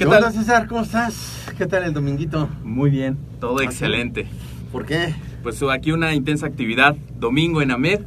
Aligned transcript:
¿Qué 0.00 0.06
tal, 0.06 0.32
César? 0.32 0.66
¿Cómo 0.66 0.80
estás? 0.80 1.44
¿Qué 1.58 1.66
tal 1.66 1.84
el 1.84 1.92
dominguito? 1.92 2.48
Muy 2.64 2.88
bien, 2.88 3.18
todo 3.38 3.60
excelente. 3.60 4.26
¿Por 4.72 4.86
qué? 4.86 5.14
Pues 5.42 5.62
aquí 5.70 5.92
una 5.92 6.14
intensa 6.14 6.46
actividad. 6.46 6.96
Domingo 7.18 7.60
en 7.60 7.70
AMED 7.70 8.00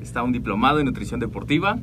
está 0.00 0.22
un 0.22 0.30
diplomado 0.30 0.78
en 0.78 0.86
nutrición 0.86 1.18
deportiva 1.18 1.80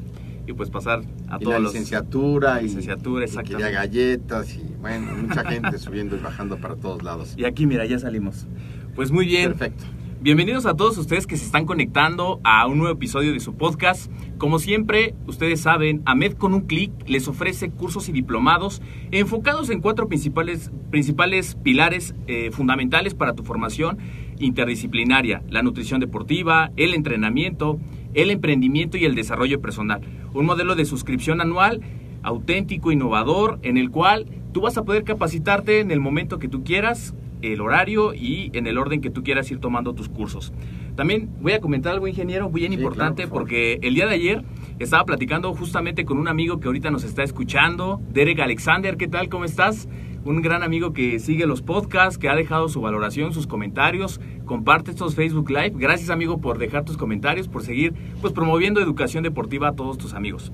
y 0.47 0.53
pues 0.53 0.69
pasar 0.69 1.01
a 1.27 1.35
Y 1.35 1.43
todos 1.43 1.55
la 1.55 1.59
los... 1.59 1.73
licenciatura 1.73 2.61
y, 2.61 2.67
Licenciatura, 2.67 3.25
y 3.25 3.27
quería 3.27 3.41
exactamente. 3.41 3.71
galletas 3.73 4.55
y 4.55 4.63
bueno, 4.79 5.11
mucha 5.17 5.43
gente 5.43 5.77
subiendo 5.77 6.15
y 6.15 6.19
bajando 6.19 6.55
para 6.55 6.77
todos 6.77 7.03
lados. 7.03 7.33
Y 7.35 7.43
aquí, 7.43 7.65
mira, 7.65 7.85
ya 7.85 7.99
salimos. 7.99 8.47
Pues 8.95 9.11
muy 9.11 9.25
bien. 9.25 9.51
Perfecto. 9.51 9.83
Bienvenidos 10.23 10.65
a 10.65 10.77
todos 10.77 10.97
ustedes 10.97 11.27
que 11.27 11.35
se 11.35 11.43
están 11.43 11.65
conectando 11.65 12.39
a 12.45 12.65
un 12.65 12.77
nuevo 12.77 12.93
episodio 12.93 13.33
de 13.33 13.41
su 13.41 13.55
podcast. 13.55 14.09
Como 14.37 14.57
siempre, 14.57 15.15
ustedes 15.27 15.59
saben, 15.59 16.01
AMED 16.05 16.35
con 16.35 16.53
un 16.53 16.61
clic 16.61 16.93
les 17.07 17.27
ofrece 17.27 17.71
cursos 17.71 18.07
y 18.07 18.13
diplomados 18.13 18.81
enfocados 19.11 19.69
en 19.69 19.81
cuatro 19.81 20.07
principales, 20.07 20.71
principales 20.91 21.55
pilares 21.61 22.15
eh, 22.27 22.51
fundamentales 22.53 23.15
para 23.15 23.33
tu 23.33 23.43
formación 23.43 23.97
interdisciplinaria. 24.39 25.43
La 25.49 25.61
nutrición 25.61 25.99
deportiva, 25.99 26.71
el 26.77 26.93
entrenamiento, 26.93 27.77
el 28.13 28.31
emprendimiento 28.31 28.95
y 28.95 29.03
el 29.03 29.15
desarrollo 29.15 29.59
personal. 29.59 29.99
Un 30.33 30.45
modelo 30.45 30.75
de 30.75 30.85
suscripción 30.85 31.41
anual 31.41 31.81
auténtico, 32.23 32.93
innovador, 32.93 33.59
en 33.61 33.75
el 33.75 33.91
cual 33.91 34.27
tú 34.53 34.61
vas 34.61 34.77
a 34.77 34.85
poder 34.85 35.03
capacitarte 35.03 35.81
en 35.81 35.91
el 35.91 35.99
momento 35.99 36.39
que 36.39 36.47
tú 36.47 36.63
quieras, 36.63 37.13
el 37.51 37.59
horario 37.61 38.13
y 38.13 38.49
en 38.53 38.67
el 38.67 38.77
orden 38.77 39.01
que 39.01 39.09
tú 39.09 39.23
quieras 39.23 39.51
ir 39.51 39.59
tomando 39.59 39.93
tus 39.93 40.07
cursos. 40.07 40.53
También 40.95 41.29
voy 41.41 41.53
a 41.53 41.59
comentar 41.59 41.93
algo, 41.93 42.07
ingeniero, 42.07 42.49
bien 42.49 42.71
Sí, 42.71 42.77
importante, 42.77 43.23
claro, 43.23 43.29
por 43.29 43.39
favor. 43.39 43.41
porque 43.43 43.79
el 43.81 43.95
día 43.95 44.05
de 44.05 44.13
ayer 44.15 44.43
estaba 44.79 45.03
platicando 45.05 45.53
justamente 45.53 46.05
con 46.05 46.17
un 46.17 46.27
amigo 46.27 46.59
que 46.59 46.67
ahorita 46.67 46.91
nos 46.91 47.03
está 47.03 47.23
escuchando, 47.23 47.99
Derek 48.11 48.39
Alexander, 48.39 48.95
¿qué 48.95 49.07
tal? 49.07 49.27
¿Cómo 49.29 49.43
estás? 49.45 49.89
Un 50.25 50.41
gran 50.41 50.63
amigo 50.63 50.93
que 50.93 51.19
sigue 51.19 51.45
los 51.45 51.61
podcasts, 51.61 52.17
que 52.17 52.29
ha 52.29 52.35
dejado 52.35 52.69
su 52.69 52.79
valoración, 52.79 53.33
sus 53.33 53.45
comentarios, 53.45 54.21
comparte 54.45 54.91
estos 54.91 55.15
Facebook 55.15 55.49
Live. 55.49 55.73
Gracias, 55.75 56.09
amigo, 56.09 56.37
por 56.39 56.59
dejar 56.59 56.85
tus 56.85 56.95
comentarios, 56.95 57.49
por 57.49 57.61
seguir 57.63 57.93
pues 58.21 58.31
promoviendo 58.31 58.79
educación 58.79 59.23
deportiva 59.23 59.67
a 59.69 59.73
todos 59.73 59.97
tus 59.97 60.13
amigos. 60.13 60.53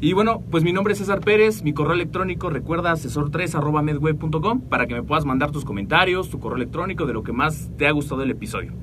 Y 0.00 0.12
bueno, 0.12 0.44
pues 0.48 0.62
mi 0.62 0.72
nombre 0.72 0.92
es 0.92 1.00
César 1.00 1.18
Pérez, 1.20 1.64
mi 1.64 1.72
correo 1.72 1.94
electrónico 1.94 2.50
recuerda 2.50 2.92
asesor3 2.92 3.56
arroba 3.56 3.82
medweb.com 3.82 4.60
para 4.60 4.86
que 4.86 4.94
me 4.94 5.02
puedas 5.02 5.24
mandar 5.24 5.50
tus 5.50 5.64
comentarios, 5.64 6.30
tu 6.30 6.38
correo 6.38 6.56
electrónico 6.56 7.04
de 7.04 7.14
lo 7.14 7.24
que 7.24 7.32
más 7.32 7.72
te 7.76 7.88
ha 7.88 7.90
gustado 7.90 8.20
del 8.20 8.30
episodio. 8.30 8.74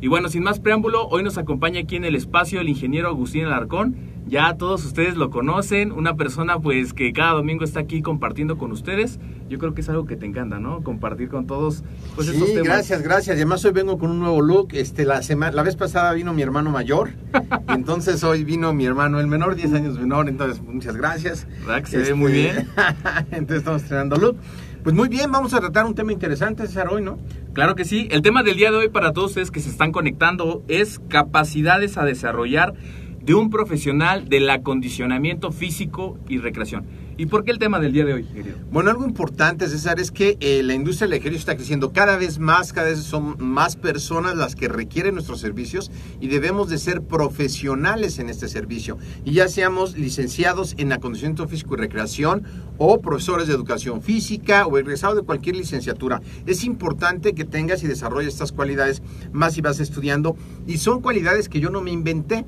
Y 0.00 0.08
bueno, 0.08 0.30
sin 0.30 0.42
más 0.42 0.60
preámbulo, 0.60 1.06
hoy 1.08 1.22
nos 1.22 1.36
acompaña 1.36 1.80
aquí 1.80 1.96
en 1.96 2.06
el 2.06 2.14
espacio 2.14 2.62
el 2.62 2.70
ingeniero 2.70 3.08
Agustín 3.08 3.44
Alarcón. 3.44 3.96
Ya 4.26 4.56
todos 4.56 4.86
ustedes 4.86 5.16
lo 5.16 5.28
conocen, 5.28 5.92
una 5.92 6.16
persona 6.16 6.58
pues 6.58 6.94
que 6.94 7.12
cada 7.12 7.32
domingo 7.32 7.62
está 7.62 7.80
aquí 7.80 8.00
compartiendo 8.00 8.56
con 8.56 8.72
ustedes. 8.72 9.20
Yo 9.48 9.58
creo 9.58 9.74
que 9.74 9.82
es 9.82 9.88
algo 9.88 10.06
que 10.06 10.16
te 10.16 10.26
encanta, 10.26 10.58
¿no? 10.58 10.82
Compartir 10.82 11.28
con 11.28 11.46
todos 11.46 11.84
pues 12.16 12.28
estos 12.28 12.48
sí, 12.48 12.54
temas. 12.54 12.68
gracias, 12.68 13.02
gracias. 13.02 13.36
Y 13.36 13.40
además 13.40 13.64
hoy 13.64 13.72
vengo 13.72 13.98
con 13.98 14.10
un 14.10 14.18
nuevo 14.18 14.40
look. 14.40 14.68
Este, 14.72 15.04
la, 15.04 15.22
semana, 15.22 15.52
la 15.52 15.62
vez 15.62 15.76
pasada 15.76 16.12
vino 16.12 16.32
mi 16.32 16.42
hermano 16.42 16.70
mayor. 16.70 17.10
y 17.68 17.72
entonces 17.72 18.24
hoy 18.24 18.44
vino 18.44 18.72
mi 18.72 18.86
hermano 18.86 19.20
el 19.20 19.26
menor, 19.26 19.54
10 19.54 19.74
años 19.74 19.98
menor. 19.98 20.28
Entonces, 20.28 20.62
muchas 20.62 20.96
gracias. 20.96 21.46
¿Verdad 21.60 21.82
que 21.82 21.90
se 21.90 21.98
ve 21.98 22.14
muy 22.14 22.32
bien? 22.32 22.68
entonces 23.30 23.58
estamos 23.58 23.82
estrenando 23.82 24.16
look. 24.16 24.36
Pues 24.82 24.94
muy 24.94 25.08
bien, 25.08 25.32
vamos 25.32 25.54
a 25.54 25.60
tratar 25.60 25.86
un 25.86 25.94
tema 25.94 26.12
interesante, 26.12 26.66
César, 26.66 26.88
hoy, 26.88 27.00
¿no? 27.00 27.18
Claro 27.54 27.74
que 27.74 27.86
sí. 27.86 28.06
El 28.10 28.20
tema 28.20 28.42
del 28.42 28.56
día 28.56 28.70
de 28.70 28.76
hoy 28.76 28.88
para 28.90 29.14
todos 29.14 29.30
ustedes 29.30 29.50
que 29.50 29.60
se 29.60 29.70
están 29.70 29.92
conectando 29.92 30.62
es 30.68 31.00
capacidades 31.08 31.96
a 31.96 32.04
desarrollar 32.04 32.74
de 33.22 33.32
un 33.32 33.48
profesional 33.48 34.28
del 34.28 34.48
acondicionamiento 34.50 35.52
físico 35.52 36.18
y 36.28 36.36
recreación. 36.36 36.84
¿Y 37.16 37.26
por 37.26 37.44
qué 37.44 37.52
el 37.52 37.58
tema 37.58 37.78
del 37.78 37.92
día 37.92 38.04
de 38.04 38.14
hoy, 38.14 38.24
querido? 38.24 38.56
Bueno, 38.72 38.90
algo 38.90 39.04
importante, 39.04 39.68
César, 39.68 40.00
es 40.00 40.10
que 40.10 40.36
eh, 40.40 40.62
la 40.64 40.74
industria 40.74 41.06
del 41.06 41.18
ejercicio 41.18 41.38
está 41.38 41.56
creciendo 41.56 41.92
cada 41.92 42.16
vez 42.16 42.38
más, 42.38 42.72
cada 42.72 42.88
vez 42.88 43.00
son 43.00 43.36
más 43.38 43.76
personas 43.76 44.36
las 44.36 44.56
que 44.56 44.68
requieren 44.68 45.14
nuestros 45.14 45.40
servicios 45.40 45.92
y 46.20 46.26
debemos 46.26 46.68
de 46.68 46.78
ser 46.78 47.02
profesionales 47.02 48.18
en 48.18 48.28
este 48.28 48.48
servicio. 48.48 48.98
Y 49.24 49.34
ya 49.34 49.48
seamos 49.48 49.96
licenciados 49.96 50.74
en 50.76 50.92
acondicionamiento 50.92 51.46
físico 51.46 51.74
y 51.74 51.78
recreación 51.78 52.42
o 52.78 53.00
profesores 53.00 53.46
de 53.46 53.54
educación 53.54 54.02
física 54.02 54.66
o 54.66 54.76
egresados 54.78 55.16
de 55.16 55.22
cualquier 55.22 55.56
licenciatura. 55.56 56.20
Es 56.46 56.64
importante 56.64 57.34
que 57.34 57.44
tengas 57.44 57.84
y 57.84 57.86
desarrolles 57.86 58.32
estas 58.32 58.50
cualidades 58.50 59.02
más 59.32 59.54
si 59.54 59.60
vas 59.60 59.78
estudiando 59.78 60.36
y 60.66 60.78
son 60.78 61.00
cualidades 61.00 61.48
que 61.48 61.60
yo 61.60 61.70
no 61.70 61.80
me 61.80 61.92
inventé 61.92 62.44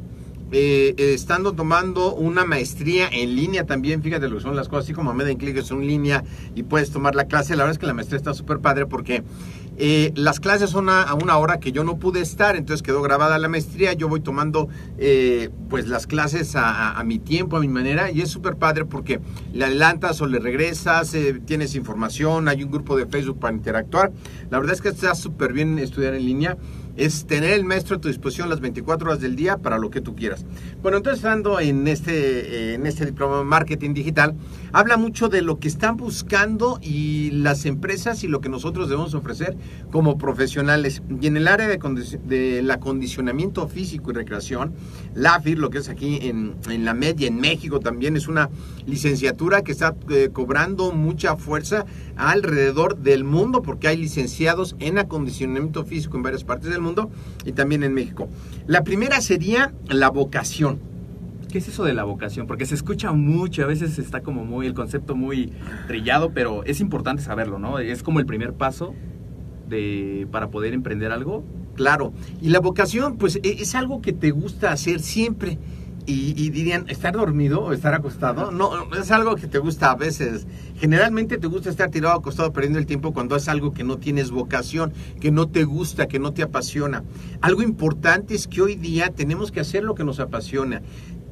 eh, 0.58 0.94
estando 1.12 1.52
tomando 1.52 2.14
una 2.14 2.46
maestría 2.46 3.10
en 3.12 3.36
línea 3.36 3.66
también, 3.66 4.02
fíjate 4.02 4.26
lo 4.26 4.36
que 4.36 4.42
son 4.42 4.56
las 4.56 4.68
cosas, 4.70 4.84
así 4.84 4.94
como 4.94 5.12
Med 5.12 5.28
en 5.28 5.36
Click 5.36 5.54
es 5.58 5.70
en 5.70 5.86
línea 5.86 6.24
y 6.54 6.62
puedes 6.62 6.90
tomar 6.90 7.14
la 7.14 7.26
clase, 7.26 7.56
la 7.56 7.64
verdad 7.64 7.72
es 7.72 7.78
que 7.78 7.84
la 7.84 7.92
maestría 7.92 8.16
está 8.16 8.32
súper 8.32 8.60
padre 8.60 8.86
porque 8.86 9.22
eh, 9.76 10.12
las 10.14 10.40
clases 10.40 10.70
son 10.70 10.88
a, 10.88 11.12
una 11.12 11.36
hora 11.36 11.60
que 11.60 11.72
yo 11.72 11.84
no 11.84 11.98
pude 11.98 12.22
estar, 12.22 12.56
entonces 12.56 12.82
quedó 12.82 13.02
grabada 13.02 13.38
la 13.38 13.48
maestría, 13.48 13.92
yo 13.92 14.08
voy 14.08 14.20
tomando 14.20 14.70
eh, 14.96 15.50
pues 15.68 15.88
las 15.88 16.06
clases 16.06 16.54
a, 16.56 17.02
mi 17.04 17.18
tiempo, 17.18 17.58
a 17.58 17.60
mi 17.60 17.68
manera 17.68 18.10
y 18.10 18.22
es 18.22 18.30
súper 18.30 18.56
padre 18.56 18.86
porque 18.86 19.20
le 19.52 19.66
adelantas 19.66 20.22
o 20.22 20.26
le 20.26 20.38
regresas, 20.38 21.12
eh, 21.12 21.38
tienes 21.44 21.74
información, 21.74 22.48
hay 22.48 22.62
un 22.62 22.70
grupo 22.70 22.96
de 22.96 23.04
Facebook 23.04 23.38
para 23.40 23.54
interactuar, 23.54 24.10
la 24.50 24.58
verdad 24.58 24.74
es 24.74 24.80
que 24.80 24.88
está 24.88 25.14
súper 25.14 25.52
bien 25.52 25.78
estudiar 25.78 26.14
en 26.14 26.24
línea 26.24 26.56
es 26.96 27.26
tener 27.26 27.50
el 27.50 27.64
maestro 27.64 27.96
a 27.96 28.00
tu 28.00 28.08
disposición 28.08 28.48
las 28.48 28.60
24 28.60 29.08
horas 29.08 29.20
del 29.20 29.36
día 29.36 29.58
para 29.58 29.78
lo 29.78 29.90
que 29.90 30.00
tú 30.00 30.14
quieras. 30.14 30.44
Bueno, 30.82 30.98
entonces 30.98 31.24
ando 31.24 31.60
en 31.60 31.86
este, 31.88 32.12
eh, 32.72 32.74
en 32.74 32.86
este 32.86 33.06
diploma 33.06 33.38
de 33.38 33.44
marketing 33.44 33.94
digital, 33.94 34.34
habla 34.72 34.96
mucho 34.96 35.28
de 35.28 35.42
lo 35.42 35.58
que 35.58 35.68
están 35.68 35.96
buscando 35.96 36.78
y 36.82 37.30
las 37.30 37.66
empresas 37.66 38.24
y 38.24 38.28
lo 38.28 38.40
que 38.40 38.48
nosotros 38.48 38.88
debemos 38.88 39.14
ofrecer 39.14 39.56
como 39.90 40.18
profesionales. 40.18 41.02
Y 41.20 41.26
en 41.26 41.36
el 41.36 41.48
área 41.48 41.68
de 41.68 41.76
del 42.26 42.70
acondicionamiento 42.70 43.68
físico 43.68 44.10
y 44.10 44.14
recreación, 44.14 44.74
la 45.14 45.36
AFIR, 45.36 45.58
lo 45.58 45.70
que 45.70 45.78
es 45.78 45.88
aquí 45.88 46.18
en, 46.22 46.56
en 46.68 46.84
la 46.84 46.94
media, 46.94 47.28
en 47.28 47.40
México 47.40 47.80
también, 47.80 48.16
es 48.16 48.28
una 48.28 48.50
licenciatura 48.86 49.62
que 49.62 49.72
está 49.72 49.94
eh, 50.10 50.30
cobrando 50.32 50.92
mucha 50.92 51.36
fuerza 51.36 51.86
alrededor 52.16 52.96
del 52.98 53.24
mundo 53.24 53.62
porque 53.62 53.88
hay 53.88 53.98
licenciados 53.98 54.74
en 54.78 54.98
acondicionamiento 54.98 55.84
físico 55.84 56.16
en 56.16 56.22
varias 56.22 56.44
partes 56.44 56.70
del 56.70 56.80
mundo 56.80 56.85
y 57.44 57.52
también 57.52 57.82
en 57.82 57.94
México. 57.94 58.28
La 58.66 58.84
primera 58.84 59.20
sería 59.20 59.72
la 59.88 60.10
vocación. 60.10 60.78
¿Qué 61.50 61.58
es 61.58 61.68
eso 61.68 61.84
de 61.84 61.94
la 61.94 62.04
vocación? 62.04 62.46
Porque 62.46 62.66
se 62.66 62.74
escucha 62.74 63.12
mucho, 63.12 63.62
a 63.62 63.66
veces 63.66 63.98
está 63.98 64.20
como 64.20 64.44
muy, 64.44 64.66
el 64.66 64.74
concepto 64.74 65.14
muy 65.14 65.52
trillado, 65.86 66.32
pero 66.32 66.64
es 66.64 66.80
importante 66.80 67.22
saberlo, 67.22 67.58
¿no? 67.58 67.78
Es 67.78 68.02
como 68.02 68.20
el 68.20 68.26
primer 68.26 68.52
paso 68.52 68.94
de, 69.68 70.26
para 70.30 70.50
poder 70.50 70.74
emprender 70.74 71.12
algo. 71.12 71.44
Claro, 71.74 72.12
y 72.40 72.48
la 72.48 72.60
vocación, 72.60 73.16
pues 73.16 73.36
e, 73.36 73.56
es 73.60 73.74
algo 73.74 74.00
que 74.00 74.12
te 74.12 74.30
gusta 74.30 74.72
hacer 74.72 75.00
siempre 75.00 75.58
y, 76.06 76.50
dirían, 76.50 76.88
¿estar 76.88 77.14
dormido 77.16 77.62
o 77.62 77.72
estar 77.72 77.92
acostado? 77.92 78.52
No, 78.52 78.70
es 78.94 79.10
algo 79.10 79.34
que 79.34 79.48
te 79.48 79.58
gusta 79.58 79.90
a 79.90 79.96
veces. 79.96 80.46
Generalmente 80.78 81.36
te 81.36 81.48
gusta 81.48 81.68
estar 81.68 81.90
tirado 81.90 82.14
acostado 82.14 82.52
perdiendo 82.52 82.78
el 82.78 82.86
tiempo 82.86 83.12
cuando 83.12 83.34
es 83.34 83.48
algo 83.48 83.72
que 83.72 83.82
no 83.82 83.98
tienes 83.98 84.30
vocación, 84.30 84.92
que 85.20 85.32
no 85.32 85.48
te 85.48 85.64
gusta, 85.64 86.06
que 86.06 86.20
no 86.20 86.32
te 86.32 86.42
apasiona. 86.42 87.02
Algo 87.40 87.62
importante 87.62 88.34
es 88.34 88.46
que 88.46 88.62
hoy 88.62 88.76
día 88.76 89.10
tenemos 89.10 89.50
que 89.50 89.60
hacer 89.60 89.82
lo 89.82 89.96
que 89.96 90.04
nos 90.04 90.20
apasiona. 90.20 90.82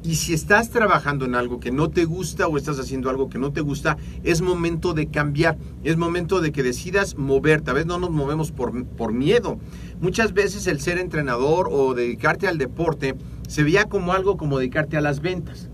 Y 0.03 0.15
si 0.15 0.35
estás 0.35 0.69
trabajando 0.69 1.25
en 1.25 1.33
algo 1.33 1.59
que 1.59 1.71
no 1.71 1.89
te 1.89 2.05
gusta 2.05 2.47
o 2.47 2.57
estás 2.57 2.77
haciendo 2.77 3.09
algo 3.09 3.27
que 3.27 3.39
no 3.39 3.51
te 3.51 3.61
gusta, 3.61 3.97
es 4.23 4.41
momento 4.41 4.93
de 4.93 5.07
cambiar, 5.07 5.57
es 5.83 5.97
momento 5.97 6.41
de 6.41 6.51
que 6.51 6.61
decidas 6.61 7.17
moverte. 7.17 7.71
A 7.71 7.73
veces 7.73 7.87
no 7.87 7.97
nos 7.97 8.11
movemos 8.11 8.51
por, 8.51 8.85
por 8.85 9.13
miedo. 9.13 9.57
Muchas 10.01 10.33
veces 10.33 10.67
el 10.67 10.79
ser 10.79 10.99
entrenador 10.99 11.69
o 11.71 11.95
dedicarte 11.95 12.47
al 12.47 12.59
deporte 12.59 13.15
se 13.47 13.63
veía 13.63 13.85
como 13.85 14.13
algo 14.13 14.37
como 14.37 14.59
dedicarte 14.59 14.97
a 14.97 15.01
las 15.01 15.21
ventas 15.21 15.69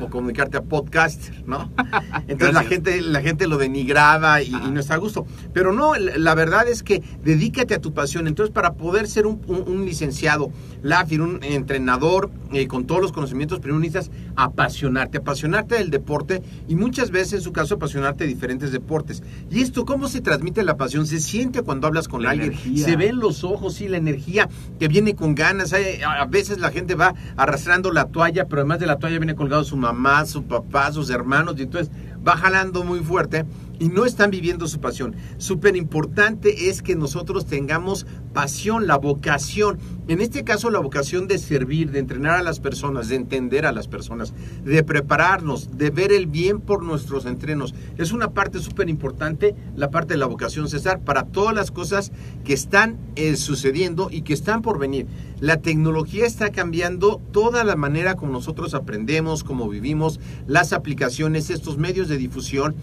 o 0.00 0.08
comunicarte 0.08 0.56
a 0.56 0.62
podcaster, 0.62 1.46
¿no? 1.46 1.70
Entonces 2.28 2.54
la 2.54 2.64
gente, 2.64 3.00
la 3.00 3.20
gente 3.20 3.46
lo 3.46 3.58
denigraba 3.58 4.42
y, 4.42 4.50
no 4.50 4.80
está 4.80 4.94
a 4.94 4.98
gusto. 4.98 5.26
Pero 5.52 5.72
no, 5.72 5.94
la 5.96 6.34
verdad 6.34 6.68
es 6.68 6.82
que 6.82 7.02
dedícate 7.22 7.74
a 7.74 7.80
tu 7.80 7.92
pasión. 7.92 8.26
Entonces, 8.26 8.52
para 8.52 8.74
poder 8.74 9.08
ser 9.08 9.26
un, 9.26 9.40
licenciado, 9.84 10.50
LAFIR, 10.82 11.22
un 11.22 11.42
entrenador 11.42 12.30
eh, 12.52 12.66
con 12.66 12.86
todos 12.86 13.00
los 13.00 13.12
conocimientos, 13.12 13.60
primero 13.60 13.80
necesitas 13.80 14.10
apasionarte, 14.36 15.18
apasionarte 15.18 15.76
del 15.76 15.90
deporte 15.90 16.42
y 16.68 16.76
muchas 16.76 17.10
veces, 17.10 17.34
en 17.34 17.40
su 17.42 17.52
caso, 17.52 17.74
apasionarte 17.74 18.24
de 18.24 18.28
diferentes 18.28 18.72
deportes. 18.72 19.22
¿Y 19.50 19.60
esto 19.60 19.84
cómo 19.84 20.08
se 20.08 20.20
transmite 20.20 20.62
la 20.62 20.76
pasión? 20.76 21.06
Se 21.06 21.20
siente 21.20 21.62
cuando 21.62 21.86
hablas 21.86 22.08
con 22.08 22.26
alguien, 22.26 22.56
se 22.76 22.96
ven 22.96 23.18
los 23.18 23.44
ojos, 23.44 23.74
sí, 23.74 23.88
la 23.88 23.96
energía 23.96 24.48
que 24.78 24.88
viene 24.88 25.14
con 25.14 25.34
ganas. 25.34 25.72
a 25.72 26.24
veces 26.26 26.58
la 26.58 26.70
gente 26.70 26.94
va 26.94 27.14
arrastrando 27.36 27.92
la 27.92 28.06
toalla, 28.06 28.46
pero 28.46 28.62
además 28.62 28.80
de 28.80 28.86
la 28.86 28.98
toalla 28.98 29.18
viene 29.18 29.34
colgado 29.34 29.64
su 29.64 29.76
mamá, 29.76 29.89
su 30.26 30.44
papá, 30.44 30.92
sus 30.92 31.10
hermanos, 31.10 31.54
y 31.58 31.62
entonces 31.62 31.90
va 32.26 32.36
jalando 32.36 32.84
muy 32.84 33.00
fuerte 33.00 33.46
y 33.78 33.88
no 33.88 34.04
están 34.04 34.30
viviendo 34.30 34.66
su 34.68 34.80
pasión. 34.80 35.16
Súper 35.38 35.76
importante 35.76 36.68
es 36.68 36.82
que 36.82 36.94
nosotros 36.94 37.46
tengamos 37.46 38.06
pasión, 38.32 38.86
la 38.86 38.98
vocación. 38.98 39.78
En 40.10 40.20
este 40.20 40.42
caso, 40.42 40.70
la 40.70 40.80
vocación 40.80 41.28
de 41.28 41.38
servir, 41.38 41.92
de 41.92 42.00
entrenar 42.00 42.36
a 42.36 42.42
las 42.42 42.58
personas, 42.58 43.08
de 43.08 43.14
entender 43.14 43.64
a 43.64 43.70
las 43.70 43.86
personas, 43.86 44.34
de 44.64 44.82
prepararnos, 44.82 45.78
de 45.78 45.90
ver 45.90 46.10
el 46.10 46.26
bien 46.26 46.60
por 46.60 46.82
nuestros 46.82 47.26
entrenos. 47.26 47.76
Es 47.96 48.10
una 48.10 48.32
parte 48.32 48.58
súper 48.58 48.88
importante, 48.88 49.54
la 49.76 49.92
parte 49.92 50.14
de 50.14 50.18
la 50.18 50.26
vocación, 50.26 50.68
César, 50.68 50.98
para 50.98 51.26
todas 51.26 51.54
las 51.54 51.70
cosas 51.70 52.10
que 52.44 52.54
están 52.54 52.98
eh, 53.14 53.36
sucediendo 53.36 54.08
y 54.10 54.22
que 54.22 54.32
están 54.32 54.62
por 54.62 54.80
venir. 54.80 55.06
La 55.38 55.58
tecnología 55.58 56.26
está 56.26 56.50
cambiando 56.50 57.20
toda 57.30 57.62
la 57.62 57.76
manera 57.76 58.16
como 58.16 58.32
nosotros 58.32 58.74
aprendemos, 58.74 59.44
como 59.44 59.68
vivimos, 59.68 60.18
las 60.48 60.72
aplicaciones, 60.72 61.50
estos 61.50 61.78
medios 61.78 62.08
de 62.08 62.16
difusión. 62.16 62.74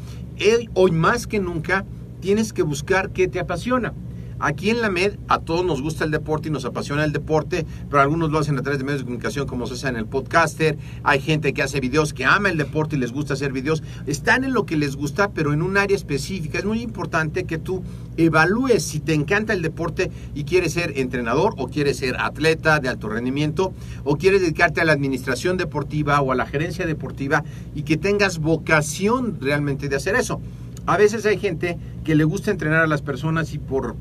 Hoy 0.75 0.91
más 0.91 1.27
que 1.27 1.41
nunca 1.41 1.83
tienes 2.21 2.53
que 2.53 2.61
buscar 2.61 3.09
qué 3.09 3.27
te 3.27 3.41
apasiona. 3.41 3.93
Aquí 4.39 4.69
en 4.69 4.81
la 4.81 4.91
MED 4.91 5.15
a 5.27 5.39
todos 5.39 5.65
nos 5.65 5.81
gusta 5.81 6.05
el 6.05 6.11
deporte 6.11 6.49
y 6.49 6.51
nos 6.51 6.65
apasiona 6.65 7.03
el 7.03 7.11
deporte, 7.11 7.65
pero 7.89 8.01
algunos 8.01 8.29
lo 8.29 8.37
hacen 8.37 8.57
a 8.57 8.61
través 8.61 8.77
de 8.77 8.85
medios 8.85 9.01
de 9.01 9.05
comunicación 9.05 9.47
como 9.47 9.65
se 9.65 9.73
hace 9.73 9.87
en 9.87 9.95
el 9.95 10.05
podcaster. 10.05 10.77
Hay 11.03 11.21
gente 11.21 11.53
que 11.53 11.63
hace 11.63 11.79
videos 11.79 12.13
que 12.13 12.25
ama 12.25 12.49
el 12.49 12.57
deporte 12.57 12.95
y 12.95 12.99
les 12.99 13.11
gusta 13.11 13.33
hacer 13.33 13.51
videos. 13.51 13.81
Están 14.05 14.43
en 14.43 14.53
lo 14.53 14.65
que 14.65 14.77
les 14.77 14.95
gusta, 14.95 15.31
pero 15.31 15.53
en 15.53 15.63
un 15.63 15.75
área 15.77 15.95
específica. 15.95 16.59
Es 16.59 16.65
muy 16.65 16.81
importante 16.81 17.45
que 17.45 17.57
tú 17.57 17.83
evalúes 18.15 18.83
si 18.83 18.99
te 18.99 19.13
encanta 19.13 19.53
el 19.53 19.61
deporte 19.63 20.11
y 20.35 20.43
quieres 20.43 20.73
ser 20.73 20.93
entrenador 20.99 21.55
o 21.57 21.67
quieres 21.67 21.97
ser 21.97 22.15
atleta 22.19 22.79
de 22.79 22.89
alto 22.89 23.09
rendimiento 23.09 23.73
o 24.03 24.17
quieres 24.17 24.41
dedicarte 24.41 24.81
a 24.81 24.85
la 24.85 24.93
administración 24.93 25.57
deportiva 25.57 26.21
o 26.21 26.31
a 26.31 26.35
la 26.35 26.45
gerencia 26.45 26.85
deportiva 26.85 27.43
y 27.73 27.83
que 27.83 27.97
tengas 27.97 28.37
vocación 28.37 29.37
realmente 29.41 29.89
de 29.89 29.95
hacer 29.95 30.15
eso. 30.15 30.39
A 30.85 30.95
veces 30.95 31.25
hay 31.25 31.37
gente 31.37 31.77
que 32.03 32.15
le 32.15 32.23
gusta 32.23 32.51
entrenar 32.51 32.83
a 32.83 32.87
las 32.87 33.01
personas 33.01 33.53
y 33.53 33.59
por 33.59 33.95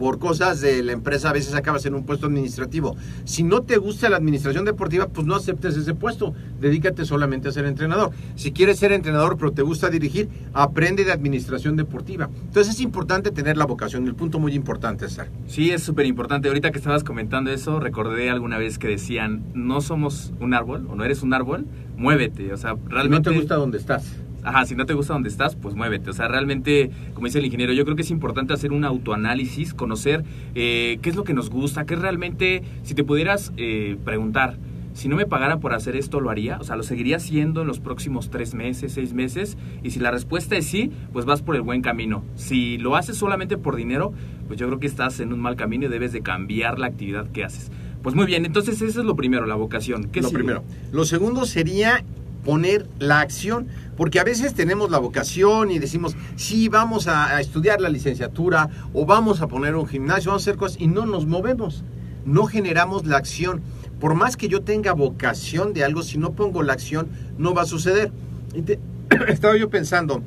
por 0.00 0.18
cosas 0.18 0.62
de 0.62 0.82
la 0.82 0.92
empresa 0.92 1.28
a 1.28 1.34
veces 1.34 1.54
acabas 1.54 1.84
en 1.84 1.94
un 1.94 2.06
puesto 2.06 2.24
administrativo. 2.24 2.96
Si 3.24 3.42
no 3.42 3.64
te 3.64 3.76
gusta 3.76 4.08
la 4.08 4.16
administración 4.16 4.64
deportiva, 4.64 5.08
pues 5.08 5.26
no 5.26 5.34
aceptes 5.34 5.76
ese 5.76 5.92
puesto, 5.92 6.32
dedícate 6.58 7.04
solamente 7.04 7.50
a 7.50 7.52
ser 7.52 7.66
entrenador. 7.66 8.10
Si 8.34 8.50
quieres 8.50 8.78
ser 8.78 8.92
entrenador 8.92 9.36
pero 9.36 9.52
te 9.52 9.60
gusta 9.60 9.90
dirigir, 9.90 10.30
aprende 10.54 11.04
de 11.04 11.12
administración 11.12 11.76
deportiva. 11.76 12.30
Entonces 12.46 12.76
es 12.76 12.80
importante 12.80 13.30
tener 13.30 13.58
la 13.58 13.66
vocación, 13.66 14.06
el 14.06 14.14
punto 14.14 14.38
muy 14.38 14.54
importante, 14.54 15.06
César. 15.06 15.28
Sí, 15.46 15.70
es 15.70 15.82
súper 15.82 16.06
importante. 16.06 16.48
Ahorita 16.48 16.70
que 16.70 16.78
estabas 16.78 17.04
comentando 17.04 17.50
eso, 17.50 17.78
recordé 17.78 18.30
alguna 18.30 18.56
vez 18.56 18.78
que 18.78 18.88
decían, 18.88 19.44
no 19.52 19.82
somos 19.82 20.32
un 20.40 20.54
árbol 20.54 20.86
o 20.88 20.94
no 20.94 21.04
eres 21.04 21.22
un 21.22 21.34
árbol, 21.34 21.66
muévete. 21.98 22.54
O 22.54 22.56
sea, 22.56 22.74
realmente... 22.86 23.28
no 23.28 23.34
te 23.34 23.38
gusta 23.38 23.56
donde 23.56 23.76
estás 23.76 24.14
ajá, 24.44 24.64
si 24.66 24.74
no 24.74 24.86
te 24.86 24.94
gusta 24.94 25.12
donde 25.12 25.28
estás, 25.28 25.56
pues 25.56 25.74
muévete. 25.74 26.10
O 26.10 26.12
sea, 26.12 26.28
realmente, 26.28 26.90
como 27.14 27.26
dice 27.26 27.38
el 27.38 27.44
ingeniero, 27.44 27.72
yo 27.72 27.84
creo 27.84 27.96
que 27.96 28.02
es 28.02 28.10
importante 28.10 28.52
hacer 28.52 28.72
un 28.72 28.84
autoanálisis, 28.84 29.74
conocer 29.74 30.24
eh, 30.54 30.98
qué 31.02 31.10
es 31.10 31.16
lo 31.16 31.24
que 31.24 31.34
nos 31.34 31.50
gusta, 31.50 31.86
qué 31.86 31.96
realmente, 31.96 32.62
si 32.82 32.94
te 32.94 33.04
pudieras 33.04 33.52
eh, 33.56 33.96
preguntar, 34.04 34.58
si 34.92 35.08
no 35.08 35.16
me 35.16 35.26
pagara 35.26 35.60
por 35.60 35.72
hacer 35.72 35.96
esto, 35.96 36.20
¿lo 36.20 36.30
haría? 36.30 36.58
O 36.58 36.64
sea, 36.64 36.76
¿lo 36.76 36.82
seguiría 36.82 37.16
haciendo 37.16 37.62
en 37.62 37.68
los 37.68 37.80
próximos 37.80 38.28
tres 38.30 38.54
meses, 38.54 38.92
seis 38.92 39.14
meses? 39.14 39.56
Y 39.82 39.90
si 39.90 40.00
la 40.00 40.10
respuesta 40.10 40.56
es 40.56 40.66
sí, 40.66 40.90
pues 41.12 41.24
vas 41.24 41.42
por 41.42 41.54
el 41.54 41.62
buen 41.62 41.80
camino. 41.80 42.24
Si 42.34 42.76
lo 42.78 42.96
haces 42.96 43.16
solamente 43.16 43.56
por 43.56 43.76
dinero, 43.76 44.12
pues 44.48 44.58
yo 44.58 44.66
creo 44.66 44.80
que 44.80 44.86
estás 44.86 45.20
en 45.20 45.32
un 45.32 45.40
mal 45.40 45.56
camino 45.56 45.86
y 45.86 45.88
debes 45.88 46.12
de 46.12 46.22
cambiar 46.22 46.78
la 46.78 46.88
actividad 46.88 47.30
que 47.30 47.44
haces. 47.44 47.70
Pues 48.02 48.14
muy 48.14 48.26
bien, 48.26 48.46
entonces 48.46 48.80
eso 48.82 49.00
es 49.00 49.06
lo 49.06 49.14
primero, 49.14 49.46
la 49.46 49.54
vocación. 49.54 50.08
¿Qué 50.10 50.22
lo 50.22 50.30
primero. 50.30 50.64
Lo 50.90 51.04
segundo 51.04 51.44
sería 51.44 52.02
poner 52.44 52.86
la 52.98 53.20
acción, 53.20 53.68
porque 53.96 54.20
a 54.20 54.24
veces 54.24 54.54
tenemos 54.54 54.90
la 54.90 54.98
vocación 54.98 55.70
y 55.70 55.78
decimos, 55.78 56.16
sí, 56.36 56.68
vamos 56.68 57.06
a, 57.06 57.40
estudiar 57.40 57.80
la 57.80 57.88
licenciatura 57.88 58.70
o 58.92 59.06
vamos 59.06 59.40
a 59.42 59.48
poner 59.48 59.76
un 59.76 59.86
gimnasio, 59.86 60.30
vamos 60.30 60.42
a 60.42 60.50
hacer 60.50 60.58
cosas 60.58 60.80
y 60.80 60.86
no 60.86 61.06
nos 61.06 61.26
movemos, 61.26 61.84
no 62.24 62.46
generamos 62.46 63.06
la 63.06 63.16
acción. 63.16 63.60
Por 63.98 64.14
más 64.14 64.36
que 64.36 64.48
yo 64.48 64.62
tenga 64.62 64.92
vocación 64.92 65.74
de 65.74 65.84
algo, 65.84 66.02
si 66.02 66.16
no 66.16 66.32
pongo 66.32 66.62
la 66.62 66.72
acción, 66.72 67.08
no 67.36 67.52
va 67.52 67.62
a 67.62 67.66
suceder. 67.66 68.10
estaba 69.28 69.56
yo 69.56 69.68
pensando, 69.68 70.22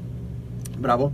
bravo, 0.80 1.12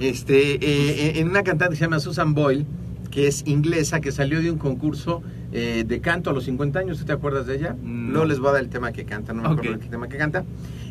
este, 0.00 0.54
eh, 0.54 1.20
en 1.20 1.28
una 1.28 1.42
cantante 1.42 1.74
que 1.74 1.78
se 1.78 1.84
llama 1.84 2.00
Susan 2.00 2.34
Boyle, 2.34 2.66
que 3.10 3.26
es 3.26 3.42
inglesa, 3.46 4.00
que 4.00 4.10
salió 4.10 4.40
de 4.40 4.50
un 4.50 4.58
concurso 4.58 5.22
eh, 5.54 5.84
de 5.86 6.00
canto 6.00 6.30
a 6.30 6.32
los 6.32 6.44
50 6.44 6.78
años, 6.78 7.04
¿te 7.04 7.12
acuerdas 7.12 7.46
de 7.46 7.56
ella? 7.56 7.76
No. 7.82 8.24
les 8.24 8.38
voy 8.38 8.48
a 8.48 8.52
dar 8.52 8.62
el 8.62 8.70
tema 8.70 8.90
que 8.90 9.04
canta, 9.04 9.34
no 9.34 9.42
me 9.42 9.48
acuerdo 9.48 9.74
el 9.74 9.90
tema 9.90 10.08
que 10.08 10.16
canta. 10.16 10.44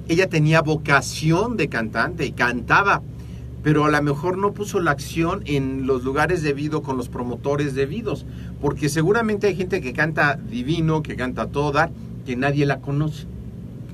Ella 0.07 0.29
tenía 0.29 0.61
vocación 0.61 1.57
de 1.57 1.67
cantante 1.67 2.25
y 2.27 2.31
cantaba, 2.31 3.01
pero 3.63 3.85
a 3.85 3.89
lo 3.89 4.01
mejor 4.03 4.37
no 4.37 4.53
puso 4.53 4.79
la 4.79 4.91
acción 4.91 5.41
en 5.45 5.87
los 5.87 6.03
lugares 6.03 6.43
debidos 6.43 6.81
con 6.81 6.95
los 6.95 7.09
promotores 7.09 7.73
debidos, 7.73 8.27
porque 8.59 8.87
seguramente 8.87 9.47
hay 9.47 9.55
gente 9.55 9.81
que 9.81 9.93
canta 9.93 10.35
divino, 10.35 11.01
que 11.01 11.15
canta 11.15 11.47
toda, 11.47 11.89
que 12.27 12.35
nadie 12.35 12.67
la 12.67 12.81
conoce. 12.81 13.25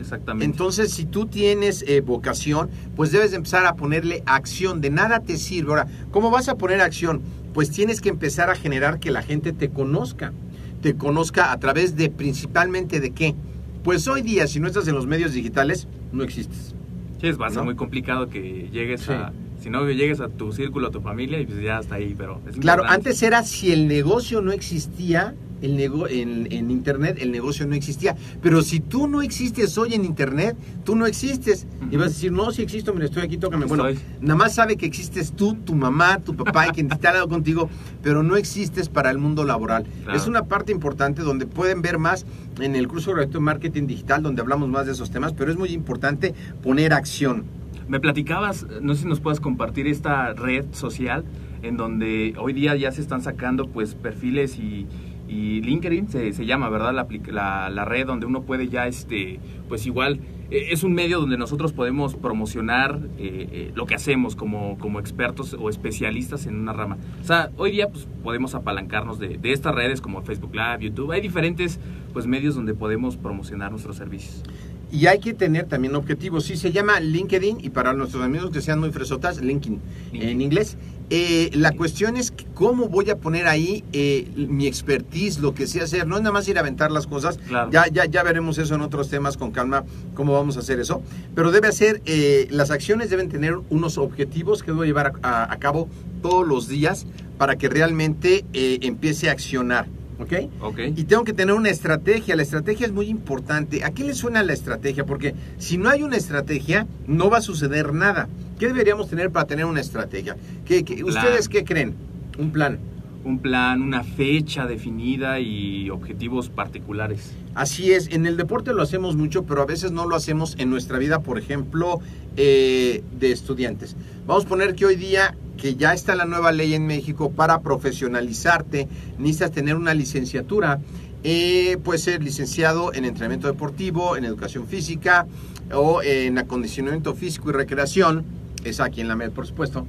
Exactamente. 0.01 0.45
Entonces, 0.45 0.91
si 0.91 1.05
tú 1.05 1.27
tienes 1.27 1.83
eh, 1.87 2.01
vocación, 2.01 2.69
pues 2.97 3.13
debes 3.13 3.31
empezar 3.31 3.65
a 3.65 3.75
ponerle 3.75 4.21
acción. 4.25 4.81
De 4.81 4.89
nada 4.89 5.21
te 5.21 5.37
sirve. 5.37 5.69
Ahora, 5.69 5.87
¿cómo 6.11 6.29
vas 6.29 6.49
a 6.49 6.55
poner 6.55 6.81
acción? 6.81 7.21
Pues 7.53 7.71
tienes 7.71 8.01
que 8.01 8.09
empezar 8.09 8.49
a 8.49 8.55
generar 8.55 8.99
que 8.99 9.11
la 9.11 9.23
gente 9.23 9.53
te 9.53 9.69
conozca 9.69 10.33
te 10.81 10.95
conozca 10.95 11.51
a 11.51 11.59
través 11.59 11.95
de 11.95 12.09
principalmente 12.09 12.99
de 12.99 13.11
qué. 13.11 13.35
Pues 13.83 14.07
hoy 14.07 14.21
día, 14.21 14.47
si 14.47 14.59
no 14.59 14.67
estás 14.67 14.87
en 14.87 14.95
los 14.95 15.07
medios 15.07 15.33
digitales, 15.33 15.87
no 16.11 16.23
existes. 16.23 16.75
Sí, 17.21 17.27
es 17.27 17.37
bastante 17.37 17.65
muy 17.65 17.75
complicado 17.75 18.29
que 18.29 18.69
llegues 18.71 19.09
a 19.09 19.31
Si 19.61 19.71
no, 19.71 19.89
llegues 19.89 20.19
a 20.19 20.29
tu 20.29 20.51
círculo, 20.51 20.87
a 20.87 20.91
tu 20.91 21.01
familia 21.01 21.39
y 21.41 21.45
pues 21.47 21.59
ya 21.61 21.79
está 21.79 21.95
ahí, 21.95 22.13
pero 22.15 22.39
es 22.47 22.57
Claro, 22.57 22.83
importante. 22.83 23.09
antes 23.09 23.23
era 23.23 23.41
si 23.43 23.71
el 23.71 23.87
negocio 23.87 24.39
no 24.41 24.51
existía, 24.51 25.33
el 25.61 25.75
nego 25.75 26.07
en, 26.07 26.51
en 26.51 26.71
Internet 26.71 27.17
el 27.19 27.31
negocio 27.31 27.65
no 27.67 27.75
existía. 27.75 28.15
Pero 28.41 28.61
si 28.61 28.79
tú 28.79 29.07
no 29.07 29.21
existes 29.21 29.77
hoy 29.77 29.93
en 29.93 30.05
Internet, 30.05 30.55
tú 30.83 30.95
no 30.95 31.05
existes. 31.05 31.67
Y 31.81 31.95
Ujú. 31.95 31.97
vas 31.97 32.07
a 32.07 32.09
decir, 32.09 32.31
no, 32.31 32.51
si 32.51 32.61
existo, 32.61 32.93
mira, 32.93 33.05
estoy 33.05 33.23
aquí, 33.23 33.37
tócame. 33.37 33.65
Bueno, 33.65 33.87
Estoy. 33.87 34.03
nada 34.21 34.35
más 34.35 34.55
sabe 34.55 34.77
que 34.77 34.85
existes 34.85 35.33
tú, 35.33 35.55
tu 35.55 35.75
mamá, 35.75 36.19
tu 36.19 36.35
papá 36.35 36.67
y 36.67 36.71
quien 36.71 36.91
está 36.91 37.09
al 37.09 37.15
lado 37.15 37.29
contigo, 37.29 37.69
pero 38.03 38.23
no 38.23 38.35
existes 38.35 38.89
para 38.89 39.09
el 39.11 39.17
mundo 39.17 39.43
laboral. 39.43 39.85
Claro. 40.03 40.17
Es 40.17 40.27
una 40.27 40.45
parte 40.45 40.71
importante 40.71 41.21
donde 41.21 41.45
pueden 41.45 41.81
ver 41.81 41.97
más 41.97 42.25
en 42.59 42.75
el 42.75 42.87
curso 42.87 43.11
gratuito 43.11 43.39
de 43.39 43.43
marketing 43.43 43.87
digital, 43.87 44.23
donde 44.23 44.41
hablamos 44.41 44.69
más 44.69 44.85
de 44.85 44.91
esos 44.93 45.11
temas, 45.11 45.33
pero 45.33 45.51
es 45.51 45.57
muy 45.57 45.69
importante 45.69 46.33
poner 46.63 46.93
acción. 46.93 47.45
Me 47.87 47.99
platicabas, 47.99 48.65
no 48.81 48.95
sé 48.95 49.03
si 49.03 49.07
nos 49.07 49.21
puedes 49.21 49.39
compartir 49.39 49.87
esta 49.87 50.33
red 50.33 50.65
social 50.71 51.23
en 51.61 51.77
donde 51.77 52.35
hoy 52.37 52.53
día 52.53 52.75
ya 52.75 52.91
se 52.91 53.01
están 53.01 53.21
sacando 53.21 53.67
pues 53.67 53.95
perfiles 53.95 54.57
y, 54.59 54.85
y 55.27 55.61
LinkedIn 55.61 56.09
se, 56.09 56.33
se 56.33 56.45
llama, 56.45 56.69
¿verdad? 56.69 56.93
La, 56.93 57.07
la, 57.31 57.69
la 57.69 57.85
red 57.85 58.05
donde 58.05 58.25
uno 58.25 58.43
puede 58.43 58.67
ya, 58.69 58.87
este, 58.87 59.39
pues 59.67 59.85
igual, 59.85 60.21
eh, 60.49 60.67
es 60.71 60.83
un 60.83 60.93
medio 60.93 61.19
donde 61.19 61.37
nosotros 61.37 61.73
podemos 61.73 62.15
promocionar 62.15 62.99
eh, 63.17 63.49
eh, 63.51 63.71
lo 63.75 63.85
que 63.85 63.95
hacemos 63.95 64.35
como, 64.35 64.77
como 64.77 64.99
expertos 64.99 65.55
o 65.59 65.69
especialistas 65.69 66.45
en 66.45 66.55
una 66.55 66.73
rama. 66.73 66.97
O 67.21 67.23
sea, 67.23 67.51
hoy 67.57 67.71
día 67.71 67.89
pues 67.89 68.07
podemos 68.23 68.55
apalancarnos 68.55 69.19
de, 69.19 69.37
de 69.37 69.51
estas 69.51 69.75
redes 69.75 69.99
como 70.01 70.21
Facebook 70.21 70.55
Live, 70.55 70.79
YouTube, 70.81 71.11
hay 71.11 71.21
diferentes 71.21 71.79
pues 72.13 72.25
medios 72.27 72.55
donde 72.55 72.73
podemos 72.73 73.17
promocionar 73.17 73.71
nuestros 73.71 73.97
servicios. 73.97 74.43
Y 74.91 75.07
hay 75.07 75.19
que 75.19 75.33
tener 75.33 75.65
también 75.65 75.95
objetivos. 75.95 76.45
Sí, 76.45 76.55
se 76.55 76.71
llama 76.71 76.99
LinkedIn 76.99 77.57
y 77.61 77.69
para 77.69 77.93
nuestros 77.93 78.23
amigos 78.23 78.51
que 78.51 78.61
sean 78.61 78.79
muy 78.79 78.91
fresotas, 78.91 79.41
LinkedIn 79.41 79.81
LinkedIn. 80.13 80.29
en 80.29 80.41
inglés. 80.41 80.77
Eh, 81.09 81.51
la 81.53 81.71
cuestión 81.71 82.17
es 82.17 82.33
cómo 82.53 82.89
voy 82.89 83.09
a 83.09 83.17
poner 83.17 83.47
ahí 83.47 83.83
eh, 83.93 84.27
mi 84.35 84.65
expertise, 84.67 85.39
lo 85.39 85.53
que 85.53 85.65
sé 85.67 85.81
hacer. 85.81 86.05
No 86.07 86.15
es 86.17 86.21
nada 86.21 86.33
más 86.33 86.47
ir 86.49 86.57
a 86.57 86.61
aventar 86.61 86.91
las 86.91 87.07
cosas. 87.07 87.37
Claro. 87.37 87.69
Ya, 87.71 87.87
ya, 87.87 88.05
ya 88.05 88.23
veremos 88.23 88.57
eso 88.57 88.75
en 88.75 88.81
otros 88.81 89.09
temas 89.09 89.35
con 89.37 89.51
calma, 89.51 89.83
cómo 90.15 90.33
vamos 90.33 90.57
a 90.57 90.59
hacer 90.61 90.79
eso. 90.79 91.01
Pero 91.35 91.51
debe 91.51 91.71
ser, 91.71 92.01
eh, 92.05 92.47
las 92.51 92.71
acciones 92.71 93.09
deben 93.09 93.29
tener 93.29 93.57
unos 93.69 93.97
objetivos 93.97 94.63
que 94.63 94.71
debo 94.71 94.83
llevar 94.85 95.13
a, 95.21 95.43
a- 95.43 95.53
a 95.53 95.57
cabo 95.59 95.87
todos 96.21 96.45
los 96.47 96.67
días 96.67 97.05
para 97.37 97.57
que 97.57 97.69
realmente 97.69 98.43
eh, 98.53 98.79
empiece 98.81 99.29
a 99.29 99.33
accionar. 99.33 99.87
¿Ok? 100.19 100.33
¿Ok? 100.61 100.79
Y 100.95 101.03
tengo 101.03 101.23
que 101.23 101.33
tener 101.33 101.53
una 101.55 101.69
estrategia. 101.69 102.35
La 102.35 102.43
estrategia 102.43 102.87
es 102.87 102.91
muy 102.91 103.07
importante. 103.07 103.83
¿A 103.83 103.91
qué 103.91 104.03
le 104.03 104.13
suena 104.13 104.43
la 104.43 104.53
estrategia? 104.53 105.05
Porque 105.05 105.35
si 105.57 105.77
no 105.77 105.89
hay 105.89 106.03
una 106.03 106.17
estrategia, 106.17 106.87
no 107.05 107.29
va 107.29 107.37
a 107.37 107.41
suceder 107.41 107.93
nada. 107.93 108.27
¿Qué 108.59 108.67
deberíamos 108.67 109.09
tener 109.09 109.31
para 109.31 109.45
tener 109.45 109.65
una 109.65 109.81
estrategia? 109.81 110.35
¿Qué, 110.65 110.83
qué-. 110.83 111.03
¿Ustedes 111.03 111.47
qué 111.47 111.63
creen? 111.63 111.95
Un 112.37 112.51
plan. 112.51 112.79
Un 113.27 113.39
plan, 113.39 113.81
una 113.81 114.03
fecha 114.03 114.65
definida 114.65 115.39
y 115.39 115.89
objetivos 115.89 116.49
particulares. 116.49 117.33
Así 117.55 117.91
es, 117.91 118.07
en 118.11 118.25
el 118.25 118.37
deporte 118.37 118.73
lo 118.73 118.81
hacemos 118.81 119.15
mucho, 119.15 119.43
pero 119.43 119.61
a 119.61 119.65
veces 119.65 119.91
no 119.91 120.07
lo 120.07 120.15
hacemos 120.15 120.55
en 120.57 120.69
nuestra 120.69 120.97
vida, 120.97 121.19
por 121.19 121.37
ejemplo, 121.37 121.99
eh, 122.37 123.03
de 123.19 123.31
estudiantes. 123.31 123.95
Vamos 124.25 124.45
a 124.45 124.47
poner 124.47 124.75
que 124.75 124.85
hoy 124.85 124.95
día, 124.95 125.35
que 125.57 125.75
ya 125.75 125.93
está 125.93 126.15
la 126.15 126.25
nueva 126.25 126.51
ley 126.51 126.73
en 126.73 126.87
México 126.87 127.31
para 127.31 127.59
profesionalizarte, 127.59 128.87
necesitas 129.17 129.51
tener 129.51 129.75
una 129.75 129.93
licenciatura. 129.93 130.79
Eh, 131.23 131.77
puede 131.83 131.99
ser 131.99 132.23
licenciado 132.23 132.93
en 132.93 133.03
entrenamiento 133.03 133.47
deportivo, 133.47 134.15
en 134.15 134.23
educación 134.23 134.67
física 134.67 135.27
o 135.73 136.01
en 136.01 136.37
acondicionamiento 136.37 137.13
físico 137.13 137.49
y 137.49 137.53
recreación. 137.53 138.23
Es 138.63 138.79
aquí 138.79 139.01
en 139.01 139.07
la 139.07 139.15
MED, 139.15 139.31
por 139.31 139.47
supuesto 139.47 139.85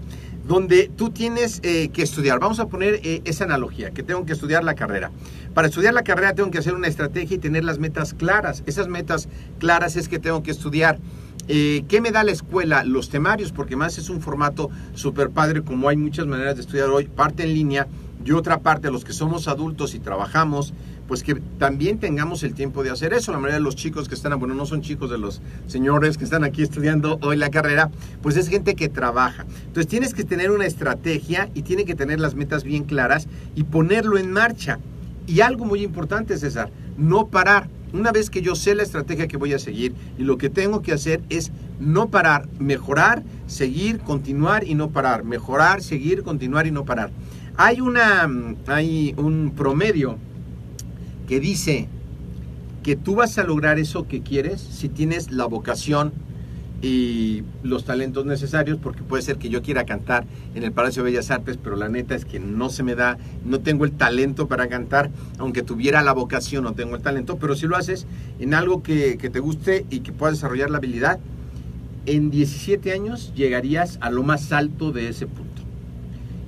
donde 0.49 0.91
tú 0.97 1.11
tienes 1.11 1.61
eh, 1.63 1.91
que 1.91 2.03
estudiar. 2.03 2.41
Vamos 2.41 2.59
a 2.59 2.69
poner 2.69 3.01
eh, 3.05 3.21
esa 3.27 3.45
analogía, 3.45 3.91
que 3.91 4.03
tengo 4.03 4.25
que 4.25 4.33
estudiar 4.33 4.65
la 4.65 4.75
carrera. 4.75 5.13
Para 5.53 5.69
estudiar 5.69 5.93
la 5.93 6.03
carrera 6.03 6.35
tengo 6.35 6.51
que 6.51 6.57
hacer 6.57 6.75
una 6.75 6.89
estrategia 6.89 7.37
y 7.37 7.39
tener 7.39 7.65
las 7.65 7.79
metas 7.79 8.15
claras. 8.15 8.63
Esas 8.67 8.89
metas 8.89 9.29
claras 9.59 9.97
es 9.97 10.09
que 10.09 10.19
tengo 10.19 10.43
que 10.43 10.51
estudiar. 10.51 10.99
Eh, 11.49 11.85
¿Qué 11.87 12.01
me 12.01 12.13
da 12.13 12.25
la 12.25 12.33
escuela? 12.33 12.83
Los 12.83 13.11
temarios, 13.11 13.53
porque 13.53 13.77
más 13.77 13.99
es 13.99 14.09
un 14.09 14.23
formato 14.23 14.71
súper 14.95 15.29
padre, 15.29 15.63
como 15.63 15.91
hay 15.91 15.99
muchas 15.99 16.27
maneras 16.27 16.57
de 16.57 16.63
estudiar 16.63 16.89
hoy, 16.89 17.05
parte 17.05 17.43
en 17.43 17.53
línea 17.53 17.87
y 18.25 18.33
otra 18.33 18.61
parte, 18.61 18.91
los 18.91 19.05
que 19.05 19.13
somos 19.13 19.49
adultos 19.49 19.95
y 19.95 19.99
trabajamos, 19.99 20.73
pues 21.09 21.23
que 21.23 21.35
también 21.59 21.99
tengamos 21.99 22.43
el 22.43 22.55
tiempo 22.55 22.85
de 22.85 22.91
hacer 22.91 23.15
eso. 23.15 23.33
La 23.33 23.39
mayoría 23.39 23.57
de 23.57 23.65
los 23.65 23.75
chicos 23.75 24.09
que 24.09 24.15
están, 24.15 24.39
bueno, 24.39 24.55
no 24.55 24.67
son 24.67 24.83
chicos 24.83 25.11
de 25.11 25.17
los 25.17 25.41
señores 25.67 26.19
que 26.19 26.25
están 26.25 26.45
aquí 26.45 26.63
estudiando 26.63 27.19
hoy 27.23 27.37
la 27.37 27.51
carrera, 27.51 27.91
pues 28.23 28.37
es 28.37 28.49
gente 28.49 28.77
que 28.77 28.91
trabaja. 28.91 29.47
Entonces 29.67 29.89
tienes 29.89 30.13
que 30.13 30.25
tener 30.25 30.51
una 30.51 30.67
estrategia 30.67 31.49
y 31.55 31.63
tiene 31.63 31.87
que 31.87 31.95
tener 31.95 32.21
las 32.21 32.35
metas 32.35 32.63
bien 32.63 32.85
claras 32.85 33.27
y 33.57 33.65
ponerlo 33.65 34.19
en 34.19 34.31
marcha. 34.31 34.79
Y 35.27 35.41
algo 35.41 35.65
muy 35.65 35.83
importante, 35.83 36.37
César, 36.37 36.71
no 36.99 37.29
parar. 37.29 37.69
Una 37.95 38.13
vez 38.13 38.29
que 38.29 38.43
yo 38.43 38.55
sé 38.55 38.75
la 38.75 38.83
estrategia 38.83 39.29
que 39.29 39.39
voy 39.39 39.55
a 39.55 39.59
seguir 39.59 39.95
y 40.19 40.25
lo 40.25 40.37
que 40.37 40.51
tengo 40.51 40.83
que 40.83 40.93
hacer 40.93 41.23
es 41.31 41.53
no 41.81 42.11
parar, 42.11 42.47
mejorar, 42.59 43.23
seguir, 43.47 44.01
continuar 44.01 44.65
y 44.65 44.75
no 44.75 44.91
parar, 44.91 45.25
mejorar, 45.25 45.83
seguir, 45.83 46.23
continuar 46.23 46.67
y 46.67 46.71
no 46.71 46.85
parar. 46.85 47.11
Hay 47.57 47.81
una 47.81 48.29
hay 48.67 49.15
un 49.17 49.55
promedio 49.57 50.19
que 51.29 51.39
dice 51.39 51.89
que 52.83 52.97
tú 52.97 53.15
vas 53.15 53.39
a 53.39 53.45
lograr 53.45 53.79
eso 53.79 54.09
que 54.09 54.23
quieres 54.23 54.61
si 54.61 54.89
tienes 54.89 55.31
la 55.31 55.45
vocación 55.45 56.13
y 56.81 57.43
los 57.63 57.85
talentos 57.85 58.25
necesarios, 58.25 58.79
porque 58.81 59.03
puede 59.03 59.23
ser 59.23 59.37
que 59.37 59.49
yo 59.49 59.63
quiera 59.63 59.85
cantar 59.85 60.27
en 60.55 60.63
el 60.63 60.73
Palacio 60.73 61.03
de 61.03 61.11
Bellas 61.11 61.31
Artes, 61.31 61.59
pero 61.63 61.77
la 61.77 61.89
neta 61.89 62.15
es 62.15 62.25
que 62.25 62.39
no 62.39 62.71
se 62.71 62.85
me 62.85 62.95
da, 62.95 63.19
no 63.45 63.61
tengo 63.61 63.85
el 63.85 63.93
talento 63.93 64.47
para 64.47 64.69
cantar, 64.69 65.11
aunque 65.39 65.63
tuviera 65.63 66.03
la 66.03 66.13
vocación, 66.13 66.65
no 66.65 66.75
tengo 66.75 66.95
el 66.95 67.03
talento, 67.03 67.37
pero 67.37 67.57
si 67.57 67.67
lo 67.67 67.77
haces 67.77 68.07
en 68.39 68.55
algo 68.55 68.83
que, 68.83 69.17
te 69.17 69.41
guste 69.41 69.87
y 69.91 70.01
que 70.01 70.13
puedas 70.13 70.37
desarrollar 70.37 70.71
la 70.71 70.79
habilidad, 70.79 71.19
en 72.07 72.31
17 72.31 72.93
años 72.93 73.35
llegarías 73.35 73.99
a 74.01 74.11
lo 74.11 74.23
más 74.23 74.53
alto 74.53 74.93
de 74.93 75.09
ese 75.09 75.27
punto. 75.27 75.63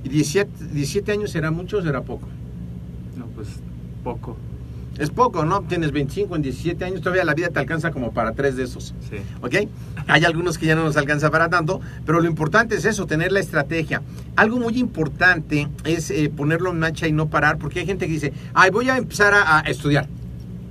¿Y 0.03 0.09
17, 0.09 0.49
17 0.73 1.11
años 1.11 1.31
será 1.31 1.51
mucho 1.51 1.77
o 1.77 1.81
será 1.81 2.01
poco? 2.01 2.27
No, 3.17 3.25
pues 3.27 3.47
poco. 4.03 4.37
Es 5.01 5.09
poco, 5.09 5.45
¿no? 5.45 5.63
Tienes 5.63 5.91
25 5.91 6.35
en 6.35 6.43
17 6.43 6.85
años, 6.85 7.01
todavía 7.01 7.23
la 7.23 7.33
vida 7.33 7.49
te 7.49 7.57
alcanza 7.57 7.89
como 7.89 8.13
para 8.13 8.33
tres 8.33 8.55
de 8.55 8.65
esos. 8.65 8.93
Sí. 9.09 9.17
¿Ok? 9.41 9.67
Hay 10.05 10.25
algunos 10.25 10.59
que 10.59 10.67
ya 10.67 10.75
no 10.75 10.83
nos 10.83 10.95
alcanza 10.95 11.31
para 11.31 11.49
tanto, 11.49 11.81
pero 12.05 12.21
lo 12.21 12.27
importante 12.27 12.75
es 12.75 12.85
eso, 12.85 13.07
tener 13.07 13.31
la 13.31 13.39
estrategia. 13.39 14.03
Algo 14.35 14.59
muy 14.59 14.77
importante 14.77 15.67
es 15.85 16.11
eh, 16.11 16.29
ponerlo 16.29 16.69
en 16.69 16.77
marcha 16.77 17.07
y 17.07 17.13
no 17.13 17.31
parar, 17.31 17.57
porque 17.57 17.79
hay 17.79 17.87
gente 17.87 18.05
que 18.05 18.13
dice, 18.13 18.31
ay, 18.53 18.69
voy 18.69 18.91
a 18.91 18.97
empezar 18.97 19.33
a, 19.33 19.57
a 19.57 19.61
estudiar. 19.61 20.07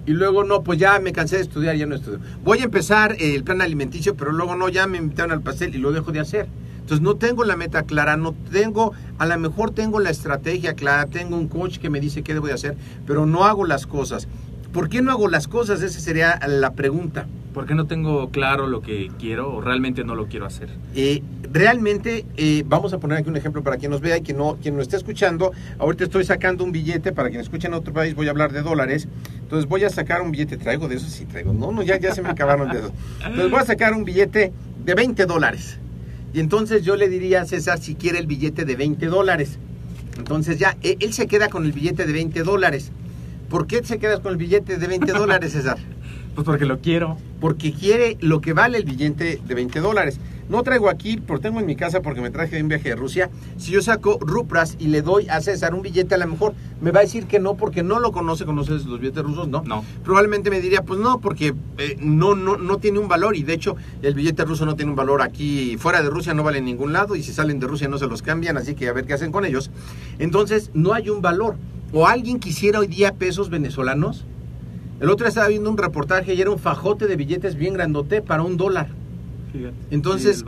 Y 0.07 0.13
luego 0.13 0.45
no, 0.45 0.63
pues 0.63 0.79
ya 0.79 1.01
me 1.01 1.13
cansé 1.13 1.35
de 1.35 1.43
estudiar, 1.43 1.75
ya 1.75 1.87
no 1.87 1.97
estudio. 1.97 2.21
Voy 2.45 2.61
a 2.61 2.65
empezar 2.67 3.17
eh, 3.19 3.35
el 3.35 3.43
plan 3.43 3.61
alimenticio, 3.61 4.15
pero 4.15 4.31
luego 4.31 4.55
no, 4.55 4.69
ya 4.69 4.87
me 4.87 4.99
invitaron 4.99 5.33
al 5.33 5.41
pastel 5.41 5.75
y 5.75 5.79
lo 5.79 5.91
dejo 5.91 6.13
de 6.13 6.21
hacer. 6.21 6.47
Entonces 6.91 7.05
no 7.05 7.15
tengo 7.15 7.45
la 7.45 7.55
meta 7.55 7.85
clara, 7.85 8.17
no 8.17 8.33
tengo, 8.51 8.95
a 9.19 9.27
lo 9.27 9.39
mejor 9.39 9.71
tengo 9.71 10.01
la 10.01 10.11
estrategia 10.11 10.75
clara, 10.75 11.07
tengo 11.07 11.37
un 11.37 11.47
coach 11.47 11.79
que 11.79 11.89
me 11.89 12.01
dice 12.01 12.25
qué 12.25 12.35
debo 12.35 12.49
de 12.49 12.53
hacer, 12.53 12.77
pero 13.07 13.27
no 13.27 13.45
hago 13.45 13.65
las 13.65 13.87
cosas. 13.87 14.27
¿Por 14.73 14.89
qué 14.89 15.01
no 15.01 15.13
hago 15.13 15.29
las 15.29 15.47
cosas? 15.47 15.83
Esa 15.83 16.01
sería 16.01 16.41
la 16.49 16.73
pregunta. 16.73 17.29
¿Por 17.55 17.67
qué 17.67 17.77
no 17.77 17.87
tengo 17.87 18.31
claro 18.31 18.67
lo 18.67 18.81
que 18.81 19.09
quiero 19.21 19.55
o 19.55 19.61
realmente 19.61 20.03
no 20.03 20.17
lo 20.17 20.27
quiero 20.27 20.47
hacer? 20.47 20.69
Eh, 20.97 21.23
realmente, 21.53 22.27
eh, 22.37 22.65
vamos 22.67 22.93
a 22.93 22.99
poner 22.99 23.19
aquí 23.19 23.29
un 23.29 23.37
ejemplo 23.37 23.63
para 23.63 23.77
quien 23.77 23.93
nos 23.93 24.01
vea 24.01 24.17
y 24.17 24.23
quien 24.23 24.39
no, 24.39 24.57
quien 24.61 24.75
nos 24.75 24.83
esté 24.83 24.97
escuchando. 24.97 25.53
Ahorita 25.79 26.03
estoy 26.03 26.25
sacando 26.25 26.65
un 26.65 26.73
billete, 26.73 27.13
para 27.13 27.29
quien 27.29 27.41
escuche 27.41 27.69
en 27.69 27.75
otro 27.75 27.93
país 27.93 28.17
voy 28.17 28.27
a 28.27 28.31
hablar 28.31 28.51
de 28.51 28.63
dólares. 28.63 29.07
Entonces 29.39 29.69
voy 29.69 29.85
a 29.85 29.91
sacar 29.91 30.23
un 30.23 30.33
billete, 30.33 30.57
traigo 30.57 30.89
de 30.89 30.97
esos, 30.97 31.11
sí 31.11 31.25
traigo. 31.25 31.53
No, 31.53 31.71
no, 31.71 31.85
ya, 31.85 32.01
ya 32.01 32.13
se 32.13 32.21
me 32.21 32.31
acabaron 32.31 32.69
de 32.69 32.79
esos. 32.79 32.93
Entonces 33.19 33.49
voy 33.49 33.61
a 33.61 33.65
sacar 33.65 33.95
un 33.95 34.03
billete 34.03 34.53
de 34.85 34.95
20 34.97 35.27
dólares. 35.27 35.79
Y 36.33 36.41
entonces 36.41 36.85
yo 36.85 36.97
le 36.97 37.09
diría 37.09 37.43
a 37.43 37.45
César 37.45 37.81
si 37.81 37.95
quiere 37.95 38.19
el 38.19 38.27
billete 38.27 38.65
de 38.65 38.77
20 38.77 39.07
dólares. 39.07 39.59
Entonces 40.17 40.59
ya, 40.59 40.77
eh, 40.83 40.97
él 41.01 41.13
se 41.13 41.27
queda 41.27 41.49
con 41.49 41.65
el 41.65 41.73
billete 41.73 42.07
de 42.07 42.13
20 42.13 42.43
dólares. 42.43 42.93
¿Por 43.49 43.67
qué 43.67 43.83
se 43.83 43.99
quedas 43.99 44.21
con 44.21 44.33
el 44.33 44.39
billete 44.39 44.77
de 44.77 44.87
20 44.87 45.13
dólares, 45.13 45.53
César? 45.53 45.79
Pues 46.33 46.45
porque 46.45 46.65
lo 46.65 46.79
quiero. 46.81 47.17
porque 47.41 47.73
quiere 47.73 48.17
lo 48.21 48.41
que 48.41 48.53
vale 48.53 48.79
el 48.79 48.85
billete 48.85 49.41
de 49.45 49.55
20 49.55 49.81
dólares. 49.81 50.21
No 50.51 50.65
traigo 50.65 50.91
aquí, 50.91 51.17
pero 51.25 51.39
tengo 51.39 51.61
en 51.61 51.67
mi 51.67 51.77
casa 51.77 52.03
porque 52.03 52.21
me 52.21 52.31
traje 52.31 52.57
de 52.57 52.63
un 52.63 52.69
viaje 52.69 52.89
de 52.89 52.97
Rusia. 52.97 53.31
Si 53.57 53.71
yo 53.71 53.81
saco 53.83 54.19
rupras 54.21 54.77
y 54.81 54.89
le 54.89 55.01
doy 55.01 55.29
a 55.29 55.41
César 55.41 55.77
un 55.77 55.83
billete, 55.83 56.17
a 56.17 56.19
lo 56.19 56.27
mejor 56.27 56.55
me 56.81 56.91
va 56.91 56.99
a 56.99 57.03
decir 57.05 57.27
que 57.27 57.39
no 57.39 57.55
porque 57.55 57.85
no 57.85 58.01
lo 58.01 58.11
conoce, 58.11 58.45
conoces 58.45 58.85
los 58.85 58.99
billetes 58.99 59.23
rusos, 59.23 59.47
¿no? 59.47 59.63
No. 59.63 59.85
Probablemente 60.03 60.51
me 60.51 60.61
diría, 60.61 60.83
pues 60.83 60.99
no, 60.99 61.21
porque 61.21 61.55
eh, 61.79 61.97
no, 62.01 62.35
no, 62.35 62.57
no 62.57 62.79
tiene 62.79 62.99
un 62.99 63.07
valor 63.07 63.37
y 63.37 63.45
de 63.45 63.53
hecho 63.53 63.77
el 64.03 64.15
billete 64.15 64.45
ruso 64.45 64.67
no 64.67 64.75
tiene 64.75 64.91
un 64.91 64.97
valor 64.97 65.23
aquí, 65.23 65.77
fuera 65.79 66.03
de 66.03 66.11
Rusia 66.11 66.35
no 66.35 66.43
vale 66.43 66.59
en 66.59 66.65
ningún 66.65 66.93
lado 66.93 67.15
y 67.15 67.23
si 67.23 67.33
salen 67.33 67.61
de 67.61 67.69
Rusia 67.69 67.87
no 67.87 67.99
se 67.99 68.09
los 68.09 68.21
cambian, 68.21 68.57
así 68.57 68.75
que 68.75 68.89
a 68.89 68.93
ver 68.93 69.07
qué 69.07 69.13
hacen 69.13 69.31
con 69.31 69.45
ellos. 69.45 69.71
Entonces 70.19 70.73
no 70.75 70.95
hay 70.95 71.11
un 71.11 71.23
valor. 71.23 71.59
O 71.93 72.09
alguien 72.09 72.41
quisiera 72.41 72.81
hoy 72.81 72.89
día 72.89 73.13
pesos 73.15 73.51
venezolanos, 73.51 74.25
el 74.99 75.11
otro 75.11 75.27
día 75.27 75.29
estaba 75.29 75.47
viendo 75.47 75.71
un 75.71 75.79
reportaje 75.79 76.35
y 76.35 76.41
era 76.41 76.51
un 76.51 76.59
fajote 76.59 77.07
de 77.07 77.15
billetes 77.15 77.55
bien 77.55 77.75
grandote 77.75 78.21
para 78.21 78.43
un 78.43 78.57
dólar. 78.57 79.00
Fíjate. 79.53 79.75
Entonces, 79.91 80.43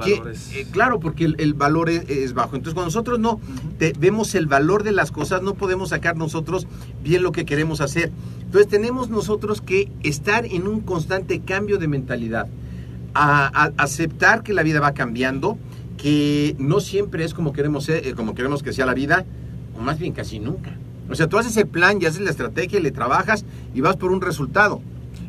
Eh, 0.54 0.66
claro, 0.70 1.00
porque 1.00 1.24
el, 1.24 1.36
el 1.38 1.54
valor 1.54 1.90
es, 1.90 2.08
es 2.08 2.34
bajo. 2.34 2.54
Entonces, 2.56 2.74
cuando 2.74 2.86
nosotros 2.88 3.18
no 3.18 3.40
te- 3.78 3.92
vemos 3.98 4.34
el 4.34 4.46
valor 4.46 4.84
de 4.84 4.92
las 4.92 5.10
cosas, 5.10 5.42
no 5.42 5.54
podemos 5.54 5.88
sacar 5.90 6.16
nosotros 6.16 6.66
bien 7.02 7.22
lo 7.22 7.32
que 7.32 7.44
queremos 7.44 7.80
hacer. 7.80 8.12
Entonces, 8.44 8.68
tenemos 8.68 9.10
nosotros 9.10 9.60
que 9.60 9.90
estar 10.02 10.46
en 10.46 10.68
un 10.68 10.80
constante 10.80 11.40
cambio 11.40 11.78
de 11.78 11.88
mentalidad, 11.88 12.46
a, 13.14 13.46
a- 13.64 13.72
aceptar 13.76 14.42
que 14.42 14.52
la 14.52 14.62
vida 14.62 14.80
va 14.80 14.92
cambiando, 14.92 15.58
que 15.96 16.54
no 16.58 16.80
siempre 16.80 17.24
es 17.24 17.34
como 17.34 17.52
queremos, 17.52 17.84
ser, 17.84 18.06
eh, 18.06 18.14
como 18.14 18.34
queremos 18.34 18.62
que 18.62 18.72
sea 18.72 18.86
la 18.86 18.94
vida, 18.94 19.24
o 19.76 19.80
más 19.80 19.98
bien 19.98 20.12
casi 20.12 20.38
nunca. 20.38 20.76
O 21.10 21.14
sea, 21.14 21.26
tú 21.28 21.38
haces 21.38 21.56
el 21.56 21.66
plan 21.66 21.98
y 22.00 22.06
haces 22.06 22.20
la 22.22 22.30
estrategia 22.30 22.78
y 22.78 22.82
le 22.82 22.90
trabajas 22.92 23.44
y 23.74 23.80
vas 23.80 23.96
por 23.96 24.12
un 24.12 24.20
resultado. 24.20 24.80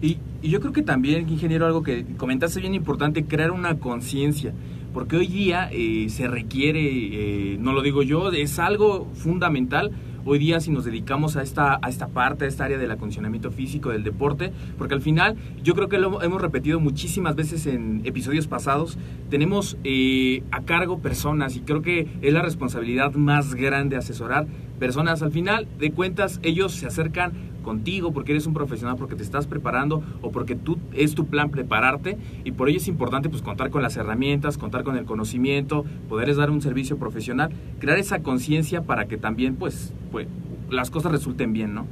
Y, 0.03 0.17
y 0.41 0.49
yo 0.49 0.59
creo 0.59 0.73
que 0.73 0.81
también, 0.81 1.29
ingeniero, 1.29 1.65
algo 1.65 1.81
que 1.81 2.05
comentaste 2.17 2.59
bien 2.59 2.75
importante, 2.75 3.23
crear 3.23 3.51
una 3.51 3.79
conciencia. 3.79 4.53
Porque 4.93 5.15
hoy 5.15 5.27
día 5.27 5.69
eh, 5.71 6.07
se 6.09 6.27
requiere, 6.27 6.81
eh, 6.81 7.57
no 7.57 7.71
lo 7.71 7.81
digo 7.81 8.03
yo, 8.03 8.29
es 8.31 8.59
algo 8.59 9.09
fundamental. 9.13 9.91
Hoy 10.25 10.39
día 10.39 10.59
si 10.59 10.71
nos 10.71 10.85
dedicamos 10.85 11.37
a 11.37 11.41
esta, 11.41 11.79
a 11.81 11.89
esta 11.89 12.07
parte, 12.07 12.45
a 12.45 12.47
esta 12.49 12.65
área 12.65 12.77
del 12.77 12.91
acondicionamiento 12.91 13.49
físico, 13.49 13.89
del 13.89 14.03
deporte, 14.03 14.51
porque 14.77 14.93
al 14.93 15.01
final 15.01 15.35
yo 15.63 15.73
creo 15.73 15.89
que 15.89 15.97
lo 15.97 16.21
hemos 16.21 16.41
repetido 16.41 16.79
muchísimas 16.79 17.35
veces 17.35 17.65
en 17.65 18.01
episodios 18.05 18.47
pasados, 18.47 18.97
tenemos 19.29 19.77
eh, 19.83 20.43
a 20.51 20.61
cargo 20.61 20.99
personas 20.99 21.55
y 21.55 21.61
creo 21.61 21.81
que 21.81 22.07
es 22.21 22.33
la 22.33 22.41
responsabilidad 22.41 23.13
más 23.13 23.55
grande 23.55 23.97
asesorar 23.97 24.47
personas. 24.79 25.21
Al 25.23 25.31
final 25.31 25.67
de 25.79 25.91
cuentas 25.91 26.39
ellos 26.43 26.73
se 26.73 26.85
acercan 26.85 27.52
contigo 27.63 28.11
porque 28.11 28.33
eres 28.33 28.45
un 28.45 28.53
profesional, 28.53 28.95
porque 28.97 29.15
te 29.15 29.23
estás 29.23 29.47
preparando 29.47 30.03
o 30.21 30.31
porque 30.31 30.55
tú 30.55 30.77
es 30.93 31.15
tu 31.15 31.25
plan 31.25 31.49
prepararte 31.49 32.17
y 32.43 32.51
por 32.51 32.69
ello 32.69 32.77
es 32.77 32.87
importante 32.87 33.29
pues 33.29 33.41
contar 33.41 33.71
con 33.71 33.81
las 33.81 33.97
herramientas, 33.97 34.59
contar 34.59 34.83
con 34.83 34.97
el 34.97 35.05
conocimiento, 35.05 35.85
poderles 36.07 36.37
dar 36.37 36.51
un 36.51 36.61
servicio 36.61 36.97
profesional, 36.97 37.51
crear 37.79 37.97
esa 37.97 38.19
conciencia 38.19 38.83
para 38.83 39.07
que 39.07 39.17
también 39.17 39.55
pues, 39.55 39.93
pues 40.11 40.27
las 40.69 40.91
cosas 40.91 41.11
resulten 41.11 41.53
bien, 41.53 41.73
¿no? 41.73 41.87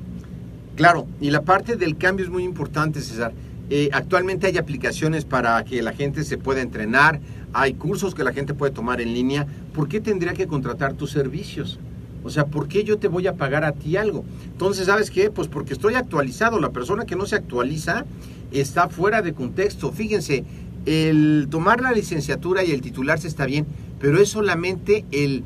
Claro, 0.76 1.08
y 1.20 1.32
la 1.32 1.42
parte 1.42 1.76
del 1.76 1.98
cambio 1.98 2.26
es 2.26 2.32
muy 2.32 2.44
importante, 2.44 3.02
César. 3.02 3.34
Eh, 3.70 3.90
actualmente 3.94 4.48
hay 4.48 4.58
aplicaciones 4.58 5.26
para 5.26 5.64
que 5.64 5.82
la 5.82 5.94
gente 5.94 6.24
se 6.24 6.38
pueda 6.38 6.62
entrenar, 6.62 7.22
hay 7.54 7.74
cursos 7.74 8.16
que 8.16 8.24
la 8.24 8.34
gente 8.34 8.54
puede 8.54 8.72
tomar 8.74 9.02
en 9.02 9.14
línea. 9.14 9.48
¿Por 9.74 9.88
qué 9.88 10.02
tendría 10.02 10.34
que 10.34 10.48
contratar 10.48 10.94
tus 10.94 11.12
servicios? 11.12 11.80
O 12.24 12.30
sea, 12.30 12.46
¿por 12.46 12.68
qué 12.68 12.84
yo 12.84 12.98
te 12.98 13.08
voy 13.08 13.28
a 13.28 13.34
pagar 13.34 13.64
a 13.64 13.72
ti 13.72 13.98
algo? 13.98 14.24
Entonces, 14.46 14.86
¿sabes 14.86 15.12
qué? 15.12 15.32
Pues 15.32 15.48
porque 15.48 15.74
estoy 15.74 15.96
actualizado. 15.96 16.60
La 16.60 16.70
persona 16.70 17.06
que 17.06 17.16
no 17.16 17.26
se 17.26 17.36
actualiza 17.36 18.06
está 18.52 18.90
fuera 18.90 19.22
de 19.22 19.34
contexto. 19.34 19.92
Fíjense, 19.92 20.44
el 20.86 21.48
tomar 21.50 21.82
la 21.82 21.92
licenciatura 21.92 22.64
y 22.64 22.72
el 22.72 22.82
titularse 22.82 23.28
está 23.28 23.46
bien, 23.46 23.66
pero 24.00 24.20
es 24.20 24.30
solamente 24.30 25.06
el 25.12 25.44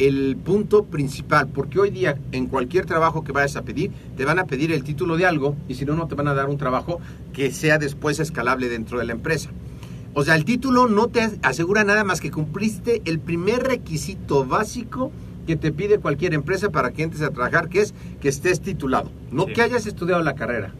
el 0.00 0.38
punto 0.42 0.84
principal, 0.84 1.48
porque 1.48 1.78
hoy 1.78 1.90
día 1.90 2.18
en 2.32 2.46
cualquier 2.46 2.86
trabajo 2.86 3.22
que 3.22 3.32
vayas 3.32 3.56
a 3.56 3.62
pedir, 3.62 3.90
te 4.16 4.24
van 4.24 4.38
a 4.38 4.46
pedir 4.46 4.72
el 4.72 4.82
título 4.82 5.18
de 5.18 5.26
algo 5.26 5.56
y 5.68 5.74
si 5.74 5.84
no, 5.84 5.94
no 5.94 6.08
te 6.08 6.14
van 6.14 6.26
a 6.26 6.34
dar 6.34 6.48
un 6.48 6.56
trabajo 6.56 7.00
que 7.34 7.52
sea 7.52 7.76
después 7.76 8.18
escalable 8.18 8.70
dentro 8.70 8.98
de 8.98 9.04
la 9.04 9.12
empresa. 9.12 9.50
O 10.14 10.24
sea, 10.24 10.36
el 10.36 10.46
título 10.46 10.88
no 10.88 11.08
te 11.08 11.30
asegura 11.42 11.84
nada 11.84 12.02
más 12.02 12.20
que 12.20 12.30
cumpliste 12.30 13.02
el 13.04 13.20
primer 13.20 13.62
requisito 13.62 14.46
básico 14.46 15.12
que 15.50 15.56
te 15.56 15.72
pide 15.72 15.98
cualquier 15.98 16.32
empresa 16.32 16.70
para 16.70 16.92
que 16.92 17.02
entres 17.02 17.22
a 17.22 17.30
trabajar, 17.30 17.68
que 17.68 17.80
es 17.80 17.92
que 18.20 18.28
estés 18.28 18.60
titulado, 18.60 19.10
no 19.32 19.46
Sí. 19.46 19.52
que 19.54 19.62
hayas 19.62 19.84
estudiado 19.84 20.22
la 20.22 20.36
carrera. 20.36 20.72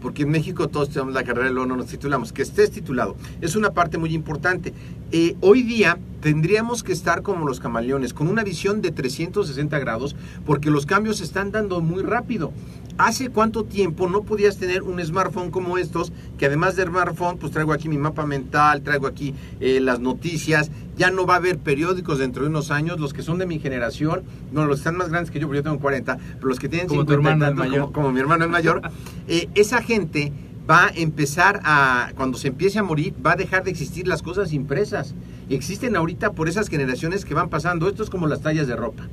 Porque 0.00 0.22
en 0.22 0.30
México 0.30 0.68
todos 0.68 0.90
tenemos 0.90 1.12
la 1.14 1.24
carrera 1.24 1.50
y 1.50 1.52
luego 1.52 1.66
no 1.66 1.76
nos 1.76 1.86
titulamos. 1.86 2.32
Que 2.32 2.42
estés 2.42 2.70
titulado. 2.70 3.16
Es 3.40 3.56
una 3.56 3.70
parte 3.70 3.98
muy 3.98 4.14
importante. 4.14 4.72
Eh, 5.10 5.34
hoy 5.40 5.62
día 5.64 5.98
tendríamos 6.20 6.84
que 6.84 6.92
estar 6.92 7.22
como 7.22 7.44
los 7.48 7.58
camaleones, 7.58 8.14
con 8.14 8.28
una 8.28 8.44
visión 8.44 8.80
de 8.82 8.92
360 8.92 9.76
grados, 9.80 10.14
porque 10.46 10.70
los 10.70 10.86
cambios 10.86 11.16
se 11.16 11.24
están 11.24 11.50
dando 11.50 11.80
muy 11.80 12.04
rápido. 12.04 12.52
¿Hace 12.98 13.28
cuánto 13.30 13.64
tiempo 13.64 14.08
no 14.08 14.22
podías 14.22 14.56
tener 14.58 14.82
un 14.82 15.00
smartphone 15.04 15.52
como 15.52 15.78
estos? 15.78 16.12
Que 16.36 16.46
además 16.46 16.74
de 16.74 16.82
smartphone, 16.84 17.38
pues 17.38 17.52
traigo 17.52 17.72
aquí 17.72 17.88
mi 17.88 17.96
mapa 17.96 18.26
mental, 18.26 18.82
traigo 18.82 19.06
aquí 19.06 19.34
eh, 19.60 19.78
las 19.80 20.00
noticias. 20.00 20.72
Ya 20.96 21.12
no 21.12 21.24
va 21.24 21.34
a 21.34 21.36
haber 21.36 21.58
periódicos 21.58 22.18
dentro 22.18 22.42
de 22.42 22.48
unos 22.48 22.72
años. 22.72 22.98
Los 22.98 23.12
que 23.14 23.22
son 23.22 23.38
de 23.38 23.46
mi 23.46 23.60
generación, 23.60 24.24
no, 24.50 24.66
los 24.66 24.76
que 24.76 24.80
están 24.80 24.96
más 24.96 25.10
grandes 25.10 25.30
que 25.30 25.38
yo, 25.38 25.46
porque 25.46 25.58
yo 25.60 25.62
tengo 25.62 25.78
40, 25.78 26.16
pero 26.36 26.48
los 26.48 26.58
que 26.58 26.68
tienen 26.68 26.88
Como 26.88 27.04
tu 27.04 27.12
50 27.12 27.12
y 27.12 27.32
hermano, 27.32 27.44
el 27.44 27.50
tantos, 27.56 27.66
mayor. 27.70 27.80
como- 27.82 27.92
como 27.92 28.12
mi 28.12 28.18
hermano 28.20 28.44
el 28.44 28.50
mayor, 28.50 28.82
eh, 29.28 29.48
esa 29.54 29.80
gente 29.80 30.32
va 30.68 30.86
a 30.86 30.90
empezar 30.96 31.60
a, 31.64 32.10
cuando 32.16 32.36
se 32.36 32.48
empiece 32.48 32.80
a 32.80 32.82
morir, 32.82 33.14
va 33.24 33.32
a 33.32 33.36
dejar 33.36 33.62
de 33.62 33.70
existir 33.70 34.08
las 34.08 34.22
cosas 34.22 34.52
impresas. 34.52 35.14
Existen 35.48 35.94
ahorita 35.94 36.32
por 36.32 36.48
esas 36.48 36.68
generaciones 36.68 37.24
que 37.24 37.32
van 37.32 37.48
pasando, 37.48 37.88
esto 37.88 38.02
es 38.02 38.10
como 38.10 38.26
las 38.26 38.40
tallas 38.42 38.66
de 38.66 38.74
ropa. 38.74 39.08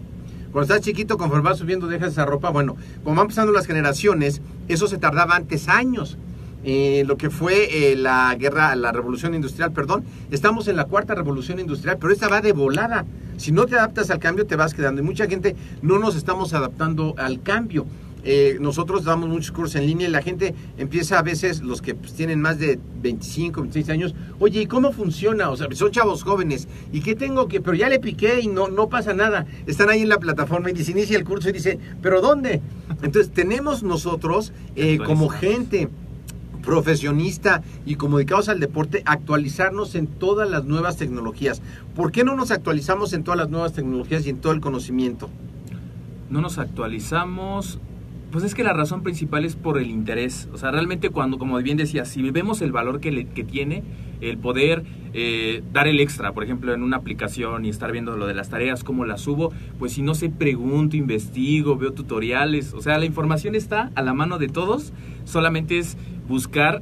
Cuando 0.56 0.74
estás 0.74 0.86
chiquito, 0.86 1.18
conforme 1.18 1.50
vas 1.50 1.58
subiendo, 1.58 1.86
dejas 1.88 2.14
esa 2.14 2.26
ropa. 2.26 2.50
Bueno, 2.50 2.78
como 3.04 3.18
van 3.18 3.28
pasando 3.28 3.52
las 3.52 3.68
generaciones, 3.68 4.42
eso 4.70 4.88
se 4.88 4.98
tardaba 4.98 5.36
antes 5.36 5.68
años. 5.68 6.18
Eh, 6.64 7.04
lo 7.06 7.18
que 7.18 7.30
fue 7.30 7.92
eh, 7.92 7.98
la 7.98 8.34
guerra, 8.40 8.74
la 8.78 8.94
revolución 8.94 9.34
industrial, 9.36 9.74
perdón. 9.74 10.06
Estamos 10.32 10.70
en 10.70 10.78
la 10.78 10.86
cuarta 10.86 11.14
revolución 11.14 11.60
industrial, 11.60 11.98
pero 12.00 12.14
esta 12.14 12.30
va 12.30 12.40
de 12.40 12.54
volada. 12.54 13.06
Si 13.36 13.52
no 13.52 13.66
te 13.66 13.76
adaptas 13.76 14.10
al 14.12 14.20
cambio, 14.20 14.46
te 14.46 14.56
vas 14.56 14.74
quedando. 14.74 15.02
Y 15.02 15.04
mucha 15.04 15.28
gente 15.28 15.58
no 15.82 16.00
nos 16.00 16.16
estamos 16.16 16.54
adaptando 16.54 17.16
al 17.18 17.42
cambio. 17.42 17.86
Eh, 18.28 18.58
nosotros 18.60 19.04
damos 19.04 19.30
muchos 19.30 19.52
cursos 19.52 19.76
en 19.76 19.86
línea 19.86 20.08
y 20.08 20.12
la 20.12 20.24
gente 20.24 20.56
empieza 20.80 21.20
a 21.20 21.22
veces, 21.22 21.62
los 21.62 21.84
que 21.84 21.94
pues, 21.94 22.14
tienen 22.14 22.42
más 22.42 22.58
de 22.58 22.80
25, 23.04 23.62
26 23.62 23.90
años, 23.90 24.16
oye, 24.40 24.62
¿y 24.62 24.66
cómo 24.66 24.92
funciona? 24.92 25.52
O 25.52 25.56
sea, 25.56 25.68
son 25.74 25.92
chavos 25.92 26.24
jóvenes. 26.24 26.68
¿Y 26.92 27.02
qué 27.02 27.16
tengo 27.16 27.48
que? 27.48 27.62
Pero 27.62 27.78
ya 27.78 27.88
le 27.88 28.00
piqué 28.00 28.40
y 28.42 28.48
no, 28.48 28.68
no 28.68 28.90
pasa 28.90 29.14
nada. 29.14 29.46
Están 29.68 29.92
ahí 29.92 30.02
en 30.02 30.10
la 30.10 30.18
plataforma 30.18 30.72
y 30.72 30.74
dice, 30.74 30.92
inicia 30.92 31.18
el 31.18 31.24
curso 31.24 31.50
y 31.50 31.52
dice, 31.52 31.78
¿pero 32.02 32.20
dónde? 32.20 32.62
Entonces 33.04 33.32
tenemos 33.32 33.84
nosotros 33.84 34.54
eh, 34.76 34.98
como 34.98 35.30
gente 35.30 35.88
profesionista 36.64 37.62
y 37.86 37.94
como 37.94 38.18
dedicados 38.18 38.50
al 38.50 38.60
deporte, 38.60 39.04
actualizarnos 39.06 39.94
en 39.94 40.08
todas 40.08 40.50
las 40.50 40.66
nuevas 40.66 40.98
tecnologías. 40.98 41.62
¿Por 41.96 42.12
qué 42.12 42.24
no 42.24 42.36
nos 42.36 42.50
actualizamos 42.50 43.14
en 43.14 43.24
todas 43.24 43.38
las 43.38 43.50
nuevas 43.50 43.74
tecnologías 43.74 44.26
y 44.26 44.32
en 44.32 44.38
todo 44.38 44.52
el 44.52 44.62
conocimiento? 44.62 45.30
No 46.32 46.42
nos 46.42 46.58
actualizamos. 46.58 47.80
Pues 48.36 48.44
es 48.44 48.54
que 48.54 48.66
la 48.66 48.74
razón 48.74 49.02
principal 49.02 49.46
es 49.46 49.56
por 49.56 49.78
el 49.78 49.90
interés. 49.90 50.50
O 50.52 50.58
sea, 50.58 50.70
realmente 50.70 51.10
cuando, 51.10 51.38
como 51.38 51.58
bien 51.60 51.78
decía, 51.78 52.04
si 52.04 52.22
vemos 52.32 52.62
el 52.62 52.74
valor 52.74 53.00
que, 53.00 53.10
le- 53.10 53.28
que 53.28 53.46
tiene, 53.46 53.82
el 54.20 54.38
poder 54.38 54.84
eh, 55.14 55.64
dar 55.72 55.88
el 55.88 56.02
extra, 56.02 56.34
por 56.34 56.44
ejemplo, 56.44 56.74
en 56.74 56.84
una 56.84 56.98
aplicación 56.98 57.64
y 57.64 57.70
estar 57.70 57.94
viendo 57.94 58.18
lo 58.18 58.28
de 58.28 58.34
las 58.34 58.50
tareas, 58.50 58.84
cómo 58.84 59.06
las 59.06 59.22
subo, 59.22 59.54
pues 59.80 59.94
si 59.94 60.02
no 60.02 60.16
sé, 60.16 60.30
pregunto, 60.30 60.98
investigo, 60.98 61.78
veo 61.78 61.94
tutoriales. 61.94 62.74
O 62.74 62.82
sea, 62.82 62.98
la 62.98 63.06
información 63.06 63.56
está 63.56 63.90
a 63.96 64.02
la 64.02 64.14
mano 64.14 64.38
de 64.38 64.50
todos, 64.50 64.92
solamente 65.24 65.78
es 65.80 65.96
buscar 66.28 66.82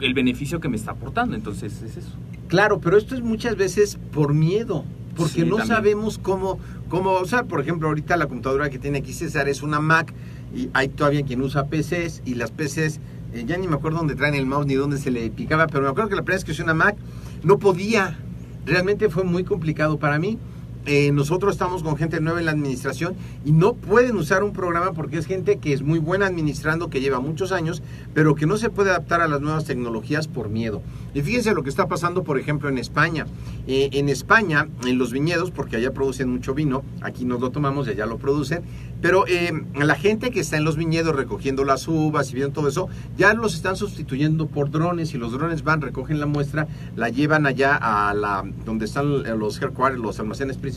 el 0.00 0.12
beneficio 0.12 0.60
que 0.60 0.68
me 0.68 0.76
está 0.76 0.90
aportando. 0.90 1.34
Entonces, 1.34 1.80
es 1.80 1.96
eso. 1.96 2.10
Claro, 2.48 2.80
pero 2.82 2.98
esto 2.98 3.14
es 3.14 3.22
muchas 3.22 3.56
veces 3.56 3.98
por 4.12 4.34
miedo, 4.34 4.84
porque 5.16 5.32
Sí, 5.32 5.40
no 5.40 5.56
también. 5.56 5.68
sabemos 5.68 6.18
cómo, 6.18 6.58
cómo 6.90 7.18
usar. 7.18 7.46
Por 7.46 7.62
ejemplo, 7.62 7.88
ahorita 7.88 8.18
la 8.18 8.26
computadora 8.26 8.68
que 8.68 8.78
tiene 8.78 8.98
aquí 8.98 9.14
César 9.14 9.48
es 9.48 9.62
una 9.62 9.80
Mac 9.80 10.12
y 10.54 10.68
hay 10.74 10.88
todavía 10.88 11.22
quien 11.24 11.40
usa 11.42 11.66
PCs 11.66 12.22
y 12.24 12.34
las 12.34 12.50
PCs, 12.50 13.00
eh, 13.32 13.44
ya 13.46 13.56
ni 13.56 13.68
me 13.68 13.76
acuerdo 13.76 13.98
dónde 13.98 14.14
traen 14.14 14.34
el 14.34 14.46
mouse 14.46 14.66
ni 14.66 14.74
dónde 14.74 14.98
se 14.98 15.10
le 15.10 15.30
picaba, 15.30 15.66
pero 15.66 15.84
me 15.84 15.90
acuerdo 15.90 16.10
que 16.10 16.16
la 16.16 16.22
primera 16.22 16.36
vez 16.36 16.44
que 16.44 16.52
usé 16.52 16.62
una 16.62 16.74
Mac 16.74 16.96
no 17.42 17.58
podía. 17.58 18.18
Realmente 18.64 19.08
fue 19.08 19.24
muy 19.24 19.44
complicado 19.44 19.98
para 19.98 20.18
mí. 20.18 20.38
Eh, 20.84 21.12
nosotros 21.12 21.52
estamos 21.52 21.82
con 21.84 21.96
gente 21.96 22.20
nueva 22.20 22.40
en 22.40 22.46
la 22.46 22.52
administración 22.52 23.14
y 23.44 23.52
no 23.52 23.74
pueden 23.74 24.16
usar 24.16 24.42
un 24.42 24.52
programa 24.52 24.92
porque 24.92 25.18
es 25.18 25.26
gente 25.26 25.58
que 25.58 25.72
es 25.72 25.82
muy 25.82 26.00
buena 26.00 26.26
administrando, 26.26 26.90
que 26.90 27.00
lleva 27.00 27.20
muchos 27.20 27.52
años, 27.52 27.82
pero 28.14 28.34
que 28.34 28.46
no 28.46 28.56
se 28.56 28.68
puede 28.68 28.90
adaptar 28.90 29.20
a 29.20 29.28
las 29.28 29.40
nuevas 29.40 29.64
tecnologías 29.64 30.26
por 30.26 30.48
miedo. 30.48 30.82
Y 31.14 31.20
fíjense 31.20 31.54
lo 31.54 31.62
que 31.62 31.68
está 31.70 31.86
pasando, 31.86 32.24
por 32.24 32.38
ejemplo, 32.38 32.68
en 32.68 32.78
España. 32.78 33.26
Eh, 33.66 33.90
en 33.92 34.08
España, 34.08 34.68
en 34.84 34.98
los 34.98 35.12
viñedos, 35.12 35.50
porque 35.50 35.76
allá 35.76 35.92
producen 35.92 36.30
mucho 36.30 36.54
vino, 36.54 36.82
aquí 37.00 37.24
nos 37.24 37.40
lo 37.40 37.50
tomamos 37.50 37.86
y 37.86 37.90
allá 37.90 38.06
lo 38.06 38.18
producen, 38.18 38.62
pero 39.02 39.26
eh, 39.26 39.52
la 39.74 39.96
gente 39.96 40.30
que 40.30 40.40
está 40.40 40.56
en 40.56 40.64
los 40.64 40.76
viñedos 40.76 41.14
recogiendo 41.14 41.64
las 41.64 41.88
uvas 41.88 42.30
y 42.30 42.34
viendo 42.34 42.54
todo 42.54 42.68
eso, 42.68 42.88
ya 43.16 43.34
los 43.34 43.54
están 43.54 43.76
sustituyendo 43.76 44.46
por 44.46 44.70
drones 44.70 45.12
y 45.12 45.18
los 45.18 45.32
drones 45.32 45.64
van, 45.64 45.80
recogen 45.80 46.20
la 46.20 46.26
muestra, 46.26 46.68
la 46.96 47.08
llevan 47.08 47.46
allá 47.46 47.76
a 47.76 48.14
la 48.14 48.44
donde 48.64 48.84
están 48.84 49.38
los 49.38 49.60
headquarters, 49.60 50.00
los 50.00 50.20
almacenes 50.20 50.56
principales, 50.56 50.71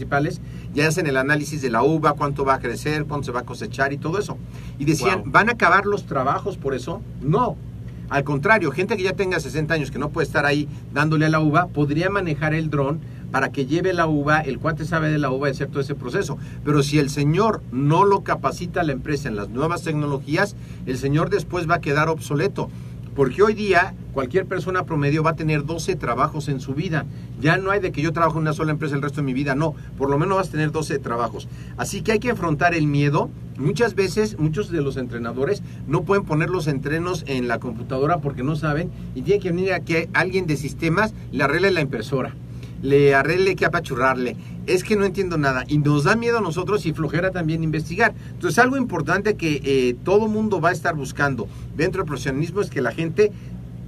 y 0.73 0.81
hacen 0.81 1.08
el 1.08 1.17
análisis 1.17 1.62
de 1.62 1.69
la 1.69 1.84
uva, 1.84 2.13
cuánto 2.13 2.43
va 2.45 2.55
a 2.55 2.60
crecer, 2.60 3.05
cuánto 3.05 3.25
se 3.25 3.31
va 3.31 3.41
a 3.41 3.45
cosechar 3.45 3.93
y 3.93 3.97
todo 3.97 4.19
eso. 4.19 4.38
Y 4.77 4.86
decían, 4.86 5.21
Wow. 5.23 5.31
¿van 5.31 5.49
a 5.49 5.53
acabar 5.53 5.86
los 5.86 6.05
trabajos 6.05 6.58
por 6.58 6.73
eso? 6.73 7.01
No. 7.21 7.55
Al 8.10 8.23
contrario, 8.23 8.71
gente 8.71 8.97
que 8.97 9.03
ya 9.03 9.13
tenga 9.13 9.39
60 9.39 9.73
años, 9.73 9.89
que 9.89 9.97
no 9.97 10.10
puede 10.10 10.27
estar 10.27 10.45
ahí 10.45 10.67
dándole 10.93 11.25
a 11.25 11.29
la 11.29 11.39
uva, 11.39 11.67
podría 11.67 12.10
manejar 12.10 12.53
el 12.53 12.69
dron 12.69 12.99
para 13.31 13.51
que 13.51 13.65
lleve 13.65 13.93
la 13.93 14.05
uva, 14.08 14.41
el 14.41 14.60
cuate 14.60 14.86
sabe 14.86 15.10
de 15.10 15.17
la 15.17 15.31
uva 15.31 15.49
hacer 15.49 15.67
todo 15.67 15.81
ese 15.81 15.95
proceso. 15.95 16.38
Pero 16.63 16.84
si 16.84 16.99
el 16.99 17.10
señor 17.10 17.62
no 17.71 18.05
lo 18.05 18.21
capacita 18.23 18.81
a 18.81 18.84
la 18.84 18.91
empresa 18.91 19.27
en 19.27 19.36
las 19.36 19.49
nuevas 19.49 19.81
tecnologías, 19.81 20.55
el 20.86 20.97
señor 20.97 21.29
después 21.29 21.69
va 21.69 21.75
a 21.75 21.81
quedar 21.81 22.08
obsoleto. 22.10 22.69
Porque 23.15 23.41
hoy 23.41 23.54
día 23.54 23.93
cualquier 24.13 24.45
persona 24.45 24.86
promedio 24.86 25.23
va 25.23 25.32
a 25.32 25.36
tener 25.36 25.65
12 25.65 25.95
trabajos 25.95 26.49
en 26.49 26.60
su 26.60 26.73
vida. 26.73 27.06
Ya 27.39 27.58
no 27.58 27.71
hay 27.71 27.80
de 27.80 27.91
que 27.91 28.01
yo 28.01 28.12
trabajo 28.12 28.38
en 28.38 28.43
una 28.43 28.54
sola 28.54 28.71
empresa 28.71 28.95
el 28.95 29.01
resto 29.01 29.21
de 29.21 29.25
mi 29.25 29.34
vida, 29.34 29.56
no. 29.56 29.73
Por 29.97 30.10
lo 30.10 30.19
menos 30.19 30.38
vas 30.38 30.49
a 30.49 30.51
tener 30.51 30.71
12 30.71 30.99
trabajos. 30.99 31.47
Así 31.78 32.01
que 32.01 32.12
hay 32.12 32.19
que 32.19 32.32
afrontar 32.32 32.73
el 32.75 32.88
miedo. 32.88 33.30
Muchas 33.58 33.95
veces, 33.95 34.38
muchos 34.38 34.69
de 34.69 34.82
los 34.82 34.97
entrenadores 34.97 35.63
no 35.88 36.04
pueden 36.04 36.25
poner 36.25 36.49
los 36.49 36.67
entrenos 36.67 37.23
en 37.28 37.47
la 37.47 37.60
computadora 37.60 38.17
porque 38.17 38.43
no 38.43 38.58
saben 38.58 38.91
y 39.15 39.21
tiene 39.21 39.41
que 39.41 39.51
venir 39.51 39.73
a 39.73 39.80
que 39.80 40.10
alguien 40.13 40.45
de 40.45 40.58
sistemas 40.58 41.13
le 41.32 41.43
arregle 41.43 41.71
la 41.71 41.82
impresora 41.82 42.36
le 42.82 43.15
arregle 43.15 43.56
que 43.56 43.65
apachurrarle. 43.65 44.36
Es 44.67 44.84
que 44.84 44.95
no 44.95 45.06
entiendo 45.06 45.38
nada. 45.38 45.63
Y 45.67 45.78
nos 45.78 46.04
da 46.06 46.15
miedo 46.15 46.39
a 46.39 46.41
nosotros 46.41 46.86
y 46.86 46.93
flojera 46.93 47.32
también 47.32 47.63
investigar. 47.63 48.13
Entonces, 48.32 48.58
algo 48.60 48.78
importante 48.78 49.36
que 49.36 49.62
eh, 49.63 49.95
todo 50.04 50.28
mundo 50.28 50.60
va 50.60 50.69
a 50.69 50.71
estar 50.73 50.95
buscando 50.95 51.47
dentro 51.75 52.01
del 52.01 52.08
profesionalismo 52.08 52.62
es 52.62 52.69
que 52.69 52.82
la 52.82 52.91
gente 52.91 53.32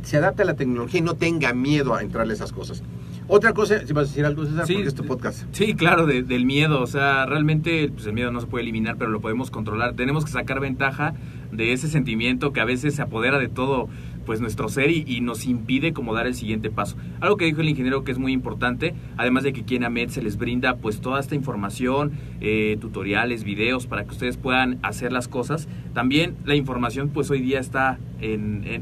se 0.04 0.18
adapte 0.18 0.44
a 0.44 0.46
la 0.46 0.56
tecnología 0.56 1.00
y 1.00 1.04
no 1.04 1.16
tenga 1.16 1.54
miedo 1.54 1.94
a 1.96 2.02
entrarle 2.02 2.34
a 2.34 2.36
esas 2.36 2.52
cosas. 2.52 2.84
Otra 3.30 3.54
cosa, 3.54 3.86
si 3.86 3.92
vas 3.92 4.06
a 4.06 4.08
decir 4.08 4.26
algo, 4.26 4.46
César, 4.46 4.66
Sí, 4.68 4.76
porque 4.76 4.88
es 4.88 4.96
tu 4.96 5.04
podcast. 5.06 5.44
Sí, 5.52 5.74
claro, 5.76 6.06
de- 6.06 6.24
del 6.24 6.46
miedo. 6.46 6.82
O 6.82 6.88
sea, 6.88 7.26
realmente 7.26 7.90
pues, 7.94 8.06
el 8.06 8.14
miedo 8.14 8.32
no 8.32 8.40
se 8.40 8.48
puede 8.48 8.62
eliminar, 8.64 8.96
pero 8.98 9.12
lo 9.12 9.20
podemos 9.20 9.52
controlar. 9.52 9.96
Tenemos 9.96 10.24
que 10.24 10.32
sacar 10.32 10.62
ventaja 10.62 11.14
de 11.52 11.74
ese 11.74 11.90
sentimiento 11.90 12.54
que 12.54 12.62
a 12.62 12.66
veces 12.66 12.96
se 12.96 13.02
apodera 13.02 13.38
de 13.38 13.50
todo 13.50 13.90
pues 14.28 14.42
nuestro 14.42 14.68
ser 14.68 14.92
y, 14.92 15.22
nos 15.22 15.46
impide 15.46 15.94
como 15.94 16.14
dar 16.14 16.28
el 16.28 16.36
siguiente 16.36 16.70
paso. 16.70 16.98
Algo 17.22 17.38
que 17.38 17.46
dijo 17.46 17.62
el 17.62 17.70
ingeniero 17.70 18.04
que 18.04 18.12
es 18.12 18.20
muy 18.20 18.34
importante, 18.34 18.94
además 19.16 19.44
de 19.44 19.54
que 19.54 19.62
aquí 19.62 19.78
en 19.78 19.86
AMED 19.86 20.10
se 20.10 20.22
les 20.22 20.38
brinda 20.38 20.76
pues 20.76 21.00
toda 21.02 21.20
esta 21.20 21.34
información, 21.34 22.12
eh, 22.42 22.78
tutoriales, 22.80 23.46
videos 23.46 23.88
para 23.88 24.04
que 24.04 24.12
ustedes 24.12 24.36
puedan 24.38 24.80
hacer 24.84 25.14
las 25.14 25.30
cosas. 25.30 25.70
También 25.94 26.36
la 26.46 26.56
información 26.56 27.10
pues 27.10 27.32
hoy 27.32 27.42
día 27.42 27.60
está 27.60 28.00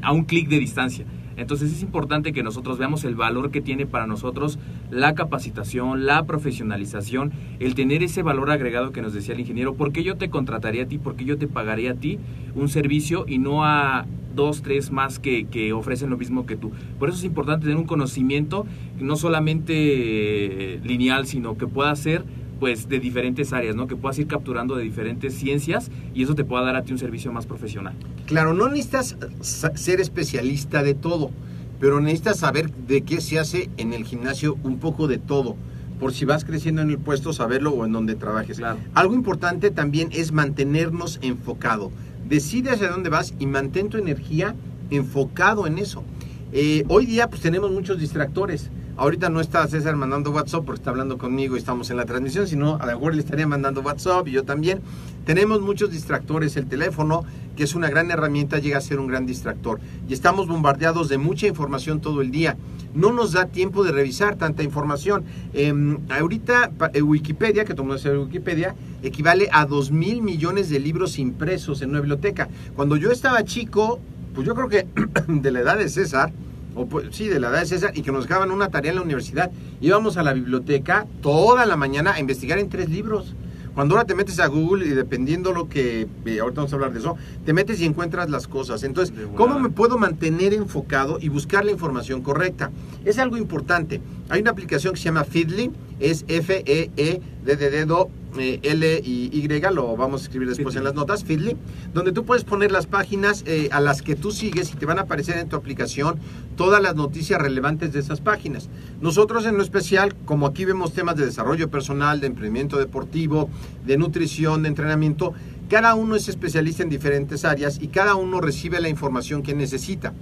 a 0.01 0.11
un 0.11 0.23
clic 0.25 0.49
de 0.49 0.59
distancia. 0.59 1.05
Entonces 1.37 1.71
es 1.71 1.81
importante 1.81 2.33
que 2.33 2.43
nosotros 2.43 2.77
veamos 2.77 3.03
el 3.03 3.15
valor 3.15 3.51
que 3.51 3.61
tiene 3.61 3.85
para 3.85 4.07
nosotros 4.07 4.59
la 4.91 5.15
capacitación, 5.15 6.05
la 6.05 6.25
profesionalización, 6.25 7.31
el 7.59 7.75
tener 7.75 8.03
ese 8.03 8.23
valor 8.23 8.51
agregado 8.51 8.91
que 8.91 9.01
nos 9.01 9.13
decía 9.13 9.33
el 9.33 9.41
ingeniero. 9.41 9.75
¿Por 9.75 9.91
qué 9.91 10.03
yo 10.03 10.15
te 10.15 10.29
contrataría 10.29 10.83
a 10.83 10.87
ti? 10.87 10.97
¿Por 10.97 11.15
qué 11.15 11.25
yo 11.25 11.37
te 11.37 11.47
pagaría 11.47 11.91
a 11.91 11.95
ti 11.95 12.19
un 12.55 12.69
servicio 12.69 13.25
y 13.27 13.37
no 13.37 13.65
a 13.65 14.05
dos, 14.35 14.61
tres 14.61 14.91
más 14.91 15.19
que, 15.19 15.45
que 15.45 15.73
ofrecen 15.73 16.09
lo 16.09 16.17
mismo 16.17 16.45
que 16.45 16.55
tú? 16.55 16.71
Por 16.99 17.09
eso 17.09 17.17
es 17.17 17.23
importante 17.25 17.65
tener 17.65 17.77
un 17.77 17.87
conocimiento 17.87 18.65
no 18.99 19.15
solamente 19.15 19.73
eh, 19.75 20.79
lineal, 20.83 21.25
sino 21.27 21.57
que 21.57 21.67
pueda 21.67 21.95
ser 21.95 22.23
pues 22.59 22.87
de 22.87 22.99
diferentes 22.99 23.53
áreas, 23.53 23.75
¿no? 23.75 23.87
Que 23.87 23.95
puedas 23.95 24.17
ir 24.19 24.27
capturando 24.27 24.75
de 24.75 24.83
diferentes 24.83 25.33
ciencias 25.33 25.91
y 26.13 26.23
eso 26.23 26.35
te 26.35 26.43
pueda 26.43 26.63
dar 26.63 26.75
a 26.75 26.83
ti 26.83 26.91
un 26.91 26.99
servicio 26.99 27.31
más 27.31 27.45
profesional. 27.45 27.93
Claro, 28.25 28.53
no 28.53 28.69
necesitas 28.69 29.17
ser 29.41 29.99
especialista 29.99 30.83
de 30.83 30.93
todo, 30.93 31.31
pero 31.79 31.99
necesitas 31.99 32.39
saber 32.39 32.71
de 32.71 33.01
qué 33.01 33.21
se 33.21 33.39
hace 33.39 33.69
en 33.77 33.93
el 33.93 34.05
gimnasio 34.05 34.57
un 34.63 34.79
poco 34.79 35.07
de 35.07 35.17
todo. 35.17 35.55
Por 35.99 36.13
si 36.13 36.25
vas 36.25 36.43
creciendo 36.43 36.81
en 36.81 36.89
el 36.89 36.97
puesto, 36.97 37.31
saberlo 37.31 37.71
o 37.71 37.85
en 37.85 37.93
donde 37.93 38.15
trabajes. 38.15 38.57
Claro. 38.57 38.79
Algo 38.93 39.15
importante 39.15 39.71
también 39.71 40.09
es 40.11 40.33
mantenernos 40.33 41.19
enfocado. 41.21 41.91
Decide 42.27 42.71
hacia 42.71 42.89
dónde 42.89 43.09
vas 43.09 43.33
y 43.39 43.45
mantén 43.45 43.89
tu 43.89 43.97
energía 43.97 44.55
enfocado 44.89 45.67
en 45.67 45.77
eso. 45.77 46.03
Eh, 46.51 46.83
hoy 46.87 47.05
día 47.05 47.29
pues 47.29 47.41
tenemos 47.41 47.71
muchos 47.71 47.99
distractores. 47.99 48.69
Ahorita 48.97 49.29
no 49.29 49.41
está 49.41 49.67
César 49.67 49.97
mandando 49.97 50.31
WhatsApp 50.31 50.63
porque 50.63 50.79
está 50.79 50.89
hablando 50.89 51.17
conmigo 51.17 51.55
y 51.55 51.59
estamos 51.59 51.89
en 51.89 51.97
la 51.97 52.05
transmisión, 52.05 52.47
sino 52.47 52.77
a 52.77 52.85
lo 52.85 52.93
mejor 52.93 53.13
le 53.13 53.19
estaría 53.19 53.45
mandando 53.45 53.81
WhatsApp 53.81 54.25
y 54.29 54.31
yo 54.31 54.43
también. 54.43 54.79
Tenemos 55.25 55.59
muchos 55.59 55.91
distractores. 55.91 56.55
El 56.55 56.67
teléfono, 56.67 57.25
que 57.57 57.63
es 57.63 57.75
una 57.75 57.89
gran 57.89 58.09
herramienta, 58.09 58.59
llega 58.59 58.77
a 58.77 58.81
ser 58.81 58.99
un 58.99 59.07
gran 59.07 59.25
distractor. 59.25 59.81
Y 60.07 60.13
estamos 60.13 60.47
bombardeados 60.47 61.09
de 61.09 61.17
mucha 61.17 61.45
información 61.45 61.99
todo 61.99 62.21
el 62.21 62.31
día. 62.31 62.55
No 62.93 63.11
nos 63.11 63.33
da 63.33 63.47
tiempo 63.47 63.83
de 63.83 63.91
revisar 63.91 64.37
tanta 64.37 64.63
información. 64.63 65.25
Em, 65.53 65.97
ahorita 66.09 66.71
eh, 66.93 67.01
Wikipedia, 67.01 67.65
que 67.65 67.73
mundo 67.73 67.97
sabe 67.97 68.17
Wikipedia, 68.17 68.75
equivale 69.03 69.49
a 69.51 69.65
2 69.65 69.91
mil 69.91 70.21
millones 70.21 70.69
de 70.69 70.79
libros 70.79 71.19
impresos 71.19 71.81
en 71.81 71.89
una 71.89 71.99
biblioteca. 71.99 72.47
Cuando 72.77 72.95
yo 72.95 73.11
estaba 73.11 73.43
chico, 73.43 73.99
pues 74.33 74.47
yo 74.47 74.55
creo 74.55 74.69
que 74.69 74.87
de 75.27 75.51
la 75.51 75.59
edad 75.59 75.77
de 75.77 75.89
César, 75.89 76.31
o 76.75 76.85
pues, 76.85 77.07
sí, 77.11 77.27
de 77.27 77.39
la 77.39 77.49
edad 77.49 77.61
de 77.61 77.65
César, 77.65 77.91
y 77.95 78.01
que 78.01 78.11
nos 78.11 78.27
dejaban 78.27 78.51
una 78.51 78.69
tarea 78.69 78.91
en 78.91 78.97
la 78.97 79.01
universidad, 79.01 79.51
íbamos 79.81 80.17
a 80.17 80.23
la 80.23 80.33
biblioteca 80.33 81.07
toda 81.21 81.65
la 81.65 81.77
mañana 81.77 82.13
a 82.13 82.19
investigar 82.19 82.59
en 82.59 82.69
tres 82.69 82.89
libros. 82.89 83.35
Cuando 83.73 83.95
ahora 83.95 84.07
te 84.07 84.15
metes 84.15 84.39
a 84.39 84.47
Google 84.47 84.85
y 84.85 84.89
dependiendo 84.91 85.51
lo 85.51 85.67
que, 85.67 86.07
eh, 86.25 86.39
ahorita 86.39 86.61
vamos 86.61 86.71
a 86.71 86.75
hablar 86.77 86.93
de 86.93 86.99
eso, 86.99 87.17
te 87.45 87.51
metes 87.51 87.81
y 87.81 87.85
encuentras 87.85 88.29
las 88.29 88.47
cosas. 88.47 88.83
Entonces. 88.83 89.13
¿cómo 89.35 89.59
me 89.59 89.69
puedo 89.69 89.97
mantener 89.97 90.53
enfocado 90.53 91.17
y 91.19 91.27
buscar 91.27 91.65
la 91.65 91.71
información 91.71 92.21
correcta? 92.21 92.71
Es 93.03 93.19
algo 93.19 93.35
importante. 93.35 93.99
Hay 94.29 94.41
una 94.41 94.51
aplicación 94.51 94.93
que 94.93 94.99
se 94.99 95.05
llama 95.05 95.23
Feedly, 95.23 95.71
es 95.99 96.25
F-E-E-D 96.27 97.55
de 97.55 97.69
dedo, 97.69 98.09
eh, 98.37 98.59
L 98.63 99.01
y 99.03 99.29
Y, 99.31 99.47
lo 99.47 99.95
vamos 99.95 100.21
a 100.21 100.23
escribir 100.25 100.49
después 100.49 100.73
Feedly. 100.73 100.77
en 100.79 100.83
las 100.83 100.95
notas, 100.95 101.23
Feedly, 101.23 101.55
donde 101.93 102.11
tú 102.11 102.25
puedes 102.25 102.43
poner 102.43 102.71
las 102.71 102.87
páginas 102.87 103.43
eh, 103.45 103.69
a 103.71 103.79
las 103.79 104.01
que 104.01 104.15
tú 104.15 104.31
sigues 104.31 104.73
y 104.73 104.77
te 104.77 104.85
van 104.87 104.97
a 104.97 105.03
aparecer 105.03 105.37
en 105.37 105.47
tu 105.47 105.55
aplicación 105.55 106.19
todas 106.57 106.81
las 106.81 106.95
noticias 106.95 107.39
relevantes 107.39 107.93
de 107.93 107.99
esas 107.99 108.19
páginas. 108.19 108.67
Nosotros 108.99 109.45
en 109.45 109.57
lo 109.57 109.63
especial, 109.63 110.15
como 110.25 110.47
aquí 110.47 110.65
vemos 110.65 110.93
temas 110.93 111.15
de 111.17 111.25
desarrollo 111.25 111.69
personal, 111.69 112.19
de 112.19 112.27
emprendimiento 112.27 112.77
deportivo, 112.77 113.49
de 113.85 113.97
nutrición, 113.97 114.63
de 114.63 114.69
entrenamiento, 114.69 115.33
cada 115.69 115.95
uno 115.95 116.15
es 116.15 116.27
especialista 116.27 116.83
en 116.83 116.89
diferentes 116.89 117.45
áreas 117.45 117.79
y 117.81 117.87
cada 117.87 118.15
uno 118.15 118.41
recibe 118.41 118.79
la 118.81 118.89
información 118.89 119.43
que 119.43 119.53
necesita. 119.55 120.13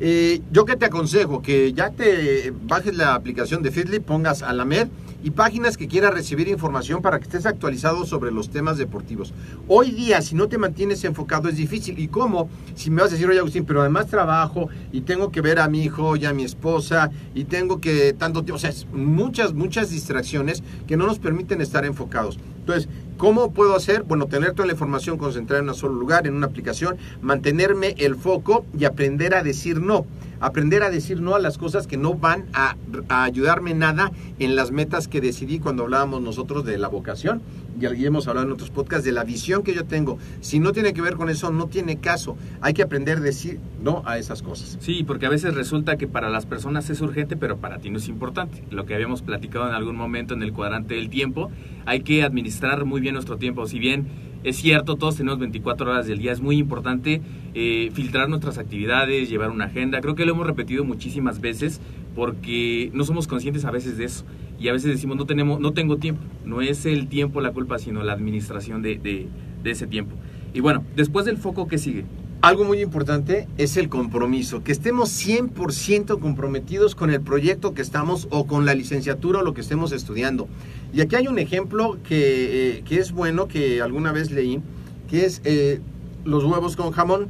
Eh, 0.00 0.40
yo 0.50 0.64
que 0.64 0.76
te 0.76 0.86
aconsejo 0.86 1.40
que 1.40 1.72
ya 1.72 1.90
te 1.90 2.52
bajes 2.64 2.96
la 2.96 3.14
aplicación 3.14 3.62
de 3.62 3.70
Feedly, 3.70 4.00
pongas 4.00 4.42
a 4.42 4.52
la 4.52 4.64
MED 4.64 4.88
y 5.22 5.30
páginas 5.30 5.76
que 5.76 5.88
quieras 5.88 6.12
recibir 6.12 6.48
información 6.48 7.00
para 7.00 7.18
que 7.18 7.24
estés 7.24 7.46
actualizado 7.46 8.04
sobre 8.04 8.30
los 8.30 8.50
temas 8.50 8.76
deportivos. 8.76 9.32
Hoy 9.68 9.92
día, 9.92 10.20
si 10.20 10.34
no 10.34 10.48
te 10.48 10.58
mantienes 10.58 11.02
enfocado, 11.04 11.48
es 11.48 11.56
difícil. 11.56 11.98
¿Y 11.98 12.08
cómo? 12.08 12.50
Si 12.74 12.90
me 12.90 13.00
vas 13.00 13.10
a 13.10 13.14
decir, 13.14 13.28
oye 13.28 13.38
Agustín, 13.38 13.64
pero 13.64 13.80
además 13.80 14.08
trabajo 14.08 14.68
y 14.92 15.00
tengo 15.02 15.30
que 15.30 15.40
ver 15.40 15.60
a 15.60 15.68
mi 15.68 15.82
hijo 15.82 16.16
y 16.16 16.26
a 16.26 16.34
mi 16.34 16.44
esposa 16.44 17.10
y 17.34 17.44
tengo 17.44 17.80
que 17.80 18.12
tanto 18.12 18.44
o 18.52 18.58
sea, 18.58 18.70
es 18.70 18.86
muchas, 18.92 19.54
muchas 19.54 19.90
distracciones 19.90 20.62
que 20.86 20.96
no 20.96 21.06
nos 21.06 21.18
permiten 21.18 21.60
estar 21.60 21.84
enfocados. 21.84 22.38
Entonces, 22.58 22.88
¿cómo 23.16 23.52
puedo 23.52 23.74
hacer? 23.74 24.02
Bueno, 24.02 24.26
tener 24.26 24.52
toda 24.52 24.66
la 24.66 24.72
información 24.72 25.18
concentrada 25.18 25.62
en 25.62 25.68
un 25.68 25.74
solo 25.74 25.94
lugar, 25.94 26.26
en 26.26 26.34
una 26.34 26.46
aplicación, 26.46 26.96
mantenerme 27.22 27.94
el 27.98 28.16
foco 28.16 28.64
y 28.78 28.84
aprender 28.84 29.34
a 29.34 29.42
decir 29.42 29.80
no. 29.80 30.06
Aprender 30.44 30.82
a 30.82 30.90
decir 30.90 31.22
no 31.22 31.34
a 31.34 31.38
las 31.38 31.56
cosas 31.56 31.86
que 31.86 31.96
no 31.96 32.12
van 32.12 32.44
a, 32.52 32.76
ayudarme 33.08 33.72
nada 33.72 34.12
en 34.38 34.56
las 34.56 34.72
metas 34.72 35.08
que 35.08 35.22
decidí 35.22 35.58
cuando 35.58 35.84
hablábamos 35.84 36.20
nosotros 36.20 36.66
de 36.66 36.76
la 36.76 36.88
vocación. 36.88 37.40
Y 37.80 38.04
hemos 38.04 38.28
hablado 38.28 38.46
en 38.46 38.52
otros 38.52 38.68
podcasts 38.68 39.06
de 39.06 39.12
la 39.12 39.24
visión 39.24 39.62
que 39.62 39.72
yo 39.72 39.86
tengo. 39.86 40.18
Si 40.42 40.60
no 40.60 40.72
tiene 40.72 40.92
que 40.92 41.00
ver 41.00 41.14
con 41.14 41.30
eso, 41.30 41.50
no 41.50 41.68
tiene 41.68 41.96
caso. 41.96 42.36
Hay 42.60 42.74
que 42.74 42.82
aprender 42.82 43.16
a 43.16 43.20
decir 43.22 43.58
no 43.82 44.02
a 44.04 44.18
esas 44.18 44.42
cosas. 44.42 44.76
Sí, 44.80 45.02
porque 45.02 45.24
a 45.24 45.30
veces 45.30 45.54
resulta 45.54 45.96
que 45.96 46.08
para 46.08 46.28
las 46.28 46.44
personas 46.44 46.90
es 46.90 47.00
urgente, 47.00 47.38
pero 47.38 47.56
para 47.56 47.78
ti 47.78 47.88
no 47.88 47.96
es 47.96 48.08
importante. 48.08 48.62
Lo 48.70 48.84
que 48.84 48.94
habíamos 48.94 49.22
platicado 49.22 49.66
en 49.66 49.74
algún 49.74 49.96
momento 49.96 50.34
en 50.34 50.42
el 50.42 50.52
cuadrante 50.52 50.92
del 50.92 51.08
tiempo, 51.08 51.50
hay 51.86 52.02
que 52.02 52.22
administrar 52.22 52.84
muy 52.84 53.00
bien 53.00 53.14
nuestro 53.14 53.38
tiempo. 53.38 53.66
Si 53.66 53.78
bien 53.78 54.33
es 54.44 54.56
cierto, 54.56 54.96
todos 54.96 55.16
tenemos 55.16 55.38
24 55.38 55.90
horas 55.90 56.06
del 56.06 56.18
día, 56.18 56.30
es 56.30 56.40
muy 56.40 56.58
importante 56.58 57.22
eh, 57.54 57.90
filtrar 57.94 58.28
nuestras 58.28 58.58
actividades, 58.58 59.30
llevar 59.30 59.50
una 59.50 59.64
agenda. 59.64 60.00
Creo 60.02 60.14
que 60.14 60.26
lo 60.26 60.32
hemos 60.32 60.46
repetido 60.46 60.84
muchísimas 60.84 61.40
veces 61.40 61.80
porque 62.14 62.90
no 62.92 63.04
somos 63.04 63.26
conscientes 63.26 63.64
a 63.64 63.70
veces 63.70 63.96
de 63.96 64.04
eso. 64.04 64.24
Y 64.60 64.68
a 64.68 64.72
veces 64.72 64.90
decimos, 64.90 65.16
no, 65.16 65.24
tenemos, 65.24 65.60
no 65.60 65.72
tengo 65.72 65.96
tiempo. 65.96 66.22
No 66.44 66.60
es 66.60 66.84
el 66.84 67.08
tiempo 67.08 67.40
la 67.40 67.52
culpa, 67.52 67.78
sino 67.78 68.04
la 68.04 68.12
administración 68.12 68.82
de, 68.82 68.98
de, 68.98 69.28
de 69.62 69.70
ese 69.70 69.86
tiempo. 69.86 70.14
Y 70.52 70.60
bueno, 70.60 70.84
después 70.94 71.24
del 71.24 71.38
foco, 71.38 71.66
¿qué 71.66 71.78
sigue? 71.78 72.04
Algo 72.44 72.64
muy 72.64 72.82
importante 72.82 73.48
es 73.56 73.78
el 73.78 73.88
compromiso, 73.88 74.62
que 74.62 74.70
estemos 74.70 75.08
100% 75.08 76.20
comprometidos 76.20 76.94
con 76.94 77.08
el 77.08 77.22
proyecto 77.22 77.72
que 77.72 77.80
estamos 77.80 78.28
o 78.30 78.46
con 78.46 78.66
la 78.66 78.74
licenciatura 78.74 79.38
o 79.38 79.42
lo 79.42 79.54
que 79.54 79.62
estemos 79.62 79.92
estudiando. 79.92 80.46
Y 80.92 81.00
aquí 81.00 81.16
hay 81.16 81.26
un 81.26 81.38
ejemplo 81.38 81.96
que, 82.06 82.76
eh, 82.80 82.82
que 82.84 82.98
es 82.98 83.12
bueno, 83.12 83.48
que 83.48 83.80
alguna 83.80 84.12
vez 84.12 84.30
leí, 84.30 84.60
que 85.08 85.24
es 85.24 85.40
eh, 85.44 85.80
los 86.26 86.44
huevos 86.44 86.76
con 86.76 86.90
jamón, 86.90 87.28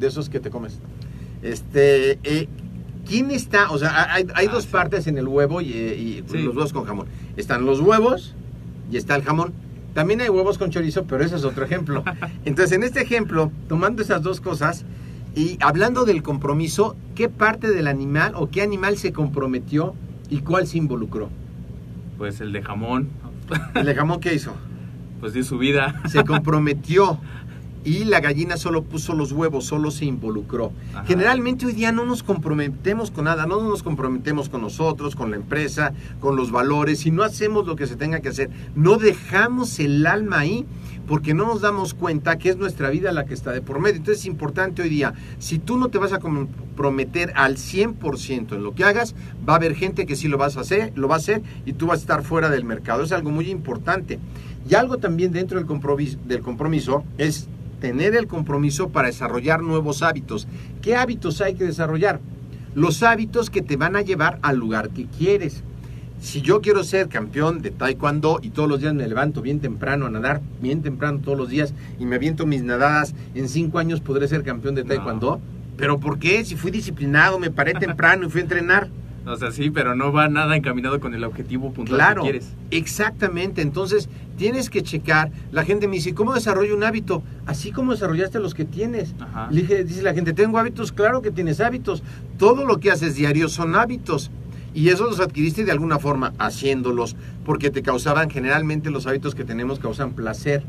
de 0.00 0.06
esos 0.06 0.30
que 0.30 0.40
te 0.40 0.48
comes. 0.48 0.78
Este, 1.42 2.12
eh, 2.24 2.48
¿Quién 3.06 3.30
está? 3.30 3.70
O 3.70 3.76
sea, 3.76 4.14
hay, 4.14 4.26
hay 4.34 4.46
Ah, 4.46 4.50
dos 4.50 4.62
sí. 4.64 4.70
partes 4.72 5.06
en 5.08 5.18
el 5.18 5.28
huevo 5.28 5.60
y, 5.60 5.72
eh, 5.74 5.94
y 5.94 6.24
Sí. 6.26 6.38
los 6.38 6.56
huevos 6.56 6.72
con 6.72 6.84
jamón. 6.86 7.06
Están 7.36 7.66
los 7.66 7.80
huevos 7.80 8.34
y 8.90 8.96
está 8.96 9.14
el 9.14 9.24
jamón. 9.24 9.52
También 9.98 10.20
hay 10.20 10.28
huevos 10.28 10.58
con 10.58 10.70
chorizo, 10.70 11.06
pero 11.06 11.24
ese 11.24 11.34
es 11.34 11.42
otro 11.42 11.64
ejemplo. 11.64 12.04
Entonces, 12.44 12.76
en 12.76 12.84
este 12.84 13.00
ejemplo, 13.00 13.50
tomando 13.68 14.00
esas 14.00 14.22
dos 14.22 14.40
cosas 14.40 14.84
y 15.34 15.58
hablando 15.60 16.04
del 16.04 16.22
compromiso, 16.22 16.94
¿qué 17.16 17.28
parte 17.28 17.68
del 17.72 17.88
animal 17.88 18.34
o 18.36 18.48
qué 18.48 18.62
animal 18.62 18.96
se 18.96 19.12
comprometió 19.12 19.96
y 20.30 20.42
cuál 20.42 20.68
se 20.68 20.78
involucró? 20.78 21.30
Pues 22.16 22.40
el 22.40 22.52
de 22.52 22.62
jamón, 22.62 23.08
¿El 23.74 23.86
de 23.86 23.94
jamón 23.96 24.20
qué 24.20 24.34
hizo? 24.34 24.52
pues 25.18 25.32
dio 25.32 25.42
su 25.42 25.58
vida. 25.58 26.00
Se 26.06 26.22
comprometió. 26.22 27.18
y 27.84 28.04
la 28.04 28.20
gallina 28.20 28.56
solo 28.56 28.82
puso 28.82 29.14
los 29.14 29.32
huevos, 29.32 29.64
solo 29.66 29.90
se 29.90 30.04
involucró. 30.04 30.72
Ajá. 30.92 31.04
Generalmente 31.06 31.66
hoy 31.66 31.72
día 31.72 31.92
no 31.92 32.04
nos 32.04 32.22
comprometemos 32.22 33.10
con 33.10 33.24
nada, 33.24 33.46
no 33.46 33.62
nos 33.62 33.82
comprometemos 33.82 34.48
con 34.48 34.62
nosotros, 34.62 35.16
con 35.16 35.30
la 35.30 35.36
empresa, 35.36 35.92
con 36.20 36.36
los 36.36 36.50
valores, 36.50 37.06
y 37.06 37.10
no 37.10 37.22
hacemos 37.22 37.66
lo 37.66 37.76
que 37.76 37.86
se 37.86 37.96
tenga 37.96 38.20
que 38.20 38.28
hacer. 38.28 38.50
No 38.74 38.96
dejamos 38.96 39.78
el 39.78 40.06
alma 40.06 40.40
ahí 40.40 40.66
porque 41.08 41.32
no 41.32 41.46
nos 41.46 41.62
damos 41.62 41.94
cuenta 41.94 42.36
que 42.38 42.50
es 42.50 42.58
nuestra 42.58 42.90
vida 42.90 43.12
la 43.12 43.24
que 43.24 43.32
está 43.32 43.50
de 43.50 43.62
por 43.62 43.80
medio. 43.80 43.96
Entonces 43.96 44.20
es 44.20 44.26
importante 44.26 44.82
hoy 44.82 44.90
día, 44.90 45.14
si 45.38 45.58
tú 45.58 45.78
no 45.78 45.88
te 45.88 45.96
vas 45.96 46.12
a 46.12 46.18
comprometer 46.18 47.32
al 47.34 47.56
100% 47.56 48.54
en 48.54 48.62
lo 48.62 48.74
que 48.74 48.84
hagas, 48.84 49.14
va 49.48 49.54
a 49.54 49.56
haber 49.56 49.74
gente 49.74 50.04
que 50.04 50.16
sí 50.16 50.28
lo 50.28 50.36
vas 50.36 50.58
a 50.58 50.60
hacer, 50.60 50.92
lo 50.96 51.08
va 51.08 51.14
a 51.14 51.18
hacer 51.18 51.42
y 51.64 51.72
tú 51.72 51.86
vas 51.86 52.00
a 52.00 52.02
estar 52.02 52.22
fuera 52.22 52.50
del 52.50 52.64
mercado. 52.64 53.02
Es 53.02 53.12
algo 53.12 53.30
muy 53.30 53.50
importante. 53.50 54.18
Y 54.68 54.74
algo 54.74 54.98
también 54.98 55.32
dentro 55.32 55.58
del 55.58 55.66
compromiso, 55.66 56.18
del 56.26 56.42
compromiso 56.42 57.02
es 57.16 57.48
tener 57.80 58.14
el 58.14 58.26
compromiso 58.26 58.90
para 58.90 59.08
desarrollar 59.08 59.62
nuevos 59.62 60.02
hábitos. 60.02 60.48
¿Qué 60.82 60.96
hábitos 60.96 61.40
hay 61.40 61.54
que 61.54 61.64
desarrollar? 61.64 62.20
Los 62.74 63.02
hábitos 63.02 63.50
que 63.50 63.62
te 63.62 63.76
van 63.76 63.96
a 63.96 64.02
llevar 64.02 64.38
al 64.42 64.56
lugar 64.56 64.90
que 64.90 65.06
quieres. 65.06 65.62
Si 66.20 66.40
yo 66.40 66.60
quiero 66.60 66.82
ser 66.82 67.08
campeón 67.08 67.62
de 67.62 67.70
taekwondo 67.70 68.40
y 68.42 68.50
todos 68.50 68.68
los 68.68 68.80
días 68.80 68.92
me 68.92 69.06
levanto 69.06 69.40
bien 69.40 69.60
temprano 69.60 70.06
a 70.06 70.10
nadar, 70.10 70.40
bien 70.60 70.82
temprano 70.82 71.20
todos 71.22 71.38
los 71.38 71.48
días 71.48 71.74
y 71.98 72.06
me 72.06 72.16
aviento 72.16 72.44
mis 72.44 72.64
nadadas, 72.64 73.14
en 73.34 73.48
cinco 73.48 73.78
años 73.78 74.00
podré 74.00 74.26
ser 74.26 74.42
campeón 74.42 74.74
de 74.74 74.84
taekwondo. 74.84 75.40
¿Pero 75.76 76.00
por 76.00 76.18
qué? 76.18 76.44
Si 76.44 76.56
fui 76.56 76.72
disciplinado, 76.72 77.38
me 77.38 77.50
paré 77.50 77.74
temprano 77.80 78.26
y 78.26 78.30
fui 78.30 78.40
a 78.40 78.44
entrenar. 78.44 78.88
O 79.28 79.36
sea, 79.36 79.50
sí, 79.52 79.70
pero 79.70 79.94
no 79.94 80.10
va 80.12 80.28
nada 80.28 80.56
encaminado 80.56 81.00
con 81.00 81.14
el 81.14 81.22
objetivo 81.24 81.72
puntual 81.72 81.98
Claro, 81.98 82.22
que 82.22 82.30
quieres. 82.30 82.54
exactamente. 82.70 83.60
Entonces, 83.62 84.08
tienes 84.36 84.70
que 84.70 84.82
checar. 84.82 85.30
La 85.52 85.64
gente 85.64 85.86
me 85.86 85.96
dice, 85.96 86.14
¿cómo 86.14 86.34
desarrollo 86.34 86.74
un 86.74 86.82
hábito? 86.84 87.22
Así 87.46 87.70
como 87.70 87.92
desarrollaste 87.92 88.38
los 88.40 88.54
que 88.54 88.64
tienes. 88.64 89.14
Ajá. 89.20 89.48
Dije, 89.50 89.84
dice 89.84 90.02
la 90.02 90.14
gente, 90.14 90.32
¿tengo 90.32 90.58
hábitos? 90.58 90.92
Claro 90.92 91.20
que 91.22 91.30
tienes 91.30 91.60
hábitos. 91.60 92.02
Todo 92.38 92.64
lo 92.64 92.78
que 92.78 92.90
haces 92.90 93.14
diario 93.16 93.48
son 93.48 93.74
hábitos. 93.76 94.30
Y 94.74 94.88
eso 94.90 95.04
los 95.06 95.20
adquiriste 95.20 95.64
de 95.64 95.72
alguna 95.72 95.98
forma 95.98 96.32
haciéndolos, 96.38 97.16
porque 97.44 97.70
te 97.70 97.82
causaban, 97.82 98.30
generalmente 98.30 98.90
los 98.90 99.06
hábitos 99.06 99.34
que 99.34 99.44
tenemos 99.44 99.78
causan 99.78 100.12
placer. 100.12 100.62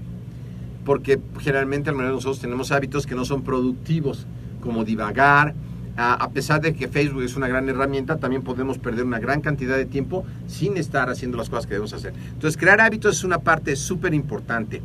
Porque 0.86 1.20
generalmente 1.40 1.90
al 1.90 1.96
menos 1.96 2.14
nosotros 2.14 2.40
tenemos 2.40 2.72
hábitos 2.72 3.06
que 3.06 3.16
no 3.16 3.26
son 3.26 3.44
productivos, 3.44 4.26
como 4.62 4.84
divagar, 4.84 5.54
a 6.00 6.30
pesar 6.30 6.62
de 6.62 6.74
que 6.74 6.88
Facebook 6.88 7.24
es 7.24 7.36
una 7.36 7.48
gran 7.48 7.68
herramienta, 7.68 8.18
también 8.18 8.42
podemos 8.42 8.78
perder 8.78 9.04
una 9.04 9.20
gran 9.20 9.42
cantidad 9.42 9.76
de 9.76 9.86
tiempo 9.86 10.26
sin 10.48 10.78
estar 10.78 11.10
haciendo 11.10 11.38
las 11.38 11.50
cosas 11.50 11.66
que 11.66 11.72
debemos 11.72 11.94
hacer. 11.94 12.14
Entonces, 12.34 12.58
crear 12.58 12.80
hábitos 12.80 13.18
es 13.18 13.24
una 13.26 13.40
parte 13.40 13.76
súper 13.76 14.14
importante. 14.14 14.82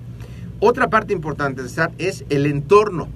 Otra 0.59 0.91
parte 0.91 1.13
importante 1.13 1.63
de 1.63 1.69
estar 1.69 1.93
es 1.99 2.25
el 2.31 2.47
entorno. 2.47 3.09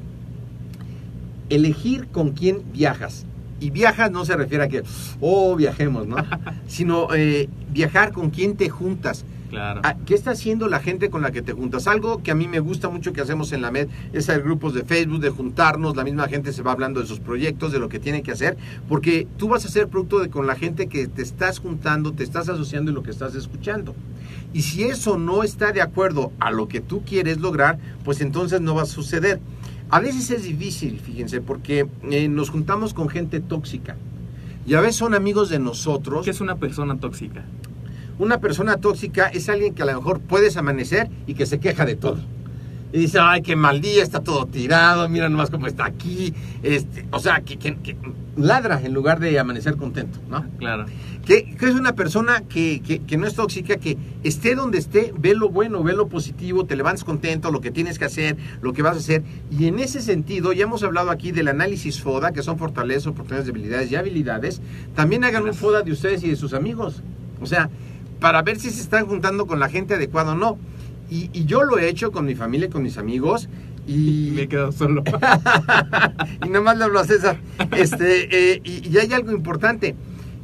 Elegir 1.48 2.06
con 2.08 2.32
quién 2.32 2.62
viajas. 2.72 3.26
Y 3.58 3.70
viajas 3.70 4.12
no 4.12 4.24
se 4.24 4.36
refiere 4.36 4.64
a 4.64 4.68
que, 4.68 4.84
oh, 5.20 5.56
viajemos, 5.56 6.06
¿no? 6.06 6.16
Sino 6.68 7.12
eh, 7.14 7.48
viajar 7.72 8.12
con 8.12 8.30
quién 8.30 8.56
te 8.56 8.68
juntas. 8.68 9.24
Claro. 9.48 9.80
Ah, 9.84 9.96
¿Qué 10.06 10.14
está 10.14 10.32
haciendo 10.32 10.68
la 10.68 10.80
gente 10.80 11.10
con 11.10 11.22
la 11.22 11.30
que 11.30 11.42
te 11.42 11.52
juntas? 11.52 11.86
Algo 11.86 12.22
que 12.22 12.30
a 12.30 12.34
mí 12.34 12.48
me 12.48 12.60
gusta 12.60 12.88
mucho 12.88 13.12
que 13.12 13.20
hacemos 13.20 13.52
en 13.52 13.62
la 13.62 13.70
MED 13.70 13.88
es 14.12 14.28
hacer 14.28 14.42
grupos 14.42 14.74
de 14.74 14.84
Facebook, 14.84 15.20
de 15.20 15.30
juntarnos, 15.30 15.96
la 15.96 16.04
misma 16.04 16.28
gente 16.28 16.52
se 16.52 16.62
va 16.62 16.72
hablando 16.72 17.00
de 17.00 17.06
sus 17.06 17.20
proyectos, 17.20 17.72
de 17.72 17.78
lo 17.78 17.88
que 17.88 17.98
tienen 17.98 18.22
que 18.22 18.32
hacer, 18.32 18.56
porque 18.88 19.26
tú 19.36 19.48
vas 19.48 19.64
a 19.64 19.68
ser 19.68 19.88
producto 19.88 20.18
de 20.20 20.28
con 20.28 20.46
la 20.46 20.54
gente 20.54 20.88
que 20.88 21.08
te 21.08 21.22
estás 21.22 21.58
juntando, 21.58 22.12
te 22.12 22.24
estás 22.24 22.48
asociando 22.48 22.90
y 22.90 22.94
lo 22.94 23.02
que 23.02 23.10
estás 23.10 23.34
escuchando. 23.34 23.94
Y 24.52 24.62
si 24.62 24.84
eso 24.84 25.18
no 25.18 25.42
está 25.42 25.72
de 25.72 25.82
acuerdo 25.82 26.32
a 26.40 26.50
lo 26.50 26.68
que 26.68 26.80
tú 26.80 27.02
quieres 27.04 27.38
lograr, 27.38 27.78
pues 28.04 28.20
entonces 28.20 28.60
no 28.60 28.74
va 28.74 28.82
a 28.82 28.86
suceder. 28.86 29.40
A 29.90 30.00
veces 30.00 30.30
es 30.30 30.42
difícil, 30.42 31.00
fíjense, 31.00 31.40
porque 31.40 31.88
eh, 32.10 32.28
nos 32.28 32.50
juntamos 32.50 32.92
con 32.92 33.08
gente 33.08 33.40
tóxica. 33.40 33.96
Y 34.66 34.74
a 34.74 34.80
veces 34.80 34.96
son 34.96 35.14
amigos 35.14 35.48
de 35.48 35.58
nosotros. 35.58 36.24
¿Qué 36.24 36.30
es 36.30 36.42
una 36.42 36.56
persona 36.56 36.98
tóxica? 36.98 37.44
Una 38.18 38.38
persona 38.40 38.76
tóxica 38.78 39.26
es 39.28 39.48
alguien 39.48 39.74
que 39.74 39.82
a 39.82 39.86
lo 39.86 39.94
mejor 39.94 40.20
puedes 40.20 40.56
amanecer 40.56 41.08
y 41.26 41.34
que 41.34 41.46
se 41.46 41.60
queja 41.60 41.84
de 41.84 41.94
todo. 41.96 42.18
Y 42.92 43.00
dice, 43.00 43.18
ay, 43.20 43.42
qué 43.42 43.54
mal 43.54 43.80
día, 43.82 44.02
está 44.02 44.20
todo 44.20 44.46
tirado, 44.46 45.08
mira 45.10 45.28
nomás 45.28 45.50
cómo 45.50 45.66
está 45.66 45.84
aquí. 45.84 46.32
Este, 46.62 47.04
o 47.10 47.18
sea, 47.20 47.42
que, 47.42 47.58
que- 47.58 47.76
que 47.76 47.96
ladra 48.36 48.80
en 48.82 48.94
lugar 48.94 49.20
de 49.20 49.38
amanecer 49.38 49.76
contento, 49.76 50.18
¿no? 50.30 50.46
Claro. 50.58 50.86
Que, 51.26 51.54
que 51.56 51.66
es 51.66 51.74
una 51.74 51.92
persona 51.94 52.40
que, 52.48 52.80
que- 52.80 53.00
que 53.00 53.18
no 53.18 53.26
es 53.26 53.34
tóxica, 53.34 53.76
que 53.76 53.98
esté 54.24 54.54
donde 54.54 54.78
esté, 54.78 55.12
ve 55.18 55.34
lo 55.34 55.50
bueno, 55.50 55.82
ve 55.82 55.92
lo 55.92 56.08
positivo, 56.08 56.64
te 56.64 56.76
levantas 56.76 57.04
contento, 57.04 57.50
lo 57.52 57.60
que 57.60 57.70
tienes 57.70 57.98
que 57.98 58.06
hacer, 58.06 58.38
lo 58.62 58.72
que 58.72 58.80
vas 58.80 58.96
a 58.96 59.00
hacer. 59.00 59.22
Y 59.50 59.66
en 59.66 59.78
ese 59.80 60.00
sentido, 60.00 60.54
ya 60.54 60.64
hemos 60.64 60.82
hablado 60.82 61.10
aquí 61.10 61.30
del 61.30 61.48
análisis 61.48 62.00
FODA, 62.00 62.32
que 62.32 62.42
son 62.42 62.56
fortalezas, 62.58 63.08
oportunidades, 63.08 63.46
debilidades 63.46 63.92
y 63.92 63.96
habilidades. 63.96 64.62
También 64.94 65.24
hagan 65.24 65.44
un 65.44 65.52
FODA 65.52 65.82
de 65.82 65.92
ustedes 65.92 66.24
y 66.24 66.30
de 66.30 66.36
sus 66.36 66.54
amigos. 66.54 67.02
O 67.42 67.46
sea, 67.46 67.68
para 68.20 68.42
ver 68.42 68.58
si 68.58 68.70
se 68.70 68.80
están 68.80 69.06
juntando 69.06 69.46
con 69.46 69.60
la 69.60 69.68
gente 69.68 69.94
adecuada 69.94 70.32
o 70.32 70.36
no. 70.36 70.58
Y, 71.10 71.30
y 71.32 71.46
yo 71.46 71.62
lo 71.62 71.78
he 71.78 71.88
hecho 71.88 72.12
con 72.12 72.26
mi 72.26 72.34
familia 72.34 72.66
y 72.66 72.70
con 72.70 72.82
mis 72.82 72.98
amigos. 72.98 73.48
Y, 73.86 74.30
Me 74.34 74.42
he 74.42 74.48
quedado 74.48 74.72
solo. 74.72 75.02
y 76.44 76.48
nada 76.48 76.60
más 76.60 76.78
le 76.78 76.84
hablo 76.84 77.00
a 77.00 77.04
César. 77.04 77.38
Este, 77.76 78.54
eh, 78.54 78.60
y, 78.64 78.88
y 78.88 78.98
hay 78.98 79.12
algo 79.12 79.32
importante. 79.32 79.94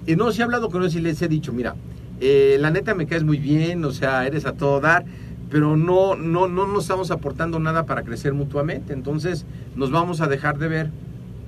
Eh, 0.06 0.16
no, 0.16 0.32
sí 0.32 0.40
he 0.40 0.44
hablado 0.44 0.70
con 0.70 0.82
ellos 0.82 0.94
y 0.96 1.00
les 1.00 1.20
he 1.22 1.28
dicho, 1.28 1.52
mira, 1.52 1.76
eh, 2.20 2.58
la 2.60 2.70
neta 2.70 2.94
me 2.94 3.06
caes 3.06 3.24
muy 3.24 3.38
bien, 3.38 3.84
o 3.84 3.90
sea, 3.90 4.26
eres 4.26 4.44
a 4.46 4.52
todo 4.52 4.80
dar, 4.80 5.04
pero 5.50 5.76
no, 5.76 6.14
no, 6.14 6.46
no 6.46 6.66
nos 6.66 6.84
estamos 6.84 7.10
aportando 7.10 7.58
nada 7.58 7.86
para 7.86 8.02
crecer 8.02 8.34
mutuamente. 8.34 8.92
Entonces, 8.92 9.46
nos 9.76 9.90
vamos 9.90 10.20
a 10.20 10.26
dejar 10.26 10.58
de 10.58 10.68
ver. 10.68 10.90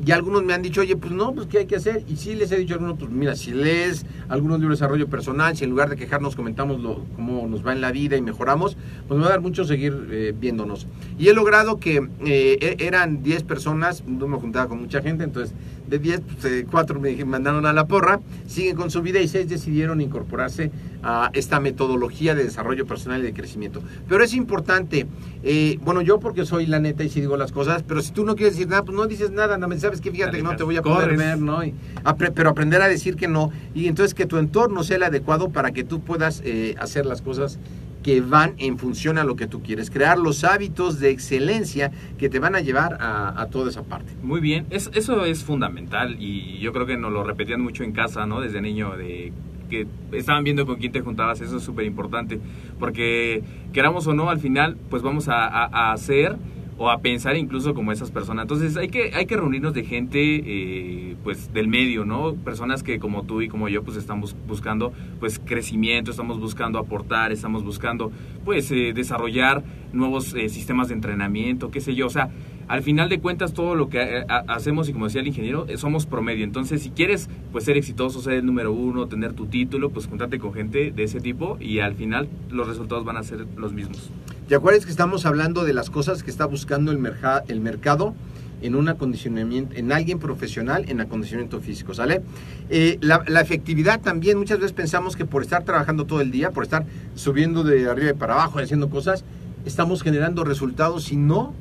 Y 0.04 0.10
algunos 0.12 0.42
me 0.44 0.52
han 0.52 0.62
dicho, 0.62 0.82
oye, 0.82 0.94
pues 0.96 1.12
no, 1.12 1.34
pues 1.34 1.46
¿qué 1.46 1.58
hay 1.58 1.66
que 1.66 1.76
hacer? 1.76 2.04
Y 2.06 2.16
sí 2.16 2.34
les 2.34 2.52
he 2.52 2.56
dicho 2.58 2.74
a 2.74 2.76
algunos, 2.76 2.98
pues 2.98 3.10
mira, 3.10 3.34
si 3.34 3.50
lees 3.52 4.04
algunos 4.28 4.60
libros 4.60 4.78
de 4.78 4.82
desarrollo 4.84 5.08
personal, 5.08 5.56
si 5.56 5.64
en 5.64 5.70
lugar 5.70 5.88
de 5.88 5.96
quejarnos 5.96 6.36
comentamos 6.36 6.80
lo, 6.80 7.04
cómo 7.16 7.46
nos 7.48 7.66
va 7.66 7.72
en 7.72 7.80
la 7.80 7.92
vida 7.92 8.16
y 8.16 8.20
mejoramos, 8.22 8.76
pues 9.08 9.16
me 9.18 9.22
va 9.24 9.28
a 9.28 9.32
dar 9.32 9.40
mucho 9.40 9.64
seguir 9.64 10.08
eh, 10.10 10.34
viéndonos. 10.38 10.86
Y 11.18 11.28
he 11.28 11.34
logrado 11.34 11.78
que 11.78 11.96
eh, 12.24 12.58
e- 12.60 12.86
eran 12.86 13.22
10 13.22 13.44
personas, 13.44 14.04
no 14.06 14.28
me 14.28 14.36
juntaba 14.36 14.68
con 14.68 14.80
mucha 14.80 15.00
gente, 15.00 15.24
entonces 15.24 15.54
de 15.88 15.98
10, 15.98 16.20
pues, 16.20 16.44
eh, 16.52 16.66
4 16.70 17.00
me 17.00 17.24
mandaron 17.24 17.66
a 17.66 17.72
la 17.72 17.86
porra, 17.86 18.20
siguen 18.46 18.76
con 18.76 18.90
su 18.90 19.02
vida 19.02 19.20
y 19.20 19.28
6 19.28 19.48
decidieron 19.48 20.00
incorporarse 20.00 20.70
a 21.02 21.30
esta 21.34 21.60
metodología 21.60 22.34
de 22.34 22.44
desarrollo 22.44 22.86
personal 22.86 23.20
y 23.20 23.24
de 23.24 23.32
crecimiento. 23.32 23.80
Pero 24.08 24.24
es 24.24 24.34
importante, 24.34 25.06
eh, 25.44 25.78
bueno, 25.84 26.00
yo 26.02 26.18
porque 26.18 26.44
soy 26.44 26.66
la 26.66 26.80
neta 26.80 27.04
y 27.04 27.08
sí 27.08 27.20
digo 27.20 27.36
las 27.36 27.52
cosas, 27.52 27.84
pero 27.86 28.02
si 28.02 28.10
tú 28.12 28.24
no 28.24 28.34
quieres 28.34 28.54
decir 28.54 28.68
nada, 28.68 28.82
pues 28.82 28.96
no 28.96 29.06
dices 29.06 29.30
nada, 29.30 29.56
nada 29.56 29.68
más 29.68 29.80
sabes 29.80 30.00
que 30.00 30.10
fíjate 30.10 30.38
que 30.38 30.42
no 30.42 30.56
te 30.56 30.64
voy 30.64 30.76
a 30.76 30.82
poder 30.82 31.16
ver, 31.18 31.38
¿no? 31.38 31.62
Y 31.64 31.74
apre- 32.04 32.32
pero 32.34 32.50
aprender 32.50 32.82
a 32.82 32.88
decir 32.88 33.14
que 33.16 33.28
no, 33.28 33.52
y 33.74 33.86
entonces 33.86 34.14
que 34.14 34.26
tu 34.26 34.38
entorno 34.38 34.82
sea 34.82 34.96
el 34.96 35.02
adecuado 35.04 35.50
para 35.50 35.70
que 35.70 35.84
tú 35.84 36.00
puedas 36.00 36.42
eh, 36.44 36.74
hacer 36.78 37.06
las 37.06 37.22
cosas 37.22 37.58
que 38.06 38.20
van 38.20 38.54
en 38.58 38.78
función 38.78 39.18
a 39.18 39.24
lo 39.24 39.34
que 39.34 39.48
tú 39.48 39.64
quieres, 39.64 39.90
crear 39.90 40.16
los 40.16 40.44
hábitos 40.44 41.00
de 41.00 41.10
excelencia 41.10 41.90
que 42.18 42.28
te 42.28 42.38
van 42.38 42.54
a 42.54 42.60
llevar 42.60 42.96
a, 43.00 43.48
toda 43.50 43.68
esa 43.68 43.82
parte. 43.82 44.12
Muy 44.22 44.40
bien, 44.40 44.64
Es- 44.70 44.92
eso 44.94 45.24
es 45.24 45.42
fundamental 45.42 46.16
y 46.20 46.60
yo 46.60 46.72
creo 46.72 46.86
que 46.86 46.96
nos 46.96 47.12
lo 47.12 47.24
repetían 47.24 47.60
mucho 47.60 47.82
en 47.82 47.90
casa, 47.90 48.24
¿no? 48.24 48.40
Desde 48.40 48.60
niño, 48.60 48.96
de 48.96 49.32
que 49.68 49.88
estaban 50.12 50.44
viendo 50.44 50.66
con 50.66 50.76
quién 50.76 50.92
te 50.92 51.00
juntabas, 51.00 51.40
eso 51.40 51.56
es 51.56 51.64
súper 51.64 51.84
importante, 51.84 52.38
porque 52.78 53.42
queramos 53.72 54.06
o 54.06 54.14
no, 54.14 54.30
al 54.30 54.38
final, 54.38 54.76
pues 54.88 55.02
vamos 55.02 55.26
a 55.28 55.90
hacer 55.92 56.36
o 56.78 56.90
a 56.90 56.98
pensar 56.98 57.36
incluso 57.36 57.72
como 57.74 57.92
esas 57.92 58.10
personas. 58.10 58.42
Entonces 58.44 58.76
hay 58.76 58.88
que, 58.88 59.12
hay 59.14 59.26
que 59.26 59.36
reunirnos 59.36 59.72
de 59.74 59.84
gente, 59.84 60.20
eh, 60.44 61.16
pues 61.24 61.52
del 61.52 61.68
medio, 61.68 62.04
¿no? 62.04 62.34
Personas 62.34 62.82
que 62.82 62.98
como 62.98 63.22
tú 63.22 63.40
y 63.42 63.48
como 63.48 63.68
yo, 63.68 63.82
pues 63.82 63.96
estamos 63.96 64.36
buscando, 64.46 64.92
pues 65.20 65.38
crecimiento, 65.38 66.10
estamos 66.10 66.38
buscando 66.38 66.78
aportar, 66.78 67.32
estamos 67.32 67.64
buscando, 67.64 68.12
pues 68.44 68.70
eh, 68.72 68.92
desarrollar 68.94 69.64
nuevos 69.92 70.34
eh, 70.34 70.48
sistemas 70.48 70.88
de 70.88 70.94
entrenamiento, 70.94 71.70
qué 71.70 71.80
sé 71.80 71.94
yo, 71.94 72.06
o 72.06 72.10
sea, 72.10 72.30
al 72.68 72.82
final 72.82 73.08
de 73.08 73.20
cuentas 73.20 73.54
todo 73.54 73.74
lo 73.76 73.88
que 73.88 74.02
eh, 74.02 74.24
ha- 74.28 74.44
hacemos 74.48 74.88
y 74.88 74.92
como 74.92 75.04
decía 75.06 75.20
el 75.20 75.28
ingeniero 75.28 75.66
eh, 75.68 75.76
somos 75.76 76.04
promedio 76.04 76.42
entonces 76.42 76.82
si 76.82 76.90
quieres 76.90 77.30
pues 77.52 77.62
ser 77.62 77.76
exitoso 77.76 78.20
ser 78.20 78.32
el 78.34 78.44
número 78.44 78.72
uno 78.72 79.06
tener 79.06 79.34
tu 79.34 79.46
título 79.46 79.90
pues 79.90 80.08
júntate 80.08 80.40
con 80.40 80.52
gente 80.52 80.90
de 80.90 81.02
ese 81.04 81.20
tipo 81.20 81.58
y 81.60 81.78
al 81.78 81.94
final 81.94 82.28
los 82.50 82.66
resultados 82.66 83.04
van 83.04 83.18
a 83.18 83.22
ser 83.22 83.46
los 83.56 83.72
mismos 83.72 84.10
¿Te 84.48 84.54
acuerdas 84.54 84.84
que 84.84 84.90
estamos 84.92 85.26
hablando 85.26 85.64
de 85.64 85.72
las 85.74 85.90
cosas 85.90 86.22
que 86.22 86.30
está 86.30 86.46
buscando 86.46 86.92
el, 86.92 86.98
merja- 86.98 87.42
el 87.48 87.60
mercado 87.60 88.14
en 88.62 88.74
un 88.74 88.88
acondicionamiento, 88.88 89.74
en 89.76 89.92
alguien 89.92 90.18
profesional 90.18 90.84
en 90.88 91.00
acondicionamiento 91.00 91.60
físico, 91.60 91.94
¿sale? 91.94 92.22
Eh, 92.70 92.96
la, 93.00 93.22
la 93.26 93.40
efectividad 93.40 94.00
también, 94.00 94.38
muchas 94.38 94.58
veces 94.58 94.72
pensamos 94.72 95.16
que 95.16 95.24
por 95.26 95.42
estar 95.42 95.64
trabajando 95.64 96.06
todo 96.06 96.20
el 96.20 96.30
día, 96.30 96.52
por 96.52 96.62
estar 96.64 96.86
subiendo 97.16 97.64
de 97.64 97.88
arriba 97.90 98.10
y 98.10 98.14
para 98.14 98.34
abajo, 98.34 98.58
haciendo 98.60 98.88
cosas, 98.88 99.24
estamos 99.66 100.02
generando 100.02 100.44
resultados 100.44 101.10
y 101.12 101.16
no. 101.16 101.52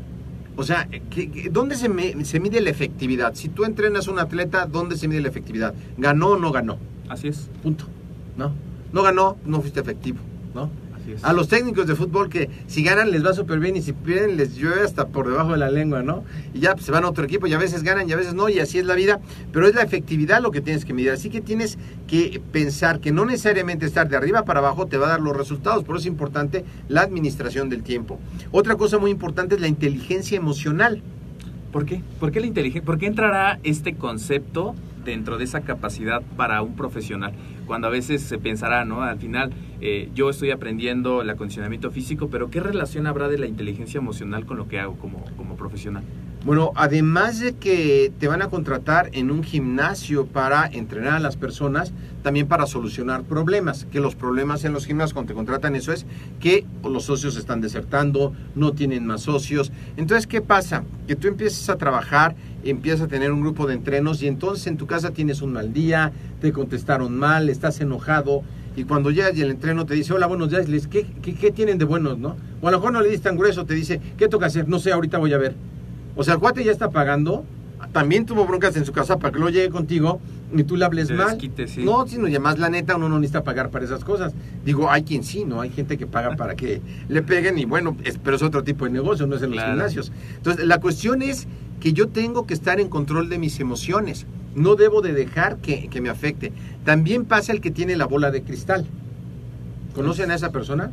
O 0.55 0.63
sea, 0.63 0.87
¿qué- 1.09 1.29
qué- 1.31 1.49
¿dónde 1.51 1.75
se, 1.75 1.89
me- 1.89 2.23
se 2.23 2.39
mide 2.39 2.61
la 2.61 2.69
efectividad? 2.69 3.33
Si 3.33 3.49
tú 3.49 3.65
entrenas 3.65 4.07
a 4.07 4.11
un 4.11 4.19
atleta, 4.19 4.67
¿dónde 4.67 4.95
se 4.95 5.07
mide 5.07 5.21
la 5.21 5.27
efectividad? 5.29 5.73
¿Ganó 5.97 6.29
o 6.29 6.37
no 6.37 6.51
ganó? 6.51 6.77
así 7.09 7.27
es 7.27 7.49
Punto. 7.61 7.85
¿No? 8.37 8.51
No 8.93 9.01
ganó, 9.03 9.37
no 9.45 9.59
fuiste 9.59 9.79
efectivo, 9.81 10.19
¿no? 10.53 10.69
A 11.21 11.33
los 11.33 11.47
técnicos 11.47 11.87
de 11.87 11.95
fútbol 11.95 12.29
que 12.29 12.49
si 12.67 12.83
ganan 12.83 13.11
les 13.11 13.25
va 13.25 13.33
súper 13.33 13.59
bien 13.59 13.75
y 13.75 13.81
si 13.81 13.93
pierden 13.93 14.37
les 14.37 14.55
llueve 14.55 14.81
hasta 14.81 15.07
por 15.07 15.27
debajo 15.27 15.51
de 15.51 15.57
la 15.57 15.69
lengua, 15.69 16.03
¿no? 16.03 16.23
Y 16.53 16.59
ya 16.59 16.73
pues, 16.73 16.85
se 16.85 16.91
van 16.91 17.03
a 17.03 17.09
otro 17.09 17.23
equipo 17.23 17.47
y 17.47 17.53
a 17.53 17.57
veces 17.57 17.83
ganan 17.83 18.09
y 18.09 18.13
a 18.13 18.15
veces 18.15 18.33
no 18.33 18.49
y 18.49 18.59
así 18.59 18.79
es 18.79 18.85
la 18.85 18.95
vida, 18.95 19.19
pero 19.51 19.67
es 19.67 19.75
la 19.75 19.83
efectividad 19.83 20.41
lo 20.41 20.51
que 20.51 20.61
tienes 20.61 20.85
que 20.85 20.93
medir. 20.93 21.11
Así 21.11 21.29
que 21.29 21.41
tienes 21.41 21.77
que 22.07 22.41
pensar 22.51 22.99
que 22.99 23.11
no 23.11 23.25
necesariamente 23.25 23.85
estar 23.85 24.09
de 24.09 24.17
arriba 24.17 24.43
para 24.43 24.59
abajo 24.59 24.87
te 24.87 24.97
va 24.97 25.07
a 25.07 25.09
dar 25.09 25.21
los 25.21 25.35
resultados, 25.35 25.83
por 25.83 25.95
eso 25.95 26.03
es 26.03 26.07
importante 26.07 26.65
la 26.87 27.01
administración 27.01 27.69
del 27.69 27.83
tiempo. 27.83 28.19
Otra 28.51 28.75
cosa 28.75 28.97
muy 28.97 29.11
importante 29.11 29.55
es 29.55 29.61
la 29.61 29.67
inteligencia 29.67 30.37
emocional. 30.37 31.01
¿Por 31.71 31.85
qué? 31.85 32.01
¿Por 32.19 32.31
qué 32.31 32.39
la 32.39 32.47
inteligencia? 32.47 32.85
¿Por 32.85 32.97
qué 32.97 33.05
entrará 33.05 33.59
este 33.63 33.95
concepto 33.95 34.75
dentro 35.03 35.37
de 35.37 35.43
esa 35.43 35.61
capacidad 35.61 36.21
para 36.37 36.61
un 36.61 36.75
profesional? 36.75 37.33
Cuando 37.65 37.87
a 37.87 37.89
veces 37.89 38.21
se 38.21 38.37
pensará, 38.37 38.85
¿no? 38.85 39.01
Al 39.01 39.19
final, 39.19 39.51
eh, 39.81 40.09
yo 40.13 40.29
estoy 40.29 40.51
aprendiendo 40.51 41.21
el 41.21 41.29
acondicionamiento 41.29 41.91
físico, 41.91 42.29
pero 42.29 42.49
¿qué 42.49 42.59
relación 42.59 43.07
habrá 43.07 43.27
de 43.27 43.37
la 43.37 43.47
inteligencia 43.47 43.97
emocional 43.97 44.45
con 44.45 44.57
lo 44.57 44.67
que 44.67 44.79
hago 44.79 44.95
como, 44.97 45.23
como 45.37 45.55
profesional? 45.55 46.03
Bueno, 46.45 46.73
además 46.75 47.39
de 47.39 47.53
que 47.53 48.13
te 48.19 48.27
van 48.27 48.43
a 48.43 48.49
contratar 48.49 49.09
en 49.13 49.31
un 49.31 49.43
gimnasio 49.43 50.27
para 50.27 50.67
entrenar 50.67 51.13
a 51.13 51.19
las 51.19 51.37
personas, 51.37 51.91
también 52.21 52.47
para 52.47 52.67
solucionar 52.67 53.23
problemas, 53.23 53.87
que 53.91 53.99
los 53.99 54.13
problemas 54.13 54.63
en 54.63 54.71
los 54.71 54.85
gimnasios 54.85 55.13
cuando 55.13 55.29
te 55.29 55.33
contratan 55.33 55.75
eso 55.75 55.91
es 55.91 56.05
que 56.39 56.63
los 56.83 57.05
socios 57.05 57.35
están 57.35 57.61
desertando, 57.61 58.31
no 58.53 58.73
tienen 58.73 59.07
más 59.07 59.21
socios. 59.21 59.71
Entonces, 59.97 60.27
¿qué 60.27 60.39
pasa? 60.39 60.83
Que 61.07 61.15
tú 61.15 61.27
empiezas 61.27 61.67
a 61.67 61.77
trabajar, 61.77 62.35
empiezas 62.63 63.01
a 63.01 63.07
tener 63.07 63.31
un 63.31 63.41
grupo 63.41 63.65
de 63.65 63.73
entrenos 63.73 64.21
y 64.21 64.27
entonces 64.27 64.67
en 64.67 64.77
tu 64.77 64.85
casa 64.85 65.09
tienes 65.09 65.41
un 65.41 65.51
mal 65.51 65.73
día, 65.73 66.11
te 66.41 66.51
contestaron 66.51 67.17
mal, 67.17 67.49
estás 67.49 67.81
enojado 67.81 68.43
y 68.75 68.83
cuando 68.83 69.09
llegas 69.09 69.35
y 69.35 69.41
el 69.41 69.49
entreno 69.49 69.87
te 69.87 69.95
dice, 69.95 70.13
hola, 70.13 70.27
buenos 70.27 70.51
días, 70.51 70.65
y 70.65 70.67
le 70.67 70.73
dices, 70.75 70.89
¿qué, 70.89 71.07
qué, 71.23 71.33
qué 71.33 71.49
tienen 71.49 71.79
de 71.79 71.85
buenos, 71.85 72.19
no? 72.19 72.35
O 72.61 72.67
a 72.67 72.71
lo 72.71 72.77
mejor 72.77 72.93
no 72.93 73.01
le 73.01 73.07
dices 73.07 73.23
tan 73.23 73.35
grueso, 73.35 73.65
te 73.65 73.73
dice, 73.73 73.99
¿qué 74.15 74.27
toca 74.27 74.45
hacer? 74.45 74.67
No 74.67 74.77
sé, 74.77 74.91
ahorita 74.91 75.17
voy 75.17 75.33
a 75.33 75.39
ver. 75.39 75.55
O 76.15 76.23
sea, 76.23 76.35
el 76.35 76.39
cuate 76.39 76.63
ya 76.63 76.71
está 76.71 76.89
pagando, 76.89 77.43
también 77.91 78.25
tuvo 78.25 78.45
broncas 78.45 78.75
en 78.77 78.85
su 78.85 78.91
casa 78.91 79.19
para 79.19 79.33
que 79.33 79.39
lo 79.39 79.49
llegue 79.49 79.69
contigo 79.69 80.19
y 80.55 80.63
tú 80.63 80.75
le 80.77 80.85
hables 80.85 81.07
Te 81.07 81.13
mal. 81.13 81.29
desquites, 81.29 81.71
sí. 81.71 81.83
No, 81.83 82.07
sino 82.07 82.27
ya 82.27 82.39
más 82.39 82.57
la 82.59 82.69
neta, 82.69 82.95
uno 82.95 83.09
no 83.09 83.19
necesita 83.19 83.43
pagar 83.43 83.69
para 83.69 83.85
esas 83.85 84.03
cosas. 84.03 84.33
Digo, 84.63 84.89
hay 84.89 85.03
quien 85.03 85.23
sí, 85.23 85.43
¿no? 85.45 85.61
Hay 85.61 85.69
gente 85.71 85.97
que 85.97 86.07
paga 86.07 86.35
para 86.35 86.55
que 86.55 86.81
le 87.09 87.21
peguen 87.21 87.57
y 87.57 87.65
bueno, 87.65 87.95
es- 88.03 88.17
pero 88.17 88.35
es 88.37 88.43
otro 88.43 88.63
tipo 88.63 88.85
de 88.85 88.91
negocio, 88.91 89.27
no 89.27 89.35
es 89.35 89.41
en 89.43 89.51
los 89.51 89.63
gimnasios. 89.63 90.11
Entonces, 90.37 90.65
la 90.65 90.79
cuestión 90.79 91.21
es 91.21 91.47
que 91.79 91.93
yo 91.93 92.07
tengo 92.07 92.45
que 92.47 92.53
estar 92.53 92.79
en 92.79 92.87
control 92.89 93.29
de 93.29 93.37
mis 93.37 93.59
emociones. 93.59 94.25
No 94.55 94.75
debo 94.75 95.01
de 95.01 95.11
dejar 95.13 95.57
que, 95.57 95.89
que 95.89 95.99
me 95.99 96.09
afecte. 96.09 96.53
También 96.85 97.25
pasa 97.25 97.51
el 97.51 97.59
que 97.59 97.71
tiene 97.71 97.97
la 97.97 98.05
bola 98.05 98.31
de 98.31 98.41
cristal. 98.41 98.85
¿Conocen 99.93 100.31
a 100.31 100.35
esa 100.35 100.51
persona? 100.51 100.91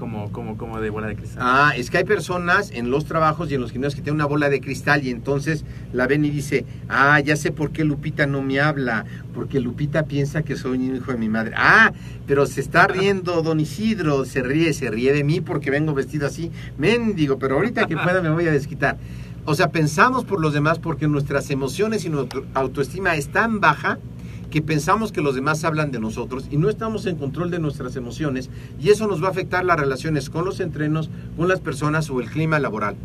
Como, 0.00 0.32
como, 0.32 0.56
como 0.56 0.80
de 0.80 0.88
bola 0.88 1.08
de 1.08 1.16
cristal. 1.16 1.42
Ah, 1.42 1.72
es 1.76 1.90
que 1.90 1.98
hay 1.98 2.04
personas 2.04 2.70
en 2.70 2.90
los 2.90 3.04
trabajos 3.04 3.50
y 3.50 3.54
en 3.54 3.60
los 3.60 3.70
gimnasios 3.70 3.96
que 3.96 4.00
tienen 4.00 4.14
una 4.14 4.24
bola 4.24 4.48
de 4.48 4.62
cristal 4.62 5.04
y 5.04 5.10
entonces 5.10 5.66
la 5.92 6.06
ven 6.06 6.24
y 6.24 6.30
dice, 6.30 6.64
ah, 6.88 7.20
ya 7.20 7.36
sé 7.36 7.52
por 7.52 7.70
qué 7.70 7.84
Lupita 7.84 8.26
no 8.26 8.40
me 8.40 8.60
habla, 8.60 9.04
porque 9.34 9.60
Lupita 9.60 10.04
piensa 10.04 10.40
que 10.40 10.56
soy 10.56 10.78
un 10.78 10.96
hijo 10.96 11.12
de 11.12 11.18
mi 11.18 11.28
madre. 11.28 11.52
Ah, 11.54 11.92
pero 12.26 12.46
se 12.46 12.62
está 12.62 12.86
riendo 12.86 13.42
don 13.42 13.60
Isidro, 13.60 14.24
se 14.24 14.42
ríe, 14.42 14.72
se 14.72 14.90
ríe 14.90 15.12
de 15.12 15.22
mí 15.22 15.42
porque 15.42 15.70
vengo 15.70 15.92
vestido 15.92 16.26
así, 16.26 16.50
mendigo, 16.78 17.38
pero 17.38 17.56
ahorita 17.56 17.86
que 17.86 17.98
pueda 17.98 18.22
me 18.22 18.30
voy 18.30 18.48
a 18.48 18.52
desquitar. 18.52 18.96
O 19.44 19.54
sea, 19.54 19.68
pensamos 19.68 20.24
por 20.24 20.40
los 20.40 20.54
demás 20.54 20.78
porque 20.78 21.08
nuestras 21.08 21.50
emociones 21.50 22.06
y 22.06 22.08
nuestra 22.08 22.40
autoestima 22.54 23.16
es 23.16 23.28
tan 23.28 23.60
baja 23.60 23.98
que 24.50 24.62
pensamos 24.62 25.12
que 25.12 25.20
los 25.20 25.34
demás 25.34 25.64
hablan 25.64 25.90
de 25.92 26.00
nosotros 26.00 26.46
y 26.50 26.56
no 26.56 26.68
estamos 26.68 27.06
en 27.06 27.16
control 27.16 27.50
de 27.50 27.60
nuestras 27.60 27.96
emociones 27.96 28.50
y 28.80 28.90
eso 28.90 29.06
nos 29.06 29.22
va 29.22 29.28
a 29.28 29.30
afectar 29.30 29.64
las 29.64 29.78
relaciones 29.78 30.28
con 30.28 30.44
los 30.44 30.60
entrenos, 30.60 31.08
con 31.36 31.48
las 31.48 31.60
personas 31.60 32.10
o 32.10 32.20
el 32.20 32.28
clima 32.28 32.58
laboral. 32.58 32.96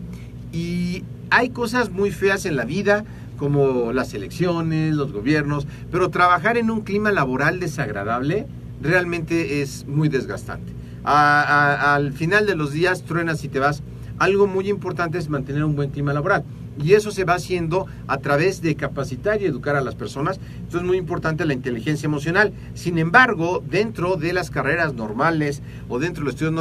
Y 0.51 1.03
hay 1.29 1.49
cosas 1.49 1.91
muy 1.91 2.11
feas 2.11 2.45
en 2.45 2.55
la 2.55 2.65
vida 2.65 3.05
como 3.37 3.91
las 3.93 4.13
elecciones, 4.13 4.95
los 4.95 5.11
gobiernos, 5.11 5.67
pero 5.91 6.09
trabajar 6.09 6.57
en 6.57 6.71
un 6.71 6.81
clima 6.81 7.11
laboral 7.11 7.59
desagradable 7.59 8.47
realmente 8.81 9.61
es 9.61 9.85
muy 9.87 10.09
desgastante. 10.09 10.73
Al 11.03 12.13
final 12.13 12.45
de 12.47 12.55
los 12.55 12.71
días 12.71 13.03
truenas 13.03 13.43
y 13.43 13.49
te 13.49 13.59
vas. 13.59 13.83
Algo 14.17 14.47
muy 14.47 14.69
importante 14.69 15.17
es 15.17 15.29
mantener 15.29 15.63
un 15.65 15.75
buen 15.75 15.91
clima 15.91 16.13
laboral. 16.13 16.43
Y 16.83 16.93
eso 16.93 17.11
se 17.11 17.23
va 17.23 17.35
haciendo 17.35 17.85
a 18.07 18.17
través 18.17 18.61
de 18.61 18.75
capacitar 18.75 19.41
y 19.41 19.45
educar 19.45 19.75
a 19.75 19.81
las 19.81 19.95
personas. 19.95 20.39
Entonces 20.57 20.81
es 20.81 20.87
muy 20.87 20.97
importante 20.97 21.45
la 21.45 21.53
inteligencia 21.53 22.07
emocional. 22.07 22.53
Sin 22.73 22.97
embargo, 22.97 23.63
dentro 23.69 24.17
de 24.17 24.33
las 24.33 24.51
carreras 24.51 24.93
normales 24.93 25.61
o 25.87 25.99
dentro 25.99 26.21
de 26.21 26.25
los 26.25 26.33
estudios 26.35 26.53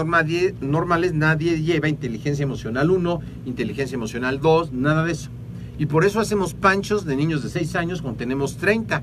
normales, 0.61 1.15
nadie 1.15 1.63
lleva 1.63 1.89
inteligencia 1.89 2.45
emocional 2.45 2.91
1, 2.91 3.21
inteligencia 3.47 3.97
emocional 3.97 4.41
2, 4.41 4.73
nada 4.73 5.05
de 5.05 5.13
eso. 5.13 5.31
Y 5.79 5.87
por 5.87 6.05
eso 6.05 6.21
hacemos 6.21 6.55
panchos 6.55 7.05
de 7.05 7.17
niños 7.17 7.43
de 7.43 7.49
6 7.49 7.75
años 7.75 8.01
cuando 8.01 8.19
tenemos 8.19 8.57
30. 8.59 9.03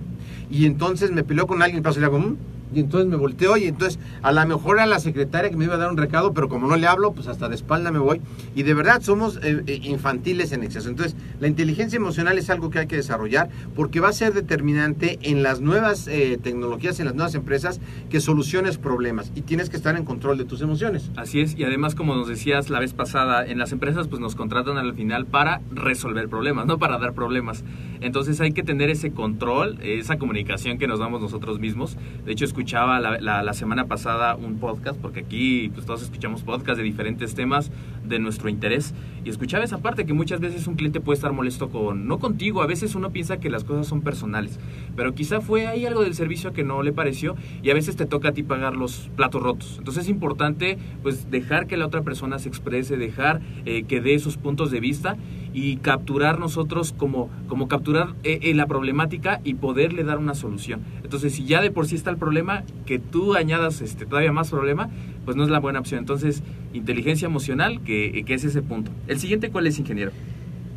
Y 0.49 0.65
entonces 0.65 1.11
me 1.11 1.23
peleó 1.23 1.45
con 1.45 1.61
alguien 1.61 1.81
y 1.81 1.83
paso 1.83 1.99
y 1.99 2.01
le 2.01 2.05
hago, 2.05 2.19
"Mm", 2.19 2.37
y 2.73 2.79
entonces 2.79 3.09
me 3.09 3.15
volteo 3.15 3.57
y 3.57 3.65
entonces 3.65 3.99
a 4.21 4.31
lo 4.31 4.45
mejor 4.45 4.77
era 4.77 4.85
la 4.85 4.99
secretaria 4.99 5.49
que 5.49 5.57
me 5.57 5.65
iba 5.65 5.75
a 5.75 5.77
dar 5.77 5.89
un 5.89 5.97
recado, 5.97 6.33
pero 6.33 6.49
como 6.49 6.67
no 6.67 6.75
le 6.75 6.87
hablo, 6.87 7.13
pues 7.13 7.27
hasta 7.27 7.49
de 7.49 7.55
espalda 7.55 7.91
me 7.91 7.99
voy. 7.99 8.21
Y 8.55 8.63
de 8.63 8.73
verdad 8.73 9.01
somos 9.01 9.37
eh, 9.43 9.63
eh, 9.67 9.79
infantiles 9.83 10.51
en 10.51 10.63
exceso. 10.63 10.89
Entonces 10.89 11.15
la 11.39 11.47
inteligencia 11.47 11.97
emocional 11.97 12.37
es 12.37 12.49
algo 12.49 12.69
que 12.69 12.79
hay 12.79 12.87
que 12.87 12.95
desarrollar 12.95 13.49
porque 13.75 13.99
va 13.99 14.09
a 14.09 14.13
ser 14.13 14.33
determinante 14.33 15.19
en 15.21 15.43
las 15.43 15.61
nuevas 15.61 16.07
eh, 16.07 16.39
tecnologías, 16.41 16.99
en 16.99 17.05
las 17.05 17.15
nuevas 17.15 17.35
empresas, 17.35 17.79
que 18.09 18.19
soluciones 18.19 18.77
problemas. 18.77 19.31
Y 19.35 19.41
tienes 19.41 19.69
que 19.69 19.77
estar 19.77 19.95
en 19.95 20.05
control 20.05 20.37
de 20.37 20.45
tus 20.45 20.61
emociones. 20.61 21.11
Así 21.15 21.41
es, 21.41 21.57
y 21.57 21.63
además, 21.63 21.95
como 21.95 22.15
nos 22.15 22.27
decías 22.27 22.69
la 22.69 22.79
vez 22.79 22.93
pasada, 22.93 23.45
en 23.45 23.57
las 23.57 23.71
empresas 23.71 24.07
pues 24.07 24.21
nos 24.21 24.35
contratan 24.35 24.77
al 24.77 24.93
final 24.93 25.25
para 25.25 25.61
resolver 25.71 26.29
problemas, 26.29 26.65
no 26.65 26.77
para 26.79 26.97
dar 26.97 27.13
problemas. 27.13 27.63
Entonces 28.01 28.41
hay 28.41 28.51
que 28.51 28.63
tener 28.63 28.89
ese 28.89 29.11
control, 29.11 29.77
esa 29.81 30.17
comunicación 30.17 30.77
que 30.77 30.87
nos 30.87 30.99
damos 30.99 31.21
nosotros 31.21 31.59
mismos. 31.59 31.97
De 32.25 32.31
hecho, 32.31 32.45
escuchaba 32.61 32.99
la, 32.99 33.53
semana 33.53 33.87
pasada 33.87 34.35
un 34.35 34.59
podcast, 34.59 34.99
porque 35.01 35.21
aquí 35.21 35.69
pues 35.73 35.87
todos 35.87 36.03
escuchamos 36.03 36.43
podcasts 36.43 36.77
de 36.77 36.83
diferentes 36.83 37.33
temas 37.33 37.71
de 38.03 38.19
nuestro 38.19 38.49
interés, 38.49 38.93
y 39.25 39.29
escuchaba 39.31 39.63
esa 39.63 39.79
parte 39.79 40.05
que 40.05 40.13
muchas 40.13 40.39
veces 40.39 40.67
un 40.67 40.75
cliente 40.75 41.01
puede 41.01 41.15
estar 41.15 41.33
molesto 41.33 41.69
con, 41.69 42.07
no 42.07 42.19
contigo, 42.19 42.61
a 42.61 42.67
veces 42.67 42.93
uno 42.93 43.09
piensa 43.09 43.37
que 43.37 43.49
las 43.49 43.63
cosas 43.63 43.87
son 43.87 44.01
personales, 44.01 44.59
pero 44.95 45.15
quizá 45.15 45.41
fue 45.41 45.65
ahí 45.65 45.87
algo 45.87 46.03
del 46.03 46.13
servicio 46.13 46.53
que 46.53 46.63
no 46.63 46.83
le 46.83 46.93
pareció 46.93 47.35
y 47.63 47.71
a 47.71 47.73
veces 47.73 47.95
te 47.95 48.05
toca 48.05 48.29
a 48.29 48.31
ti 48.31 48.43
pagar 48.43 48.75
los 48.75 49.09
platos 49.15 49.41
rotos. 49.41 49.75
Entonces 49.79 50.03
es 50.03 50.09
importante 50.09 50.77
pues 51.01 51.31
dejar 51.31 51.65
que 51.65 51.77
la 51.77 51.87
otra 51.87 52.03
persona 52.03 52.37
se 52.37 52.47
exprese, 52.47 52.95
dejar 52.95 53.41
eh, 53.65 53.83
que 53.83 54.01
dé 54.01 54.19
sus 54.19 54.37
puntos 54.37 54.69
de 54.69 54.79
vista 54.79 55.17
y 55.53 55.77
capturar 55.77 56.39
nosotros 56.39 56.93
como, 56.97 57.29
como 57.47 57.67
capturar 57.67 58.13
eh, 58.23 58.39
eh, 58.43 58.53
la 58.53 58.67
problemática 58.67 59.41
y 59.43 59.55
poderle 59.55 60.03
dar 60.03 60.17
una 60.17 60.33
solución. 60.33 60.81
Entonces 61.03 61.33
si 61.33 61.45
ya 61.45 61.61
de 61.61 61.71
por 61.71 61.87
sí 61.87 61.95
está 61.95 62.09
el 62.09 62.17
problema, 62.17 62.63
que 62.85 62.99
tú 62.99 63.35
añadas 63.35 63.81
este, 63.81 64.05
todavía 64.05 64.31
más 64.31 64.49
problema, 64.49 64.89
pues 65.25 65.37
no 65.37 65.43
es 65.43 65.49
la 65.49 65.59
buena 65.59 65.79
opción. 65.79 65.99
Entonces 65.99 66.43
inteligencia 66.73 67.25
emocional, 67.25 67.81
que, 67.83 68.23
que 68.25 68.33
es 68.33 68.43
ese 68.43 68.61
punto. 68.61 68.91
El 69.07 69.19
siguiente, 69.19 69.49
¿cuál 69.49 69.67
es, 69.67 69.77
ingeniero? 69.77 70.11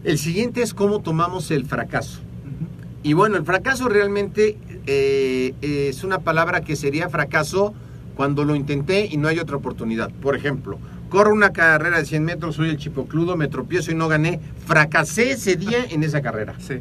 El 0.03 0.19
siguiente 0.19 0.63
es 0.63 0.75
cómo 0.75 1.01
tomamos 1.01 1.51
el 1.51 1.65
fracaso. 1.65 2.21
Y 3.03 3.13
bueno, 3.13 3.37
el 3.37 3.45
fracaso 3.45 3.89
realmente 3.89 4.57
eh, 4.87 5.55
es 5.61 6.05
una 6.05 6.21
palabra 6.21 6.63
que 6.63 6.75
sería 6.75 7.09
fracaso 7.11 7.75
cuando 8.17 8.45
lo 8.45 8.55
intenté 8.55 9.07
y 9.11 9.17
no 9.17 9.29
hay 9.29 9.39
otra 9.39 9.57
oportunidad. 9.57 10.11
Por 10.11 10.37
ejemplo, 10.37 10.79
corro 11.15 11.33
una 11.33 11.53
carrera 11.53 11.99
de 11.99 12.05
100 12.07 12.25
metros, 12.25 12.57
soy 12.57 12.71
el 12.71 12.77
chipocludo, 12.77 13.37
me 13.37 13.47
tropiezo 13.47 13.93
y 13.93 13.95
no 13.95 14.09
gané. 14.09 14.41
Fracasé 14.67 15.31
ese 15.31 15.55
día 15.55 15.85
en 15.89 16.03
esa 16.03 16.21
carrera. 16.23 16.57
Sí. 16.59 16.81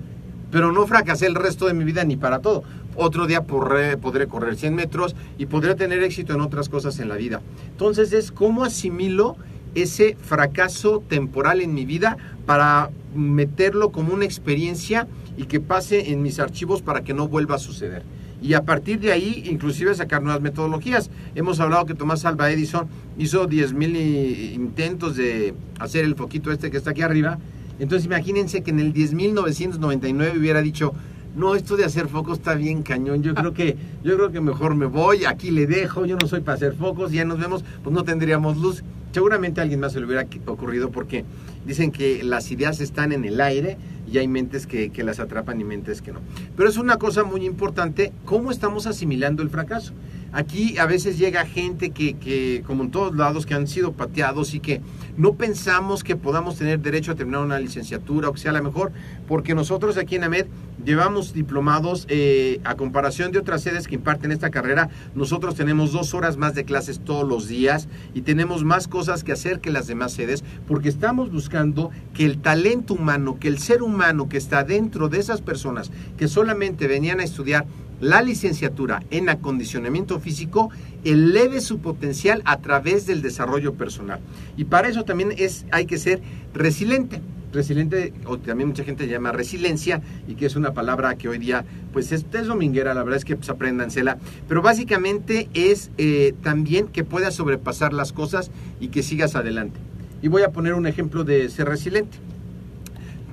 Pero 0.52 0.72
no 0.72 0.88
fracasé 0.88 1.28
el 1.28 1.36
resto 1.36 1.68
de 1.68 1.76
mi 1.76 1.84
vida 1.84 2.04
ni 2.04 2.18
para 2.18 2.40
todo. 2.40 2.64
Otro 2.96 3.28
día 3.28 3.46
porré- 3.46 3.96
podré 3.98 4.26
correr 4.26 4.56
100 4.56 4.74
metros 4.74 5.16
y 5.38 5.46
podré 5.46 5.76
tener 5.76 6.02
éxito 6.02 6.34
en 6.34 6.42
otras 6.42 6.68
cosas 6.68 6.98
en 7.00 7.10
la 7.10 7.16
vida. 7.16 7.42
Entonces 7.70 8.12
es 8.12 8.32
cómo 8.32 8.64
asimilo 8.64 9.38
ese 9.76 10.18
fracaso 10.20 11.04
temporal 11.08 11.62
en 11.62 11.76
mi 11.76 11.86
vida 11.86 12.18
para 12.48 12.90
meterlo 13.16 13.92
como 13.92 14.16
una 14.16 14.26
experiencia 14.26 15.08
y 15.38 15.44
que 15.46 15.60
pase 15.60 16.12
en 16.12 16.24
mis 16.24 16.40
archivos 16.40 16.82
para 16.82 17.04
que 17.04 17.14
no 17.14 17.28
vuelva 17.28 17.56
a 17.56 17.60
suceder. 17.60 18.02
Y 18.44 18.56
a 18.56 18.64
partir 18.64 19.00
de 19.00 19.14
ahí, 19.14 19.44
inclusive 19.50 19.96
sacar 19.96 20.22
nuevas 20.22 20.42
metodologías. 20.42 21.10
Hemos 21.34 21.62
hablado 21.62 21.86
que 21.86 21.96
Tomás 21.96 22.26
Alva 22.26 22.52
Edison 22.52 22.90
hizo 23.18 23.48
10.000 23.48 24.54
intentos 24.54 25.16
de 25.16 25.54
hacer 25.80 26.04
el 26.04 26.16
foquito 26.16 26.52
este 26.52 26.70
que 26.70 26.76
está 26.76 26.92
aquí 26.92 27.02
arriba. 27.02 27.40
Entonces 27.80 28.06
imagínense 28.06 28.62
que 28.62 28.72
en 28.72 28.82
el 28.82 28.94
10.999 28.94 30.38
hubiera 30.38 30.62
dicho, 30.62 30.94
no, 31.38 31.56
esto 31.56 31.78
de 31.78 31.86
hacer 31.86 32.10
focos 32.10 32.40
está 32.40 32.54
bien 32.54 32.84
cañón. 32.84 33.24
Yo 33.24 33.34
creo 33.34 33.54
que, 33.54 33.78
yo 34.04 34.18
creo 34.18 34.32
que 34.34 34.42
mejor 34.42 34.76
me 34.76 34.88
voy, 34.88 35.24
aquí 35.24 35.50
le 35.50 35.66
dejo, 35.66 36.06
yo 36.06 36.18
no 36.18 36.28
soy 36.28 36.42
para 36.42 36.58
hacer 36.58 36.76
focos, 36.76 37.14
ya 37.14 37.24
nos 37.24 37.40
vemos, 37.40 37.64
pues 37.82 37.96
no 37.96 38.04
tendríamos 38.04 38.58
luz. 38.58 38.84
Seguramente 39.14 39.62
a 39.62 39.64
alguien 39.64 39.80
más 39.80 39.94
se 39.94 40.00
le 40.02 40.06
hubiera 40.06 40.28
ocurrido 40.48 40.92
porque 40.92 41.24
dicen 41.66 41.92
que 41.92 42.24
las 42.24 42.52
ideas 42.52 42.82
están 42.82 43.14
en 43.14 43.24
el 43.24 43.40
aire 43.40 43.78
y 44.14 44.20
hay 44.20 44.28
mentes 44.28 44.68
que, 44.68 44.92
que 44.92 45.04
las 45.04 45.20
atrapan 45.20 45.60
y 45.60 45.64
mentes 45.64 46.04
que 46.04 46.12
no. 46.12 46.20
Pero 46.56 46.70
es 46.70 46.78
una 46.78 46.98
cosa 46.98 47.24
muy 47.24 47.46
importante, 47.46 48.14
¿cómo 48.26 48.52
estamos 48.52 48.86
asimilando 48.86 49.42
el 49.42 49.50
fracaso? 49.50 49.94
Aquí 50.34 50.78
a 50.80 50.88
veces 50.88 51.20
llega 51.20 51.46
gente 51.46 51.92
que, 51.92 52.16
que, 52.16 52.64
como 52.66 52.84
en 52.84 52.92
todos 52.92 53.16
lados, 53.16 53.46
que 53.46 53.54
han 53.54 53.68
sido 53.68 53.94
pateados 53.94 54.56
y 54.56 54.60
que 54.60 54.82
no 55.16 55.36
pensamos 55.36 56.04
que 56.04 56.16
podamos 56.16 56.58
tener 56.58 56.80
derecho 56.80 57.12
a 57.12 57.16
terminar 57.16 57.42
una 57.42 57.60
licenciatura 57.60 58.30
o 58.30 58.34
que 58.34 58.40
sea 58.40 58.52
la 58.52 58.62
mejor, 58.62 58.92
porque 59.28 59.54
nosotros 59.54 59.98
aquí 59.98 60.16
en 60.16 60.24
AMED 60.24 60.48
llevamos 60.84 61.34
diplomados 61.34 62.06
eh, 62.10 62.60
a 62.64 62.76
comparación 62.76 63.32
de 63.32 63.40
otras 63.40 63.62
sedes 63.62 63.88
que 63.88 63.96
imparten 63.96 64.32
esta 64.32 64.50
carrera. 64.50 64.90
Nosotros 65.16 65.56
tenemos 65.56 65.92
dos 65.92 66.14
horas 66.14 66.38
más 66.38 66.56
de 66.56 66.66
clases 66.66 67.00
todos 67.00 67.28
los 67.28 67.48
días 67.48 67.88
y 68.14 68.22
tenemos 68.22 68.64
más 68.64 68.88
cosas 68.88 69.24
que 69.24 69.32
hacer 69.32 69.60
que 69.60 69.72
las 69.72 69.88
demás 69.88 70.14
sedes, 70.14 70.44
porque 70.68 70.90
estamos 70.90 71.32
buscando 71.32 71.92
que 72.14 72.26
el 72.26 72.40
talento 72.40 72.96
humano, 72.96 73.38
que 73.40 73.48
el 73.48 73.60
ser 73.60 73.84
humano 73.84 74.30
que 74.30 74.38
está 74.38 74.64
dentro 74.64 75.10
de 75.10 75.20
esas 75.20 75.42
personas 75.42 75.92
que 76.18 76.28
solamente 76.28 76.88
venían 76.88 77.20
a 77.20 77.24
estudiar 77.24 77.66
la 78.04 78.22
licenciatura 78.22 79.02
en 79.12 79.30
acondicionamiento 79.30 80.20
físico 80.20 80.70
eleve 81.06 81.62
su 81.62 81.80
potencial 81.80 82.42
a 82.46 82.58
través 82.58 83.08
del 83.08 83.22
desarrollo 83.22 83.76
personal. 83.76 84.20
Y 84.58 84.66
para 84.66 84.90
eso 84.90 85.06
también 85.06 85.34
es, 85.38 85.66
hay 85.72 85.86
que 85.86 85.98
ser 85.98 86.22
resiliente. 86.54 87.22
Resiliente, 87.54 88.14
o 88.26 88.40
también 88.40 88.70
mucha 88.70 88.84
gente 88.84 89.08
llama 89.08 89.32
resiliencia, 89.32 90.02
y 90.28 90.34
que 90.34 90.48
es 90.48 90.56
una 90.56 90.74
palabra 90.74 91.16
que 91.16 91.30
hoy 91.30 91.38
día, 91.38 91.66
pues 91.94 92.12
es, 92.12 92.26
dominguera, 92.32 92.96
la 92.96 93.04
verdad 93.04 93.18
es 93.18 93.26
que 93.26 93.36
pues 93.36 93.50
apréndansela. 93.50 94.18
Pero 94.48 94.62
básicamente 94.62 95.50
es 95.54 95.92
eh, 95.98 96.34
también 96.42 96.88
que 96.88 97.04
puedas 97.04 97.36
sobrepasar 97.36 97.94
las 97.94 98.12
cosas 98.12 98.52
y 98.80 98.88
que 98.88 99.04
sigas 99.04 99.36
adelante. 99.36 99.80
Y 100.22 100.28
voy 100.30 100.42
a 100.42 100.50
poner 100.50 100.74
un 100.74 100.88
ejemplo 100.88 101.24
de 101.24 101.48
ser 101.50 101.68
resiliente. 101.70 102.18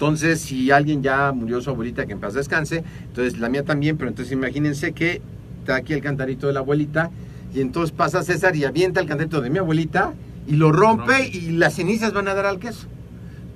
Entonces, 0.00 0.40
si 0.40 0.70
alguien 0.70 1.02
ya 1.02 1.30
murió 1.30 1.60
su 1.60 1.68
abuelita, 1.68 2.06
que 2.06 2.12
en 2.12 2.20
paz 2.20 2.32
descanse, 2.32 2.82
entonces 3.08 3.38
la 3.38 3.50
mía 3.50 3.66
también, 3.66 3.98
pero 3.98 4.08
entonces 4.08 4.32
imagínense 4.32 4.92
que 4.92 5.20
está 5.58 5.74
aquí 5.74 5.92
el 5.92 6.00
cantarito 6.00 6.46
de 6.46 6.54
la 6.54 6.60
abuelita, 6.60 7.10
y 7.54 7.60
entonces 7.60 7.94
pasa 7.94 8.22
César 8.22 8.56
y 8.56 8.64
avienta 8.64 9.00
el 9.00 9.06
cantarito 9.06 9.42
de 9.42 9.50
mi 9.50 9.58
abuelita, 9.58 10.14
y 10.46 10.56
lo 10.56 10.72
rompe, 10.72 11.28
y 11.28 11.50
las 11.50 11.74
cenizas 11.74 12.14
van 12.14 12.28
a 12.28 12.34
dar 12.34 12.46
al 12.46 12.58
queso. 12.58 12.86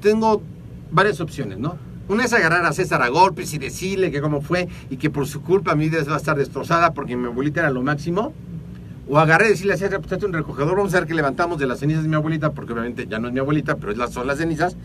Tengo 0.03 0.43
varias 0.91 1.19
opciones, 1.23 1.59
¿no? 1.59 1.79
Una 2.11 2.27
es 2.27 2.35
agarrar 2.35 2.67
a 2.67 2.75
César 2.75 3.01
a 3.01 3.09
golpes 3.09 3.55
y 3.55 3.59
decirle 3.59 4.11
que 4.11 4.21
cómo 4.21 4.43
fue, 4.43 4.69
y 4.91 4.99
que 4.99 5.09
por 5.09 5.27
su 5.27 5.41
culpa 5.41 5.75
mi 5.75 5.89
vida 5.89 6.05
va 6.07 6.17
a 6.17 6.19
estar 6.19 6.37
destrozada 6.37 6.93
porque 6.93 7.17
mi 7.17 7.25
abuelita 7.25 7.61
era 7.61 7.71
lo 7.71 7.83
máximo. 7.83 8.35
O 9.09 9.19
agarré 9.19 9.47
y 9.47 9.51
decirle 9.51 9.73
a 9.73 9.77
César, 9.79 10.03
pues 10.03 10.23
un 10.23 10.33
recogedor, 10.35 10.77
vamos 10.77 10.95
a 10.95 11.01
ver 11.01 11.09
que 11.09 11.15
levantamos 11.15 11.59
de 11.59 11.67
las 11.67 11.79
cenizas 11.79 12.03
de 12.03 12.09
mi 12.11 12.17
abuelita, 12.17 12.53
porque 12.53 12.75
obviamente 12.75 13.07
ya 13.07 13.19
no 13.19 13.29
es 13.29 13.35
mi 13.35 13.41
abuelita, 13.41 13.77
pero 13.77 13.93
es 13.93 13.99
las, 13.99 14.13
son 14.13 14.27
las 14.27 14.37
cenizas 14.37 14.77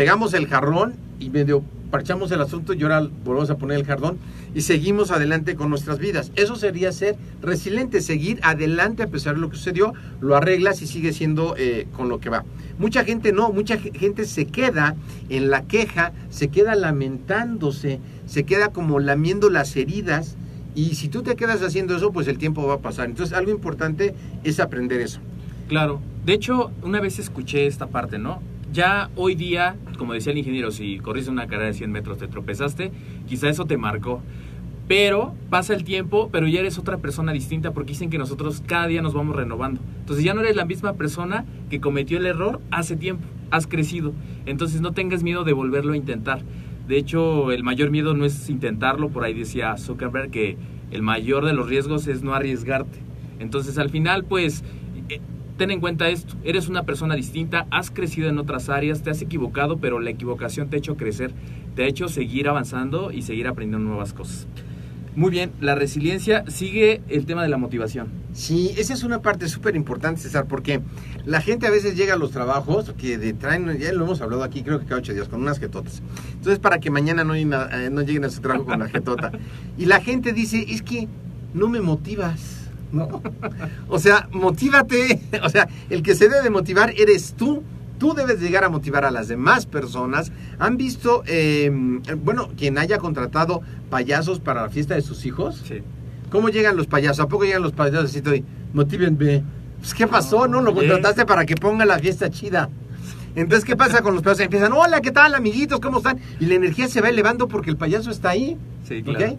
pegamos 0.00 0.32
el 0.32 0.46
jarrón 0.46 0.94
y 1.18 1.28
medio 1.28 1.62
parchamos 1.90 2.32
el 2.32 2.40
asunto 2.40 2.72
y 2.72 2.82
ahora 2.84 3.06
volvemos 3.22 3.50
a 3.50 3.58
poner 3.58 3.76
el 3.76 3.84
jardón 3.84 4.16
y 4.54 4.62
seguimos 4.62 5.10
adelante 5.10 5.56
con 5.56 5.68
nuestras 5.68 5.98
vidas. 5.98 6.32
Eso 6.36 6.56
sería 6.56 6.90
ser 6.90 7.16
resiliente, 7.42 8.00
seguir 8.00 8.40
adelante 8.42 9.02
a 9.02 9.08
pesar 9.08 9.34
de 9.34 9.42
lo 9.42 9.50
que 9.50 9.58
sucedió, 9.58 9.92
lo 10.22 10.36
arreglas 10.36 10.80
y 10.80 10.86
sigue 10.86 11.12
siendo 11.12 11.54
eh, 11.58 11.86
con 11.94 12.08
lo 12.08 12.18
que 12.18 12.30
va. 12.30 12.46
Mucha 12.78 13.04
gente 13.04 13.34
no, 13.34 13.52
mucha 13.52 13.76
gente 13.76 14.24
se 14.24 14.46
queda 14.46 14.96
en 15.28 15.50
la 15.50 15.64
queja, 15.64 16.12
se 16.30 16.48
queda 16.48 16.76
lamentándose, 16.76 18.00
se 18.24 18.44
queda 18.44 18.68
como 18.68 19.00
lamiendo 19.00 19.50
las 19.50 19.76
heridas 19.76 20.38
y 20.74 20.94
si 20.94 21.10
tú 21.10 21.22
te 21.22 21.36
quedas 21.36 21.60
haciendo 21.60 21.94
eso, 21.94 22.10
pues 22.10 22.26
el 22.26 22.38
tiempo 22.38 22.66
va 22.66 22.76
a 22.76 22.78
pasar. 22.78 23.04
Entonces 23.04 23.36
algo 23.36 23.50
importante 23.50 24.14
es 24.44 24.60
aprender 24.60 25.02
eso. 25.02 25.20
Claro, 25.68 26.00
de 26.24 26.32
hecho 26.32 26.70
una 26.82 27.00
vez 27.00 27.18
escuché 27.18 27.66
esta 27.66 27.88
parte, 27.88 28.18
¿no? 28.18 28.40
Ya 28.72 29.10
hoy 29.16 29.34
día, 29.34 29.76
como 29.98 30.14
decía 30.14 30.32
el 30.32 30.38
ingeniero, 30.38 30.70
si 30.70 30.98
corriste 30.98 31.30
una 31.30 31.46
carrera 31.46 31.66
de 31.66 31.74
100 31.74 31.90
metros, 31.90 32.18
te 32.18 32.28
tropezaste, 32.28 32.92
quizá 33.28 33.48
eso 33.48 33.64
te 33.64 33.76
marcó. 33.76 34.22
Pero 34.88 35.34
pasa 35.50 35.74
el 35.74 35.84
tiempo, 35.84 36.30
pero 36.32 36.48
ya 36.48 36.60
eres 36.60 36.76
otra 36.76 36.98
persona 36.98 37.32
distinta 37.32 37.72
porque 37.72 37.90
dicen 37.92 38.10
que 38.10 38.18
nosotros 38.18 38.62
cada 38.66 38.88
día 38.88 39.02
nos 39.02 39.14
vamos 39.14 39.36
renovando. 39.36 39.80
Entonces 40.00 40.24
ya 40.24 40.34
no 40.34 40.40
eres 40.40 40.56
la 40.56 40.64
misma 40.64 40.94
persona 40.94 41.44
que 41.68 41.80
cometió 41.80 42.18
el 42.18 42.26
error 42.26 42.60
hace 42.72 42.96
tiempo, 42.96 43.24
has 43.52 43.68
crecido. 43.68 44.12
Entonces 44.46 44.80
no 44.80 44.92
tengas 44.92 45.22
miedo 45.22 45.44
de 45.44 45.52
volverlo 45.52 45.92
a 45.92 45.96
intentar. 45.96 46.42
De 46.88 46.96
hecho, 46.96 47.52
el 47.52 47.62
mayor 47.62 47.90
miedo 47.90 48.14
no 48.14 48.24
es 48.24 48.50
intentarlo, 48.50 49.10
por 49.10 49.22
ahí 49.22 49.32
decía 49.32 49.76
Zuckerberg 49.76 50.32
que 50.32 50.56
el 50.90 51.02
mayor 51.02 51.44
de 51.44 51.52
los 51.52 51.68
riesgos 51.68 52.08
es 52.08 52.24
no 52.24 52.34
arriesgarte. 52.34 52.98
Entonces 53.38 53.78
al 53.78 53.90
final, 53.90 54.24
pues 54.24 54.64
ten 55.60 55.70
en 55.70 55.80
cuenta 55.80 56.08
esto, 56.08 56.38
eres 56.42 56.68
una 56.68 56.84
persona 56.84 57.14
distinta, 57.14 57.66
has 57.70 57.90
crecido 57.90 58.30
en 58.30 58.38
otras 58.38 58.70
áreas, 58.70 59.02
te 59.02 59.10
has 59.10 59.20
equivocado, 59.20 59.76
pero 59.76 60.00
la 60.00 60.08
equivocación 60.08 60.70
te 60.70 60.76
ha 60.76 60.78
hecho 60.78 60.96
crecer, 60.96 61.32
te 61.76 61.82
ha 61.82 61.86
hecho 61.86 62.08
seguir 62.08 62.48
avanzando 62.48 63.12
y 63.12 63.20
seguir 63.20 63.46
aprendiendo 63.46 63.86
nuevas 63.86 64.14
cosas. 64.14 64.46
Muy 65.14 65.30
bien, 65.30 65.52
la 65.60 65.74
resiliencia 65.74 66.44
sigue 66.48 67.02
el 67.08 67.26
tema 67.26 67.42
de 67.42 67.50
la 67.50 67.58
motivación. 67.58 68.08
Sí, 68.32 68.72
esa 68.78 68.94
es 68.94 69.02
una 69.02 69.20
parte 69.20 69.48
súper 69.48 69.76
importante, 69.76 70.22
César, 70.22 70.46
porque 70.46 70.80
la 71.26 71.42
gente 71.42 71.66
a 71.66 71.70
veces 71.70 71.94
llega 71.94 72.14
a 72.14 72.16
los 72.16 72.30
trabajos 72.30 72.94
que 72.94 73.18
traen, 73.34 73.78
ya 73.78 73.92
lo 73.92 74.06
hemos 74.06 74.22
hablado 74.22 74.42
aquí, 74.42 74.62
creo 74.62 74.80
que 74.80 74.86
cada 74.86 75.00
ocho 75.02 75.12
días, 75.12 75.28
con 75.28 75.42
unas 75.42 75.58
jetotas. 75.58 76.00
Entonces, 76.32 76.58
para 76.58 76.78
que 76.78 76.90
mañana 76.90 77.22
no, 77.22 77.34
eh, 77.34 77.44
no 77.44 78.00
lleguen 78.00 78.24
a 78.24 78.30
su 78.30 78.40
trabajo 78.40 78.64
con 78.64 78.78
la 78.78 78.88
jetota. 78.88 79.30
Y 79.76 79.84
la 79.84 80.00
gente 80.00 80.32
dice, 80.32 80.64
es 80.70 80.80
que 80.80 81.06
no 81.52 81.68
me 81.68 81.82
motivas 81.82 82.59
¿no? 82.92 83.22
O 83.88 83.98
sea, 83.98 84.28
motívate. 84.32 85.20
O 85.42 85.48
sea, 85.48 85.68
el 85.88 86.02
que 86.02 86.14
se 86.14 86.28
debe 86.28 86.50
motivar 86.50 86.92
eres 86.96 87.34
tú. 87.34 87.62
Tú 87.98 88.14
debes 88.14 88.40
llegar 88.40 88.64
a 88.64 88.70
motivar 88.70 89.04
a 89.04 89.10
las 89.10 89.28
demás 89.28 89.66
personas. 89.66 90.32
¿Han 90.58 90.76
visto, 90.76 91.22
em, 91.26 92.00
bueno, 92.24 92.48
quien 92.56 92.78
haya 92.78 92.98
contratado 92.98 93.60
payasos 93.90 94.40
para 94.40 94.62
la 94.62 94.70
fiesta 94.70 94.94
de 94.94 95.02
sus 95.02 95.26
hijos? 95.26 95.62
Sí. 95.66 95.82
¿Cómo 96.30 96.48
llegan 96.48 96.76
los 96.76 96.86
payasos? 96.86 97.20
¿A 97.20 97.28
poco 97.28 97.44
llegan 97.44 97.62
los 97.62 97.72
payasos 97.72 98.06
así, 98.06 98.18
estoy, 98.18 98.44
motívenme? 98.72 99.44
Pues, 99.80 99.92
¿qué 99.94 100.06
pasó? 100.06 100.46
¿No? 100.46 100.62
Lo 100.62 100.74
contrataste 100.74 101.26
para 101.26 101.44
que 101.44 101.56
ponga 101.56 101.84
la 101.84 101.98
fiesta 101.98 102.30
chida. 102.30 102.70
Entonces, 103.34 103.64
¿qué 103.64 103.76
pasa 103.76 104.02
con 104.02 104.14
los 104.14 104.22
payasos? 104.22 104.44
Empiezan, 104.44 104.72
hola, 104.72 105.00
¿qué 105.00 105.10
tal, 105.10 105.34
amiguitos? 105.34 105.80
¿Cómo 105.80 105.98
están? 105.98 106.18
Y 106.40 106.46
la 106.46 106.54
energía 106.54 106.88
se 106.88 107.00
va 107.00 107.08
elevando 107.08 107.48
porque 107.48 107.70
el 107.70 107.76
payaso 107.76 108.10
está 108.10 108.30
ahí. 108.30 108.56
Sí, 108.88 109.02
claro. 109.02 109.36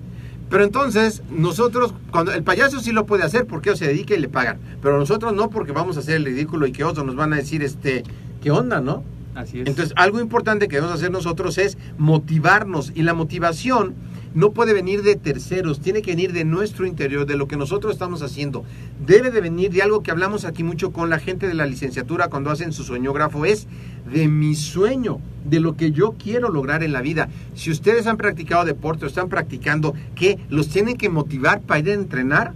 Pero 0.51 0.65
entonces, 0.65 1.23
nosotros, 1.31 1.93
cuando 2.11 2.33
el 2.33 2.43
payaso 2.43 2.81
sí 2.81 2.91
lo 2.91 3.05
puede 3.05 3.23
hacer 3.23 3.47
porque 3.47 3.73
se 3.77 3.87
dedica 3.87 4.13
y 4.15 4.19
le 4.19 4.27
pagan. 4.27 4.59
Pero 4.81 4.99
nosotros 4.99 5.33
no 5.33 5.49
porque 5.49 5.71
vamos 5.71 5.95
a 5.95 6.01
hacer 6.01 6.15
el 6.15 6.25
ridículo 6.25 6.67
y 6.67 6.73
que 6.73 6.83
otros 6.83 7.05
nos 7.05 7.15
van 7.15 7.31
a 7.31 7.37
decir, 7.37 7.63
este, 7.63 8.03
¿qué 8.43 8.51
onda, 8.51 8.81
no? 8.81 9.01
Así 9.33 9.61
es. 9.61 9.67
Entonces, 9.67 9.93
algo 9.95 10.19
importante 10.19 10.67
que 10.67 10.75
debemos 10.75 10.93
hacer 10.93 11.09
nosotros 11.09 11.57
es 11.57 11.77
motivarnos. 11.97 12.91
Y 12.93 13.03
la 13.03 13.13
motivación 13.13 13.95
no 14.33 14.51
puede 14.51 14.73
venir 14.73 15.03
de 15.03 15.15
terceros, 15.15 15.81
tiene 15.81 16.01
que 16.01 16.11
venir 16.11 16.33
de 16.33 16.45
nuestro 16.45 16.85
interior, 16.85 17.25
de 17.25 17.35
lo 17.35 17.47
que 17.47 17.57
nosotros 17.57 17.93
estamos 17.93 18.21
haciendo. 18.21 18.63
Debe 19.05 19.31
de 19.31 19.41
venir 19.41 19.71
de 19.71 19.81
algo 19.81 20.03
que 20.03 20.11
hablamos 20.11 20.45
aquí 20.45 20.63
mucho 20.63 20.91
con 20.91 21.09
la 21.09 21.19
gente 21.19 21.47
de 21.47 21.53
la 21.53 21.65
licenciatura 21.65 22.29
cuando 22.29 22.49
hacen 22.49 22.71
su 22.71 22.83
sueñógrafo, 22.83 23.45
es 23.45 23.67
de 24.11 24.27
mi 24.27 24.55
sueño, 24.55 25.19
de 25.45 25.59
lo 25.59 25.75
que 25.75 25.91
yo 25.91 26.15
quiero 26.17 26.49
lograr 26.49 26.83
en 26.83 26.93
la 26.93 27.01
vida. 27.01 27.29
Si 27.55 27.71
ustedes 27.71 28.07
han 28.07 28.17
practicado 28.17 28.65
deporte 28.65 29.05
o 29.05 29.07
están 29.07 29.29
practicando, 29.29 29.93
¿qué? 30.15 30.39
¿Los 30.49 30.69
tienen 30.69 30.97
que 30.97 31.09
motivar 31.09 31.61
para 31.61 31.79
ir 31.79 31.89
a 31.89 31.93
entrenar? 31.93 32.53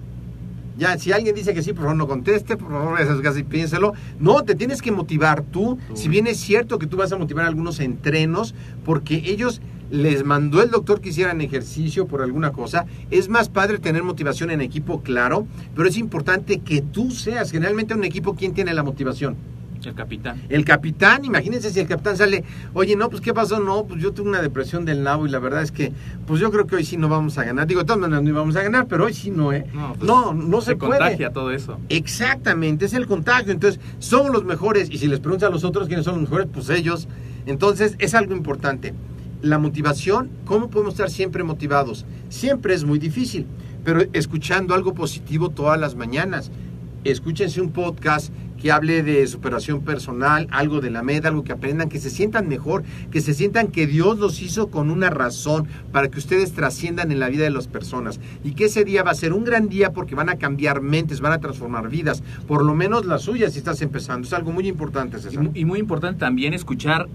Ya, 0.77 0.97
si 0.97 1.13
alguien 1.13 1.33
dice 1.35 1.53
que 1.53 1.63
sí, 1.63 1.71
por 1.71 1.83
favor 1.83 1.95
no 1.95 2.07
conteste, 2.07 2.57
por 2.57 2.69
favor 2.69 2.99
esas 2.99 3.21
casi 3.21 3.43
piénselo. 3.43 3.93
No, 4.19 4.43
te 4.43 4.55
tienes 4.55 4.81
que 4.81 4.91
motivar 4.91 5.41
tú. 5.41 5.77
Si 5.93 6.09
bien 6.09 6.27
es 6.27 6.37
cierto 6.37 6.79
que 6.79 6.87
tú 6.87 6.97
vas 6.97 7.13
a 7.13 7.17
motivar 7.17 7.45
a 7.45 7.47
algunos 7.47 7.79
entrenos, 7.79 8.53
porque 8.83 9.23
ellos 9.25 9.61
les 9.89 10.23
mandó 10.23 10.61
el 10.61 10.71
doctor 10.71 11.01
que 11.01 11.09
hicieran 11.09 11.41
ejercicio 11.41 12.07
por 12.07 12.21
alguna 12.21 12.51
cosa. 12.51 12.85
Es 13.11 13.29
más 13.29 13.49
padre 13.49 13.79
tener 13.79 14.03
motivación 14.03 14.51
en 14.51 14.61
equipo, 14.61 15.01
claro, 15.01 15.47
pero 15.75 15.87
es 15.87 15.97
importante 15.97 16.59
que 16.59 16.81
tú 16.81 17.11
seas. 17.11 17.51
Generalmente 17.51 17.93
en 17.93 17.99
un 17.99 18.05
equipo, 18.05 18.35
¿quién 18.35 18.53
tiene 18.53 18.73
la 18.73 18.83
motivación? 18.83 19.35
El 19.83 19.93
capitán. 19.93 20.41
El 20.49 20.65
capitán, 20.65 21.25
imagínense 21.25 21.69
si 21.69 21.79
el 21.79 21.87
capitán 21.87 22.17
sale, 22.17 22.43
oye, 22.73 22.95
no, 22.95 23.09
pues 23.09 23.21
¿qué 23.21 23.35
pasó? 23.35 23.59
No, 23.59 23.85
pues 23.85 24.01
yo 24.01 24.13
tuve 24.13 24.29
una 24.29 24.41
depresión 24.41 24.83
del 24.83 25.03
nabo 25.03 25.27
y 25.27 25.29
la 25.29 25.37
verdad 25.37 25.61
es 25.61 25.71
que, 25.71 25.91
pues 26.25 26.39
yo 26.41 26.49
creo 26.51 26.65
que 26.65 26.77
hoy 26.77 26.83
sí 26.83 26.97
no 26.97 27.07
vamos 27.07 27.37
a 27.37 27.43
ganar. 27.43 27.67
Digo, 27.67 27.81
de 27.81 27.85
todas 27.85 28.01
maneras 28.01 28.23
no 28.23 28.29
íbamos 28.29 28.55
a 28.55 28.63
ganar, 28.63 28.87
pero 28.87 29.05
hoy 29.05 29.13
sí 29.13 29.29
no, 29.29 29.53
¿eh? 29.53 29.67
No, 29.73 29.93
pues, 29.93 30.07
no, 30.07 30.33
no 30.33 30.61
se, 30.61 30.71
se 30.71 30.75
puede. 30.75 30.99
contagia 30.99 31.31
todo 31.31 31.51
eso. 31.51 31.79
Exactamente, 31.89 32.85
es 32.85 32.93
el 32.93 33.05
contagio. 33.05 33.51
Entonces, 33.51 33.79
somos 33.99 34.31
los 34.31 34.43
mejores 34.43 34.89
y 34.89 34.97
si 34.97 35.07
les 35.07 35.19
preguntan 35.19 35.49
a 35.49 35.51
los 35.51 35.63
otros 35.63 35.87
quiénes 35.87 36.05
son 36.05 36.15
los 36.15 36.23
mejores, 36.23 36.47
pues 36.51 36.69
ellos. 36.69 37.07
Entonces, 37.45 37.95
es 37.99 38.15
algo 38.15 38.35
importante. 38.35 38.93
La 39.45 39.59
motivación, 39.59 40.31
¿cómo 40.43 40.71
podemos 40.71 40.95
estar 40.95 41.11
siempre 41.11 41.43
motivados? 41.43 42.03
Siempre 42.29 42.73
es 42.73 42.83
muy 42.83 42.97
difícil, 42.97 43.45
pero 43.83 44.01
escuchando 44.13 44.73
algo 44.73 44.95
positivo 44.95 45.49
todas 45.49 45.79
las 45.79 45.93
mañanas. 45.93 46.49
Escúchense 47.03 47.61
un 47.61 47.69
podcast 47.69 48.33
que 48.59 48.71
hable 48.71 49.03
de 49.03 49.27
superación 49.27 49.81
personal, 49.81 50.47
algo 50.49 50.81
de 50.81 50.89
la 50.89 51.03
meta, 51.03 51.27
algo 51.27 51.43
que 51.43 51.51
aprendan, 51.51 51.89
que 51.89 51.99
se 51.99 52.09
sientan 52.09 52.47
mejor, 52.47 52.83
que 53.11 53.21
se 53.21 53.35
sientan 53.35 53.67
que 53.67 53.85
Dios 53.85 54.17
los 54.17 54.41
hizo 54.41 54.71
con 54.71 54.89
una 54.89 55.11
razón 55.11 55.67
para 55.91 56.09
que 56.09 56.17
ustedes 56.17 56.53
trasciendan 56.53 57.11
en 57.11 57.19
la 57.19 57.29
vida 57.29 57.43
de 57.43 57.51
las 57.51 57.67
personas. 57.67 58.19
Y 58.43 58.53
que 58.53 58.65
ese 58.65 58.83
día 58.83 59.03
va 59.03 59.11
a 59.11 59.13
ser 59.13 59.31
un 59.31 59.43
gran 59.43 59.69
día 59.69 59.93
porque 59.93 60.15
van 60.15 60.29
a 60.29 60.39
cambiar 60.39 60.81
mentes, 60.81 61.21
van 61.21 61.33
a 61.33 61.39
transformar 61.39 61.87
vidas, 61.89 62.23
por 62.47 62.65
lo 62.65 62.73
menos 62.73 63.05
las 63.05 63.21
suyas 63.21 63.53
si 63.53 63.59
estás 63.59 63.83
empezando. 63.83 64.25
Es 64.25 64.33
algo 64.33 64.51
muy 64.51 64.67
importante, 64.67 65.19
César. 65.19 65.51
y 65.53 65.65
muy 65.65 65.77
importante 65.77 66.17
también 66.17 66.55
escuchar 66.55 67.07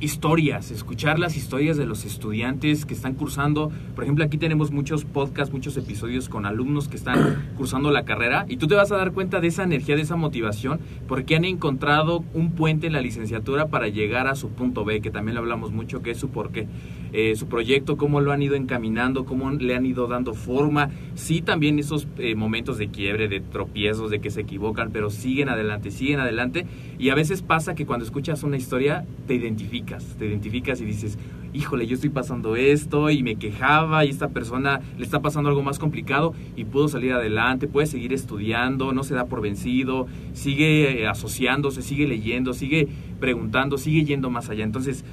historias, 0.00 0.70
escuchar 0.70 1.18
las 1.18 1.36
historias 1.36 1.76
de 1.76 1.86
los 1.86 2.04
estudiantes 2.04 2.86
que 2.86 2.94
están 2.94 3.14
cursando. 3.14 3.72
Por 3.94 4.04
ejemplo, 4.04 4.24
aquí 4.24 4.38
tenemos 4.38 4.70
muchos 4.70 5.04
podcasts, 5.04 5.52
muchos 5.52 5.76
episodios 5.76 6.28
con 6.28 6.46
alumnos 6.46 6.88
que 6.88 6.96
están 6.96 7.52
cursando 7.56 7.90
la 7.90 8.04
carrera 8.04 8.46
y 8.48 8.56
tú 8.56 8.66
te 8.68 8.74
vas 8.74 8.92
a 8.92 8.96
dar 8.96 9.12
cuenta 9.12 9.40
de 9.40 9.48
esa 9.48 9.64
energía, 9.64 9.96
de 9.96 10.02
esa 10.02 10.16
motivación, 10.16 10.80
porque 11.06 11.36
han 11.36 11.44
encontrado 11.44 12.24
un 12.34 12.52
puente 12.52 12.86
en 12.86 12.92
la 12.92 13.00
licenciatura 13.00 13.66
para 13.66 13.88
llegar 13.88 14.28
a 14.28 14.34
su 14.34 14.50
punto 14.50 14.84
B, 14.84 15.00
que 15.00 15.10
también 15.10 15.34
le 15.34 15.40
hablamos 15.40 15.72
mucho, 15.72 16.02
que 16.02 16.12
es 16.12 16.18
su 16.18 16.28
porqué, 16.28 16.68
eh, 17.12 17.34
su 17.36 17.46
proyecto, 17.46 17.96
cómo 17.96 18.20
lo 18.20 18.32
han 18.32 18.42
ido 18.42 18.54
encaminando, 18.54 19.24
cómo 19.24 19.50
le 19.50 19.74
han 19.74 19.86
ido 19.86 20.06
dando 20.06 20.34
forma. 20.34 20.90
Sí, 21.14 21.42
también 21.42 21.78
esos 21.78 22.06
eh, 22.18 22.34
momentos 22.34 22.78
de 22.78 22.88
quiebre, 22.88 23.28
de 23.28 23.40
tropiezos, 23.40 24.10
de 24.10 24.20
que 24.20 24.30
se 24.30 24.42
equivocan, 24.42 24.90
pero 24.92 25.10
siguen 25.10 25.48
adelante, 25.48 25.90
siguen 25.90 26.20
adelante. 26.20 26.66
Y 26.98 27.10
a 27.10 27.14
veces 27.14 27.42
pasa 27.42 27.74
que 27.74 27.86
cuando 27.86 28.04
escuchas 28.04 28.42
una 28.42 28.56
historia 28.56 29.04
te 29.26 29.34
identificas 29.34 29.78
te 30.18 30.26
identificas 30.26 30.80
y 30.80 30.84
dices, 30.84 31.18
híjole, 31.52 31.86
yo 31.86 31.94
estoy 31.94 32.10
pasando 32.10 32.56
esto 32.56 33.10
y 33.10 33.22
me 33.22 33.36
quejaba 33.36 34.04
y 34.04 34.10
esta 34.10 34.28
persona 34.28 34.80
le 34.96 35.04
está 35.04 35.20
pasando 35.20 35.48
algo 35.48 35.62
más 35.62 35.78
complicado 35.78 36.34
y 36.56 36.64
puedo 36.64 36.88
salir 36.88 37.12
adelante, 37.12 37.66
puede 37.66 37.86
seguir 37.86 38.12
estudiando, 38.12 38.92
no 38.92 39.02
se 39.02 39.14
da 39.14 39.26
por 39.26 39.40
vencido, 39.40 40.06
sigue 40.32 41.02
eh, 41.02 41.06
asociándose, 41.06 41.82
sigue 41.82 42.06
leyendo, 42.06 42.52
sigue 42.52 42.88
preguntando, 43.20 43.78
sigue 43.78 44.04
yendo 44.04 44.30
más 44.30 44.50
allá. 44.50 44.64
Entonces, 44.64 45.04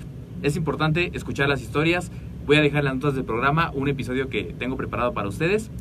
es 0.46 0.56
importante 0.56 1.12
escuchar 1.14 1.50
las 1.50 1.62
historias. 1.62 2.12
Voy 2.46 2.58
a 2.58 2.62
dejar 2.62 2.84
las 2.84 2.94
notas 2.96 3.16
del 3.16 3.26
programa, 3.26 3.72
un 3.74 3.88
episodio 3.88 4.30
que 4.30 4.56
tengo 4.58 4.78
preparado 4.78 5.14
para 5.14 5.28
ustedes. 5.28 5.72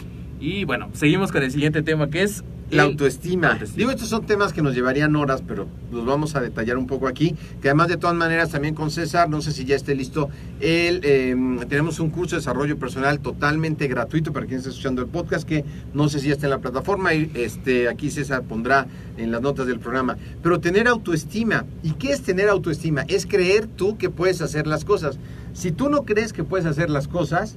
Y 0.41 0.65
bueno, 0.65 0.89
seguimos 0.93 1.33
con 1.33 1.43
el 1.43 1.51
siguiente 1.51 1.83
tema 1.83 2.09
que 2.09 2.23
es 2.23 2.45
la 2.71 2.83
el- 2.85 2.91
autoestima. 2.91 3.59
Digo, 3.77 3.91
estos 3.91 4.09
son 4.09 4.27
temas 4.27 4.53
que 4.53 4.63
nos 4.63 4.75
llevarían 4.75 5.15
horas, 5.17 5.43
pero 5.47 5.67
los 5.93 6.05
vamos 6.05 6.35
a 6.35 6.41
detallar 6.41 6.77
un 6.79 6.87
poco 6.87 7.07
aquí. 7.09 7.35
Que 7.61 7.69
además, 7.69 7.89
de 7.89 7.97
todas 7.97 8.17
maneras, 8.17 8.51
también 8.51 8.75
con 8.75 8.91
César, 8.91 9.29
no 9.29 9.41
sé 9.43 9.53
si 9.53 9.65
ya 9.65 9.77
esté 9.77 9.95
listo, 9.95 10.29
él, 10.61 11.01
eh, 11.05 11.37
tenemos 11.69 12.01
un 12.01 12.11
curso 12.11 12.37
de 12.37 12.41
desarrollo 12.41 12.79
personal 12.79 13.21
totalmente 13.21 13.87
gratuito 13.87 14.33
para 14.33 14.47
quien 14.47 14.59
esté 14.59 14.71
escuchando 14.71 15.03
el 15.03 15.09
podcast, 15.09 15.47
que 15.47 15.65
no 15.93 16.09
sé 16.09 16.21
si 16.21 16.29
ya 16.29 16.35
está 16.35 16.47
en 16.47 16.51
la 16.51 16.59
plataforma. 16.59 17.15
Y 17.15 17.31
este, 17.35 17.89
aquí 17.89 18.11
César 18.11 18.43
pondrá 18.43 18.87
en 19.17 19.31
las 19.31 19.41
notas 19.43 19.67
del 19.67 19.79
programa. 19.79 20.17
Pero 20.43 20.59
tener 20.61 20.89
autoestima. 20.89 21.65
¿Y 21.83 21.93
qué 21.93 22.13
es 22.13 22.23
tener 22.23 22.49
autoestima? 22.49 23.03
Es 23.09 23.27
creer 23.27 23.67
tú 23.67 23.97
que 23.99 24.11
puedes 24.11 24.41
hacer 24.41 24.67
las 24.67 24.85
cosas. 24.85 25.19
Si 25.53 25.71
tú 25.71 25.89
no 25.91 26.05
crees 26.05 26.33
que 26.33 26.43
puedes 26.45 26.67
hacer 26.67 26.91
las 26.91 27.07
cosas, 27.09 27.57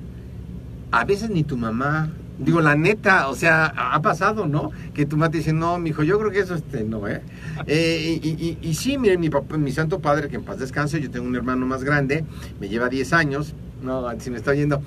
a 0.91 1.03
veces 1.05 1.29
ni 1.29 1.43
tu 1.43 1.57
mamá. 1.57 2.11
Digo, 2.39 2.61
la 2.61 2.75
neta, 2.75 3.29
o 3.29 3.35
sea, 3.35 3.65
ha 3.75 3.99
pasado, 4.03 4.45
¿no? 4.47 4.69
Que 4.93 5.05
tu 5.07 5.17
mamá 5.17 5.31
te 5.31 5.39
dice, 5.39 5.53
no, 5.53 5.79
mijo, 5.79 6.03
yo 6.03 6.19
creo 6.19 6.29
que 6.31 6.39
eso, 6.39 6.53
este, 6.53 6.83
no, 6.83 7.07
¿eh? 7.07 7.21
Eh, 7.65 8.19
y, 8.21 8.27
y- 8.29 8.57
y 8.61 8.73
sí, 8.75 8.97
miren, 8.99 9.19
mi 9.19 9.29
papá, 9.31 9.57
mi 9.57 9.71
santo 9.71 9.99
padre, 9.99 10.27
que 10.29 10.35
en 10.35 10.43
paz 10.43 10.59
descanse, 10.59 11.01
yo 11.01 11.09
tengo 11.09 11.25
un 11.27 11.35
hermano 11.35 11.65
más 11.65 11.83
grande, 11.83 12.23
me 12.59 12.69
lleva 12.69 12.89
10 12.89 13.11
años, 13.13 13.55
no, 13.81 14.07
si 14.19 14.29
me 14.29 14.37
está 14.37 14.51
oyendo, 14.51 14.83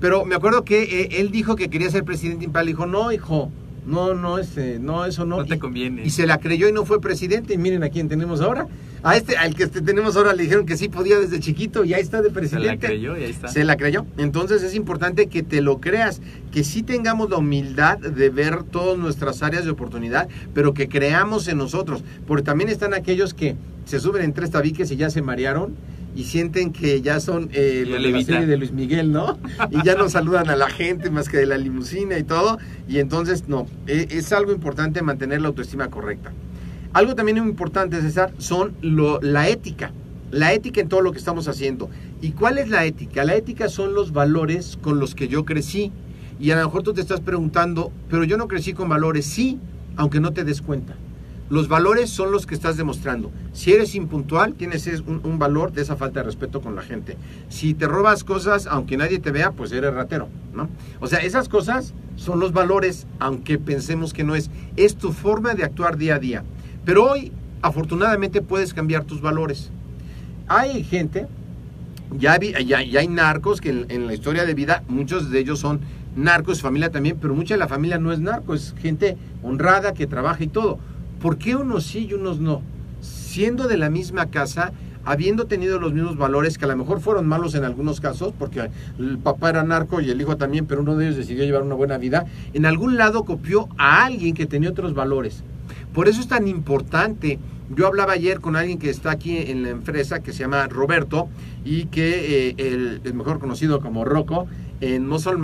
pero 0.00 0.24
me 0.24 0.34
acuerdo 0.34 0.64
que 0.64 0.82
eh, 1.02 1.08
él 1.20 1.30
dijo 1.30 1.56
que 1.56 1.68
quería 1.68 1.90
ser 1.90 2.04
presidente 2.04 2.46
imperial, 2.46 2.66
dijo, 2.68 2.86
no, 2.86 3.12
hijo, 3.12 3.50
no, 3.86 4.14
no, 4.14 4.38
este, 4.38 4.78
no, 4.78 5.04
eso 5.04 5.26
no. 5.26 5.36
No 5.38 5.44
te 5.44 5.56
Y- 5.56 5.58
conviene. 5.58 6.06
Y 6.06 6.10
se 6.10 6.26
la 6.26 6.38
creyó 6.38 6.68
y 6.68 6.72
no 6.72 6.86
fue 6.86 7.02
presidente, 7.02 7.52
y 7.52 7.58
miren 7.58 7.84
a 7.84 7.90
quién 7.90 8.08
tenemos 8.08 8.40
ahora. 8.40 8.66
A 9.04 9.16
este, 9.18 9.36
al 9.36 9.54
que 9.54 9.64
este 9.64 9.82
tenemos 9.82 10.16
ahora 10.16 10.32
le 10.32 10.42
dijeron 10.44 10.64
que 10.64 10.78
sí 10.78 10.88
podía 10.88 11.18
desde 11.20 11.38
chiquito 11.38 11.84
y 11.84 11.92
ahí 11.92 12.00
está 12.00 12.22
de 12.22 12.30
Se 12.30 12.34
presidente. 12.34 12.66
la 12.68 12.78
creyó 12.78 13.16
y 13.18 13.24
ahí 13.24 13.30
está. 13.30 13.48
Se 13.48 13.62
la 13.62 13.76
creyó. 13.76 14.06
Entonces 14.16 14.62
es 14.62 14.74
importante 14.74 15.26
que 15.28 15.42
te 15.42 15.60
lo 15.60 15.78
creas, 15.78 16.22
que 16.50 16.64
sí 16.64 16.82
tengamos 16.82 17.28
la 17.28 17.36
humildad 17.36 17.98
de 17.98 18.30
ver 18.30 18.62
todas 18.62 18.98
nuestras 18.98 19.42
áreas 19.42 19.66
de 19.66 19.70
oportunidad, 19.70 20.28
pero 20.54 20.72
que 20.72 20.88
creamos 20.88 21.48
en 21.48 21.58
nosotros. 21.58 22.02
Porque 22.26 22.42
también 22.42 22.70
están 22.70 22.94
aquellos 22.94 23.34
que 23.34 23.56
se 23.84 24.00
suben 24.00 24.22
en 24.24 24.32
tres 24.32 24.50
tabiques 24.50 24.90
y 24.90 24.96
ya 24.96 25.10
se 25.10 25.20
marearon 25.20 25.74
y 26.16 26.24
sienten 26.24 26.72
que 26.72 27.02
ya 27.02 27.20
son 27.20 27.50
eh, 27.52 27.84
los 27.86 28.02
de 28.02 28.10
la 28.10 28.22
serie 28.22 28.46
de 28.46 28.56
Luis 28.56 28.72
Miguel, 28.72 29.12
¿no? 29.12 29.36
Y 29.70 29.84
ya 29.84 29.96
no 29.96 30.08
saludan 30.08 30.48
a 30.48 30.56
la 30.56 30.70
gente 30.70 31.10
más 31.10 31.28
que 31.28 31.36
de 31.36 31.44
la 31.46 31.58
limusina 31.58 32.16
y 32.18 32.22
todo. 32.22 32.56
Y 32.88 33.00
entonces, 33.00 33.48
no, 33.48 33.66
e- 33.86 34.06
es 34.12 34.32
algo 34.32 34.52
importante 34.52 35.02
mantener 35.02 35.42
la 35.42 35.48
autoestima 35.48 35.88
correcta. 35.90 36.32
Algo 36.94 37.14
también 37.16 37.38
muy 37.40 37.50
importante, 37.50 38.00
César, 38.00 38.32
son 38.38 38.74
la 38.80 39.48
ética. 39.48 39.92
La 40.30 40.52
ética 40.52 40.80
en 40.80 40.88
todo 40.88 41.00
lo 41.00 41.12
que 41.12 41.18
estamos 41.18 41.48
haciendo. 41.48 41.90
¿Y 42.22 42.30
cuál 42.32 42.58
es 42.58 42.68
la 42.68 42.84
ética? 42.84 43.24
La 43.24 43.34
ética 43.34 43.68
son 43.68 43.94
los 43.94 44.12
valores 44.12 44.78
con 44.80 44.98
los 45.00 45.14
que 45.14 45.28
yo 45.28 45.44
crecí. 45.44 45.92
Y 46.40 46.50
a 46.52 46.56
lo 46.56 46.64
mejor 46.66 46.82
tú 46.82 46.92
te 46.94 47.00
estás 47.00 47.20
preguntando, 47.20 47.92
pero 48.08 48.24
yo 48.24 48.36
no 48.36 48.48
crecí 48.48 48.72
con 48.74 48.88
valores. 48.88 49.26
Sí, 49.26 49.58
aunque 49.96 50.20
no 50.20 50.32
te 50.32 50.44
des 50.44 50.62
cuenta. 50.62 50.94
Los 51.50 51.68
valores 51.68 52.10
son 52.10 52.32
los 52.32 52.46
que 52.46 52.54
estás 52.54 52.76
demostrando. 52.76 53.30
Si 53.52 53.72
eres 53.72 53.94
impuntual, 53.94 54.54
tienes 54.54 54.86
es- 54.86 55.00
un, 55.00 55.20
un 55.24 55.38
valor 55.38 55.72
de 55.72 55.82
esa 55.82 55.94
falta 55.96 56.20
de 56.20 56.26
respeto 56.26 56.60
con 56.60 56.74
la 56.74 56.82
gente. 56.82 57.16
Si 57.48 57.74
te 57.74 57.86
robas 57.86 58.24
cosas, 58.24 58.66
aunque 58.66 58.96
nadie 58.96 59.18
te 59.18 59.30
vea, 59.30 59.50
pues 59.52 59.70
eres 59.72 59.92
ratero, 59.94 60.28
¿no? 60.54 60.68
O 61.00 61.06
sea, 61.06 61.18
esas 61.20 61.48
cosas 61.48 61.92
son 62.16 62.40
los 62.40 62.52
valores, 62.52 63.06
aunque 63.18 63.58
pensemos 63.58 64.12
que 64.12 64.24
no 64.24 64.34
es. 64.34 64.50
Es 64.76 64.96
tu 64.96 65.12
forma 65.12 65.54
de 65.54 65.64
actuar 65.64 65.96
día 65.98 66.14
a 66.16 66.18
día. 66.18 66.44
Pero 66.84 67.10
hoy, 67.10 67.32
afortunadamente, 67.62 68.42
puedes 68.42 68.74
cambiar 68.74 69.04
tus 69.04 69.20
valores. 69.20 69.70
Hay 70.48 70.84
gente, 70.84 71.26
ya, 72.18 72.38
ya 72.38 73.00
hay 73.00 73.08
narcos 73.08 73.60
que 73.60 73.70
en, 73.70 73.86
en 73.88 74.06
la 74.06 74.14
historia 74.14 74.44
de 74.44 74.54
vida, 74.54 74.82
muchos 74.88 75.30
de 75.30 75.38
ellos 75.38 75.58
son 75.58 75.80
narcos, 76.16 76.60
familia 76.60 76.90
también, 76.90 77.18
pero 77.20 77.34
mucha 77.34 77.54
de 77.54 77.58
la 77.58 77.68
familia 77.68 77.98
no 77.98 78.12
es 78.12 78.20
narco, 78.20 78.54
es 78.54 78.74
gente 78.78 79.16
honrada 79.42 79.94
que 79.94 80.06
trabaja 80.06 80.44
y 80.44 80.48
todo. 80.48 80.78
¿Por 81.20 81.38
qué 81.38 81.56
unos 81.56 81.84
sí 81.84 82.06
y 82.10 82.14
unos 82.14 82.38
no? 82.38 82.62
Siendo 83.00 83.66
de 83.66 83.78
la 83.78 83.90
misma 83.90 84.26
casa, 84.26 84.72
habiendo 85.04 85.46
tenido 85.46 85.78
los 85.78 85.92
mismos 85.92 86.16
valores, 86.16 86.58
que 86.58 86.64
a 86.64 86.68
lo 86.68 86.76
mejor 86.76 87.00
fueron 87.00 87.26
malos 87.26 87.54
en 87.54 87.64
algunos 87.64 88.00
casos, 88.00 88.32
porque 88.38 88.70
el 88.98 89.18
papá 89.18 89.50
era 89.50 89.62
narco 89.62 90.00
y 90.00 90.10
el 90.10 90.20
hijo 90.20 90.36
también, 90.36 90.66
pero 90.66 90.82
uno 90.82 90.96
de 90.96 91.06
ellos 91.06 91.16
decidió 91.16 91.44
llevar 91.44 91.62
una 91.62 91.74
buena 91.74 91.98
vida, 91.98 92.26
en 92.52 92.66
algún 92.66 92.96
lado 92.96 93.24
copió 93.24 93.68
a 93.76 94.04
alguien 94.04 94.34
que 94.34 94.46
tenía 94.46 94.70
otros 94.70 94.94
valores. 94.94 95.42
Por 95.94 96.08
eso 96.08 96.20
es 96.20 96.28
tan 96.28 96.48
importante. 96.48 97.38
Yo 97.74 97.86
hablaba 97.86 98.12
ayer 98.12 98.40
con 98.40 98.56
alguien 98.56 98.78
que 98.78 98.90
está 98.90 99.12
aquí 99.12 99.38
en 99.38 99.62
la 99.62 99.70
empresa, 99.70 100.20
que 100.22 100.32
se 100.32 100.40
llama 100.40 100.66
Roberto, 100.66 101.28
y 101.64 101.86
que 101.86 102.48
eh, 102.48 102.54
el, 102.58 103.14
mejor 103.14 103.38
conocido 103.38 103.80
como 103.80 104.04
Rocco, 104.04 104.46
en 104.80 105.08
Muscle 105.08 105.34
y 105.34 105.38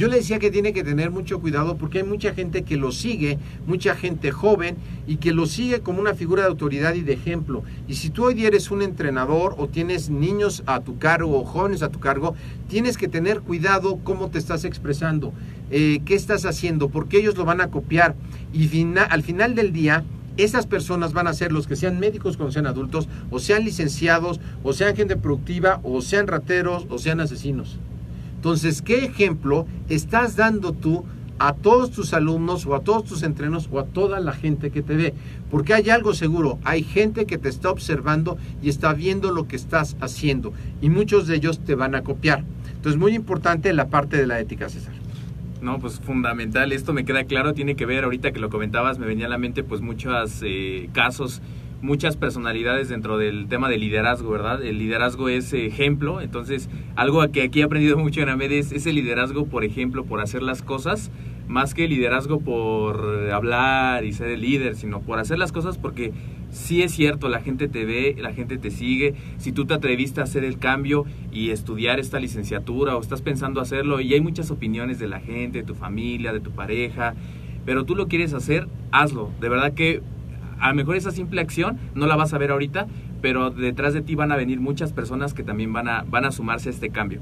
yo 0.00 0.08
le 0.08 0.16
decía 0.16 0.38
que 0.38 0.50
tiene 0.50 0.72
que 0.72 0.84
tener 0.84 1.10
mucho 1.10 1.40
cuidado 1.40 1.76
porque 1.76 1.98
hay 1.98 2.04
mucha 2.04 2.32
gente 2.32 2.62
que 2.62 2.76
lo 2.76 2.92
sigue, 2.92 3.38
mucha 3.66 3.94
gente 3.94 4.30
joven 4.30 4.76
y 5.06 5.16
que 5.16 5.32
lo 5.32 5.46
sigue 5.46 5.80
como 5.80 6.00
una 6.00 6.14
figura 6.14 6.42
de 6.42 6.48
autoridad 6.48 6.94
y 6.94 7.02
de 7.02 7.12
ejemplo. 7.12 7.62
Y 7.88 7.96
si 7.96 8.10
tú 8.10 8.24
hoy 8.24 8.44
eres 8.44 8.70
un 8.70 8.82
entrenador 8.82 9.54
o 9.58 9.68
tienes 9.68 10.08
niños 10.08 10.62
a 10.66 10.80
tu 10.80 10.98
cargo 10.98 11.38
o 11.38 11.44
jóvenes 11.44 11.82
a 11.82 11.90
tu 11.90 12.00
cargo, 12.00 12.34
tienes 12.68 12.96
que 12.96 13.08
tener 13.08 13.40
cuidado 13.40 13.98
cómo 14.02 14.30
te 14.30 14.38
estás 14.38 14.64
expresando, 14.64 15.34
eh, 15.70 16.00
qué 16.04 16.14
estás 16.14 16.46
haciendo, 16.46 16.88
porque 16.88 17.18
ellos 17.18 17.36
lo 17.36 17.44
van 17.44 17.60
a 17.60 17.68
copiar. 17.68 18.14
Y 18.52 18.70
al 18.96 19.22
final 19.22 19.54
del 19.54 19.72
día, 19.72 20.04
esas 20.38 20.66
personas 20.66 21.12
van 21.12 21.26
a 21.26 21.34
ser 21.34 21.52
los 21.52 21.66
que 21.66 21.76
sean 21.76 22.00
médicos 22.00 22.38
cuando 22.38 22.52
sean 22.52 22.66
adultos, 22.66 23.08
o 23.30 23.38
sean 23.38 23.64
licenciados, 23.64 24.40
o 24.62 24.72
sean 24.72 24.96
gente 24.96 25.16
productiva, 25.16 25.80
o 25.82 26.00
sean 26.00 26.26
rateros, 26.26 26.86
o 26.88 26.98
sean 26.98 27.20
asesinos. 27.20 27.78
Entonces, 28.42 28.82
¿qué 28.82 29.04
ejemplo 29.04 29.68
estás 29.88 30.34
dando 30.34 30.72
tú 30.72 31.04
a 31.38 31.52
todos 31.52 31.92
tus 31.92 32.12
alumnos 32.12 32.66
o 32.66 32.74
a 32.74 32.80
todos 32.80 33.04
tus 33.04 33.22
entrenos 33.22 33.68
o 33.70 33.78
a 33.78 33.84
toda 33.84 34.18
la 34.18 34.32
gente 34.32 34.72
que 34.72 34.82
te 34.82 34.96
ve? 34.96 35.14
Porque 35.48 35.74
hay 35.74 35.90
algo 35.90 36.12
seguro, 36.12 36.58
hay 36.64 36.82
gente 36.82 37.24
que 37.24 37.38
te 37.38 37.48
está 37.48 37.70
observando 37.70 38.38
y 38.60 38.68
está 38.68 38.94
viendo 38.94 39.30
lo 39.30 39.46
que 39.46 39.54
estás 39.54 39.96
haciendo 40.00 40.52
y 40.80 40.90
muchos 40.90 41.28
de 41.28 41.36
ellos 41.36 41.60
te 41.60 41.76
van 41.76 41.94
a 41.94 42.02
copiar. 42.02 42.42
Entonces, 42.74 42.98
muy 42.98 43.14
importante 43.14 43.72
la 43.72 43.90
parte 43.90 44.16
de 44.16 44.26
la 44.26 44.40
ética, 44.40 44.68
César. 44.68 44.94
No, 45.60 45.78
pues 45.78 46.00
fundamental, 46.00 46.72
esto 46.72 46.92
me 46.92 47.04
queda 47.04 47.22
claro, 47.22 47.54
tiene 47.54 47.76
que 47.76 47.86
ver, 47.86 48.02
ahorita 48.02 48.32
que 48.32 48.40
lo 48.40 48.50
comentabas, 48.50 48.98
me 48.98 49.06
venía 49.06 49.26
a 49.26 49.28
la 49.28 49.38
mente 49.38 49.62
pues 49.62 49.82
muchos 49.82 50.40
eh, 50.44 50.88
casos, 50.92 51.42
muchas 51.82 52.16
personalidades 52.16 52.88
dentro 52.88 53.18
del 53.18 53.48
tema 53.48 53.68
del 53.68 53.80
liderazgo, 53.80 54.30
¿verdad? 54.30 54.62
El 54.62 54.78
liderazgo 54.78 55.28
es 55.28 55.52
ejemplo, 55.52 56.20
entonces 56.20 56.70
algo 56.94 57.28
que 57.32 57.42
aquí 57.42 57.60
he 57.60 57.64
aprendido 57.64 57.98
mucho 57.98 58.20
en 58.20 58.28
AMED 58.28 58.52
es 58.52 58.72
ese 58.72 58.92
liderazgo 58.92 59.46
por 59.46 59.64
ejemplo, 59.64 60.04
por 60.04 60.20
hacer 60.20 60.42
las 60.42 60.62
cosas, 60.62 61.10
más 61.48 61.74
que 61.74 61.88
liderazgo 61.88 62.40
por 62.40 63.30
hablar 63.32 64.04
y 64.04 64.12
ser 64.12 64.28
el 64.28 64.42
líder, 64.42 64.76
sino 64.76 65.00
por 65.00 65.18
hacer 65.18 65.38
las 65.38 65.50
cosas 65.50 65.76
porque 65.76 66.12
sí 66.50 66.82
es 66.82 66.92
cierto, 66.92 67.28
la 67.28 67.40
gente 67.40 67.66
te 67.66 67.84
ve, 67.84 68.14
la 68.16 68.32
gente 68.32 68.58
te 68.58 68.70
sigue, 68.70 69.14
si 69.38 69.50
tú 69.50 69.66
te 69.66 69.74
atreviste 69.74 70.20
a 70.20 70.24
hacer 70.24 70.44
el 70.44 70.58
cambio 70.58 71.04
y 71.32 71.50
estudiar 71.50 71.98
esta 71.98 72.20
licenciatura 72.20 72.96
o 72.96 73.00
estás 73.00 73.22
pensando 73.22 73.60
hacerlo 73.60 74.00
y 74.00 74.14
hay 74.14 74.20
muchas 74.20 74.52
opiniones 74.52 75.00
de 75.00 75.08
la 75.08 75.18
gente, 75.18 75.58
de 75.58 75.64
tu 75.64 75.74
familia, 75.74 76.32
de 76.32 76.40
tu 76.40 76.52
pareja, 76.52 77.14
pero 77.64 77.84
tú 77.84 77.96
lo 77.96 78.06
quieres 78.06 78.34
hacer, 78.34 78.68
hazlo. 78.92 79.30
De 79.40 79.48
verdad 79.48 79.74
que 79.74 80.02
a 80.62 80.68
lo 80.68 80.74
mejor 80.74 80.96
esa 80.96 81.10
simple 81.10 81.40
acción 81.40 81.78
no 81.94 82.06
la 82.06 82.16
vas 82.16 82.32
a 82.32 82.38
ver 82.38 82.50
ahorita, 82.50 82.86
pero 83.20 83.50
detrás 83.50 83.94
de 83.94 84.00
ti 84.00 84.14
van 84.14 84.32
a 84.32 84.36
venir 84.36 84.60
muchas 84.60 84.92
personas 84.92 85.34
que 85.34 85.42
también 85.42 85.72
van 85.72 85.88
a, 85.88 86.04
van 86.08 86.24
a 86.24 86.30
sumarse 86.30 86.68
a 86.68 86.72
este 86.72 86.90
cambio. 86.90 87.20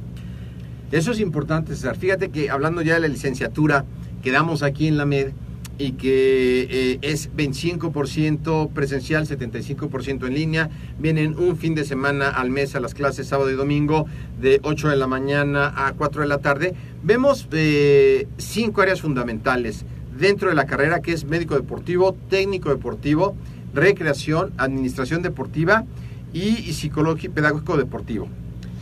Eso 0.93 1.13
es 1.13 1.21
importante, 1.21 1.75
César. 1.75 1.97
Fíjate 1.97 2.31
que 2.31 2.51
hablando 2.51 2.83
ya 2.83 2.95
de 2.95 3.01
la 3.01 3.09
licenciatura 3.09 3.85
que 4.23 4.31
damos 4.31 4.63
aquí 4.63 4.87
en 4.89 4.99
la 4.99 5.07
MED, 5.07 5.33
y 5.81 5.93
que 5.93 6.69
eh, 6.71 6.99
es 7.01 7.35
25% 7.35 8.71
presencial, 8.71 9.27
75% 9.27 10.27
en 10.27 10.35
línea. 10.35 10.71
Vienen 10.99 11.39
un 11.39 11.57
fin 11.57 11.75
de 11.75 11.87
semana 11.87 12.29
al 12.29 12.51
mes 12.51 12.77
a 12.77 12.81
las 12.81 12.93
clases 12.93 13.29
sábado 13.29 13.51
y 13.51 13.55
domingo 13.55 14.05
de 14.39 14.61
8 14.63 14.89
de 14.89 14.97
la 14.97 15.07
mañana 15.07 15.73
a 15.75 15.95
4 15.95 16.21
de 16.21 16.29
la 16.29 16.39
tarde. 16.39 16.75
Vemos 17.03 17.49
eh, 17.53 18.29
cinco 18.37 18.83
áreas 18.83 19.01
fundamentales 19.01 19.87
dentro 20.21 20.51
de 20.51 20.55
la 20.55 20.67
carrera 20.67 21.01
que 21.01 21.13
es 21.13 21.25
médico 21.25 21.55
deportivo, 21.57 22.15
técnico 22.29 22.69
deportivo, 22.69 23.35
recreación, 23.75 24.53
administración 24.59 25.23
deportiva 25.23 25.85
y, 26.33 26.59
y 26.59 26.73
psicológico 26.75 27.35
pedagógico 27.35 27.77
deportivo. 27.77 28.29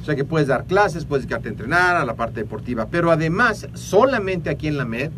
O 0.03 0.05
sea 0.05 0.17
que 0.17 0.25
puedes 0.25 0.49
dar 0.49 0.65
clases, 0.65 1.05
puedes 1.05 1.25
dedicarte 1.25 1.49
a 1.49 1.53
entrenar, 1.53 1.97
a 1.97 2.05
la 2.05 2.15
parte 2.15 2.41
deportiva. 2.41 2.89
Pero 2.91 3.11
además, 3.11 3.69
solamente 3.75 4.51
aquí 4.51 4.67
en 4.67 4.79
la 4.79 4.85
MED, 4.85 5.11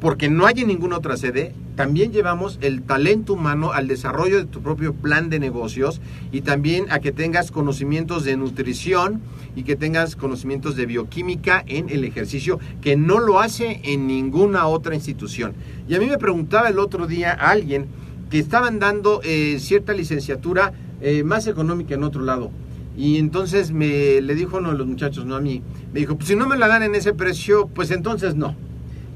porque 0.00 0.28
no 0.28 0.46
hay 0.46 0.60
en 0.60 0.68
ninguna 0.68 0.98
otra 0.98 1.16
sede, 1.16 1.52
también 1.74 2.12
llevamos 2.12 2.58
el 2.60 2.82
talento 2.82 3.34
humano 3.34 3.72
al 3.72 3.88
desarrollo 3.88 4.36
de 4.36 4.44
tu 4.44 4.62
propio 4.62 4.94
plan 4.94 5.28
de 5.30 5.38
negocios 5.38 6.00
y 6.32 6.42
también 6.42 6.86
a 6.90 7.00
que 7.00 7.12
tengas 7.12 7.50
conocimientos 7.50 8.24
de 8.24 8.36
nutrición 8.36 9.20
y 9.56 9.64
que 9.64 9.76
tengas 9.76 10.14
conocimientos 10.14 10.76
de 10.76 10.86
bioquímica 10.86 11.64
en 11.66 11.88
el 11.88 12.04
ejercicio, 12.04 12.60
que 12.80 12.96
no 12.96 13.18
lo 13.18 13.40
hace 13.40 13.80
en 13.84 14.06
ninguna 14.06 14.66
otra 14.66 14.94
institución. 14.94 15.54
Y 15.88 15.94
a 15.94 15.98
mí 15.98 16.06
me 16.06 16.18
preguntaba 16.18 16.68
el 16.68 16.78
otro 16.78 17.06
día 17.06 17.32
alguien 17.32 17.86
que 18.30 18.38
estaban 18.38 18.78
dando 18.78 19.20
eh, 19.24 19.56
cierta 19.58 19.94
licenciatura 19.94 20.72
eh, 21.00 21.24
más 21.24 21.46
económica 21.46 21.94
en 21.94 22.04
otro 22.04 22.22
lado. 22.22 22.50
Y 22.96 23.18
entonces 23.18 23.70
me 23.70 24.20
le 24.20 24.34
dijo 24.34 24.58
uno 24.58 24.72
de 24.72 24.78
los 24.78 24.86
muchachos, 24.86 25.24
no 25.24 25.36
a 25.36 25.40
mí, 25.40 25.62
me 25.92 26.00
dijo, 26.00 26.16
pues 26.16 26.28
si 26.28 26.36
no 26.36 26.48
me 26.48 26.56
la 26.56 26.66
dan 26.66 26.82
en 26.82 26.94
ese 26.94 27.14
precio, 27.14 27.68
pues 27.68 27.90
entonces 27.92 28.34
no. 28.34 28.67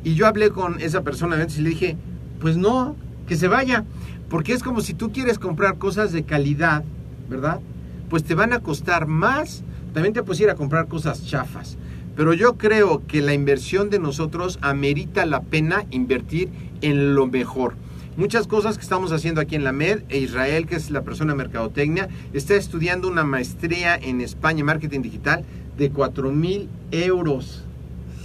Y 0.05 0.15
yo 0.15 0.27
hablé 0.27 0.51
con 0.51 0.81
esa 0.81 1.03
persona 1.03 1.37
antes 1.37 1.59
y 1.59 1.63
le 1.63 1.71
dije, 1.71 1.97
pues 2.41 2.57
no, 2.57 2.97
que 3.27 3.37
se 3.37 3.49
vaya. 3.49 3.85
Porque 4.29 4.53
es 4.53 4.63
como 4.63 4.81
si 4.81 4.95
tú 4.95 5.13
quieres 5.13 5.39
comprar 5.39 5.79
cosas 5.79 6.13
de 6.13 6.25
calidad, 6.25 6.85
¿verdad? 7.29 7.61
Pues 8.09 8.25
te 8.25 8.35
van 8.35 8.53
a 8.53 8.61
costar 8.61 9.07
más. 9.07 9.63
También 9.95 10.15
te 10.15 10.23
puedes 10.23 10.41
ir 10.41 10.51
a 10.51 10.55
comprar 10.55 10.89
cosas 10.89 11.27
chafas. 11.27 11.77
Pero 12.17 12.35
yo 12.35 12.59
creo 12.59 13.07
que 13.07 13.23
la 13.23 13.33
inversión 13.33 13.91
de 13.91 13.99
nosotros 13.99 14.59
amerita 14.61 15.25
la 15.25 15.43
pena 15.43 15.85
invertir 15.91 16.51
en 16.81 17.15
lo 17.15 17.27
mejor. 17.27 17.75
Muchas 18.17 18.47
cosas 18.47 18.77
que 18.77 18.83
estamos 18.83 19.13
haciendo 19.13 19.41
aquí 19.41 19.55
en 19.55 19.65
la 19.65 19.73
MED, 19.73 20.03
e 20.11 20.19
Israel, 20.19 20.67
que 20.67 20.77
es 20.77 20.91
la 20.91 21.03
persona 21.03 21.33
de 21.33 21.39
mercadotecnia, 21.39 22.09
está 22.35 22.55
estudiando 22.57 23.09
una 23.09 23.25
maestría 23.25 23.97
en 23.97 24.21
España 24.21 24.65
marketing 24.65 25.01
digital 25.01 25.45
de 25.79 25.91
4 25.91 26.31
mil 26.31 26.69
euros. 26.91 27.65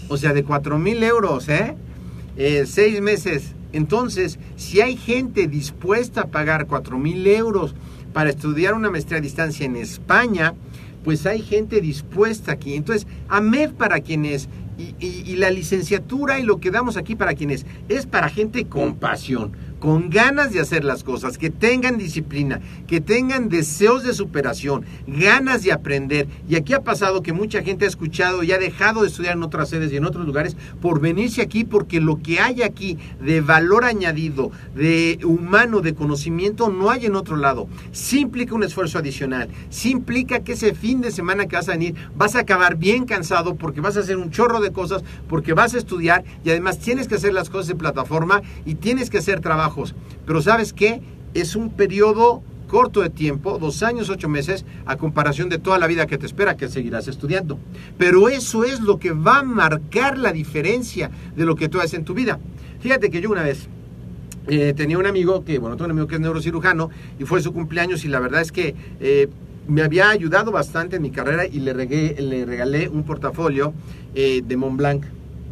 O 0.09 0.17
sea, 0.17 0.33
de 0.33 0.43
4 0.43 0.79
mil 0.79 1.03
euros, 1.03 1.49
¿eh? 1.49 1.75
¿eh? 2.37 2.65
Seis 2.65 3.01
meses. 3.01 3.53
Entonces, 3.73 4.39
si 4.55 4.81
hay 4.81 4.95
gente 4.95 5.47
dispuesta 5.47 6.21
a 6.21 6.27
pagar 6.27 6.67
4 6.67 6.97
mil 6.97 7.25
euros 7.27 7.75
para 8.13 8.29
estudiar 8.29 8.73
una 8.73 8.89
maestría 8.89 9.19
a 9.19 9.21
distancia 9.21 9.65
en 9.65 9.75
España, 9.75 10.53
pues 11.03 11.25
hay 11.25 11.41
gente 11.41 11.81
dispuesta 11.81 12.53
aquí. 12.53 12.75
Entonces, 12.75 13.07
AMED 13.27 13.71
para 13.71 13.99
quienes 13.99 14.49
y, 14.77 14.95
y, 15.03 15.23
y, 15.25 15.35
la 15.37 15.49
licenciatura 15.49 16.39
y 16.39 16.43
lo 16.43 16.59
que 16.59 16.69
damos 16.69 16.97
aquí 16.97 17.15
para 17.15 17.33
quienes 17.33 17.65
es 17.89 18.05
para 18.05 18.29
gente 18.29 18.65
con 18.65 18.95
pasión 18.95 19.53
con 19.79 20.09
ganas 20.09 20.51
de 20.51 20.59
hacer 20.59 20.83
las 20.83 21.03
cosas, 21.03 21.37
que 21.37 21.49
tengan 21.49 21.97
disciplina, 21.97 22.61
que 22.87 23.01
tengan 23.01 23.49
deseos 23.49 24.03
de 24.03 24.13
superación, 24.13 24.85
ganas 25.05 25.63
de 25.63 25.71
aprender. 25.71 26.27
Y 26.49 26.55
aquí 26.55 26.73
ha 26.73 26.83
pasado 26.83 27.21
que 27.21 27.33
mucha 27.33 27.61
gente 27.61 27.85
ha 27.85 27.87
escuchado 27.87 28.43
y 28.43 28.51
ha 28.51 28.57
dejado 28.57 29.01
de 29.01 29.07
estudiar 29.07 29.35
en 29.35 29.43
otras 29.43 29.69
sedes 29.69 29.91
y 29.91 29.97
en 29.97 30.05
otros 30.05 30.25
lugares 30.25 30.55
por 30.81 30.99
venirse 30.99 31.41
aquí 31.41 31.63
porque 31.63 32.01
lo 32.01 32.21
que 32.21 32.39
hay 32.39 32.61
aquí 32.61 32.97
de 33.21 33.41
valor 33.41 33.85
añadido, 33.85 34.51
de 34.75 35.19
humano, 35.23 35.81
de 35.81 35.93
conocimiento, 35.93 36.69
no 36.69 36.89
hay 36.89 37.05
en 37.05 37.15
otro 37.15 37.35
lado. 37.35 37.67
Sí 37.91 38.19
implica 38.19 38.55
un 38.55 38.63
esfuerzo 38.63 38.97
adicional, 38.97 39.49
sí 39.69 39.91
implica 39.91 40.43
que 40.43 40.53
ese 40.53 40.73
fin 40.73 41.01
de 41.01 41.11
semana 41.11 41.47
que 41.47 41.55
vas 41.55 41.69
a 41.69 41.73
venir 41.73 41.95
vas 42.15 42.35
a 42.35 42.39
acabar 42.39 42.77
bien 42.77 43.05
cansado 43.05 43.55
porque 43.55 43.81
vas 43.81 43.97
a 43.97 44.01
hacer 44.01 44.17
un 44.17 44.31
chorro 44.31 44.59
de 44.59 44.71
cosas, 44.71 45.03
porque 45.27 45.53
vas 45.53 45.73
a 45.73 45.77
estudiar 45.77 46.23
y 46.43 46.49
además 46.49 46.79
tienes 46.79 47.07
que 47.07 47.15
hacer 47.15 47.33
las 47.33 47.49
cosas 47.49 47.67
de 47.67 47.75
plataforma 47.75 48.41
y 48.65 48.75
tienes 48.75 49.09
que 49.09 49.19
hacer 49.19 49.39
trabajo 49.39 49.66
pero 50.25 50.41
¿sabes 50.41 50.73
qué? 50.73 51.01
Es 51.33 51.55
un 51.55 51.69
periodo 51.69 52.43
corto 52.67 53.01
de 53.01 53.09
tiempo, 53.09 53.57
dos 53.57 53.81
años, 53.81 54.09
ocho 54.09 54.29
meses, 54.29 54.65
a 54.85 54.97
comparación 54.97 55.49
de 55.49 55.57
toda 55.57 55.79
la 55.79 55.87
vida 55.87 56.05
que 56.05 56.17
te 56.17 56.25
espera, 56.25 56.57
que 56.57 56.67
seguirás 56.67 57.07
estudiando. 57.07 57.57
Pero 57.97 58.29
eso 58.29 58.63
es 58.63 58.81
lo 58.81 58.99
que 58.99 59.11
va 59.11 59.39
a 59.39 59.43
marcar 59.43 60.17
la 60.17 60.31
diferencia 60.33 61.09
de 61.35 61.45
lo 61.45 61.55
que 61.55 61.69
tú 61.69 61.79
haces 61.79 61.95
en 61.95 62.05
tu 62.05 62.13
vida. 62.13 62.39
Fíjate 62.79 63.09
que 63.09 63.21
yo 63.21 63.31
una 63.31 63.43
vez 63.43 63.69
eh, 64.47 64.73
tenía 64.75 64.97
un 64.97 65.05
amigo 65.05 65.43
que, 65.43 65.59
bueno, 65.59 65.75
tengo 65.75 65.85
un 65.85 65.91
amigo 65.91 66.07
que 66.07 66.15
es 66.15 66.21
neurocirujano 66.21 66.89
y 67.19 67.25
fue 67.25 67.41
su 67.41 67.53
cumpleaños 67.53 68.05
y 68.05 68.07
la 68.07 68.19
verdad 68.19 68.41
es 68.41 68.51
que 68.51 68.75
eh, 68.99 69.27
me 69.67 69.81
había 69.81 70.09
ayudado 70.09 70.51
bastante 70.51 70.97
en 70.97 71.01
mi 71.01 71.11
carrera 71.11 71.45
y 71.45 71.59
le, 71.59 71.73
regué, 71.73 72.15
le 72.19 72.45
regalé 72.45 72.87
un 72.87 73.03
portafolio 73.03 73.73
eh, 74.15 74.41
de 74.45 74.57
Montblanc 74.57 75.03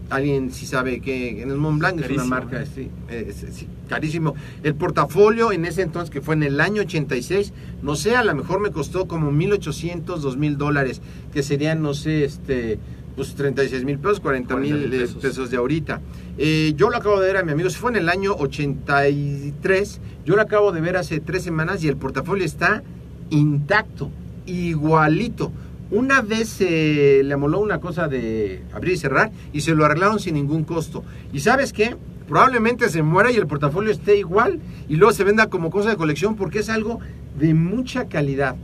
alguien 0.10 0.52
si 0.52 0.66
sabe 0.66 1.00
que 1.00 1.42
en 1.42 1.50
el 1.50 1.58
Mont 1.58 1.80
Blanc 1.80 2.00
es 2.02 2.12
una 2.12 2.26
marca 2.26 2.64
sí, 2.66 2.90
es, 3.10 3.44
es, 3.44 3.66
carísimo. 3.88 4.36
El 4.64 4.76
portafolio 4.76 5.52
en 5.52 5.66
ese 5.66 5.82
entonces, 5.82 6.10
que 6.10 6.22
fue 6.22 6.36
en 6.36 6.44
el 6.44 6.62
año 6.62 6.82
86, 6.82 7.54
no 7.82 7.96
sé, 7.96 8.16
a 8.16 8.24
lo 8.24 8.36
mejor 8.36 8.60
me 8.60 8.72
costó 8.72 9.08
como 9.08 9.32
1.800, 9.32 10.06
2.000 10.06 10.56
dólares, 10.58 11.02
que 11.34 11.44
serían, 11.44 11.82
no 11.82 11.94
sé, 11.94 12.26
este 12.26 12.80
pues 13.16 13.34
36 13.36 13.86
mil 13.86 13.98
pesos, 13.98 14.20
40 14.20 14.56
mil 14.58 14.90
pesos. 14.90 15.16
pesos. 15.22 15.50
de 15.50 15.58
ahorita. 15.58 16.02
Eh, 16.38 16.74
yo 16.76 16.90
lo 16.90 16.98
acabo 16.98 17.20
de 17.22 17.28
ver 17.28 17.38
a 17.38 17.44
mi 17.44 17.54
amigo, 17.54 17.70
se 17.70 17.78
fue 17.78 17.92
en 17.92 17.98
el 17.98 18.10
año 18.10 18.36
83, 18.36 20.02
yo 20.26 20.36
lo 20.36 20.42
acabo 20.42 20.72
de 20.72 20.82
ver 20.82 20.98
hace 20.98 21.20
tres 21.22 21.44
semanas 21.44 21.84
y 21.84 21.88
el 21.88 21.96
portafolio 21.96 22.44
está 22.44 22.84
intacto, 23.30 24.12
igualito. 24.46 25.52
Una 25.92 26.22
vez 26.22 26.50
se 26.50 27.22
le 27.24 27.34
amoló 27.34 27.60
una 27.60 27.80
cosa 27.80 28.08
de 28.08 28.64
abrir 28.74 28.94
y 28.94 28.98
cerrar 28.98 29.32
y 29.54 29.62
se 29.62 29.76
lo 29.76 29.86
arreglaron 29.86 30.20
sin 30.20 30.34
ningún 30.34 30.64
costo. 30.64 31.04
¿Y 31.32 31.42
sabes 31.42 31.74
qué? 31.74 31.96
Probablemente 32.28 32.90
se 32.90 33.04
muera 33.04 33.32
y 33.32 33.36
el 33.36 33.46
portafolio 33.46 33.92
esté 33.92 34.18
igual 34.18 34.60
y 34.90 34.96
luego 34.96 35.14
se 35.14 35.24
venda 35.24 35.48
como 35.48 35.70
cosa 35.70 35.90
de 35.90 35.96
colección 35.96 36.36
porque 36.36 36.60
es 36.60 36.70
algo 36.70 37.00
de 37.38 37.54
mucha 37.54 38.08
calidad. 38.08 38.56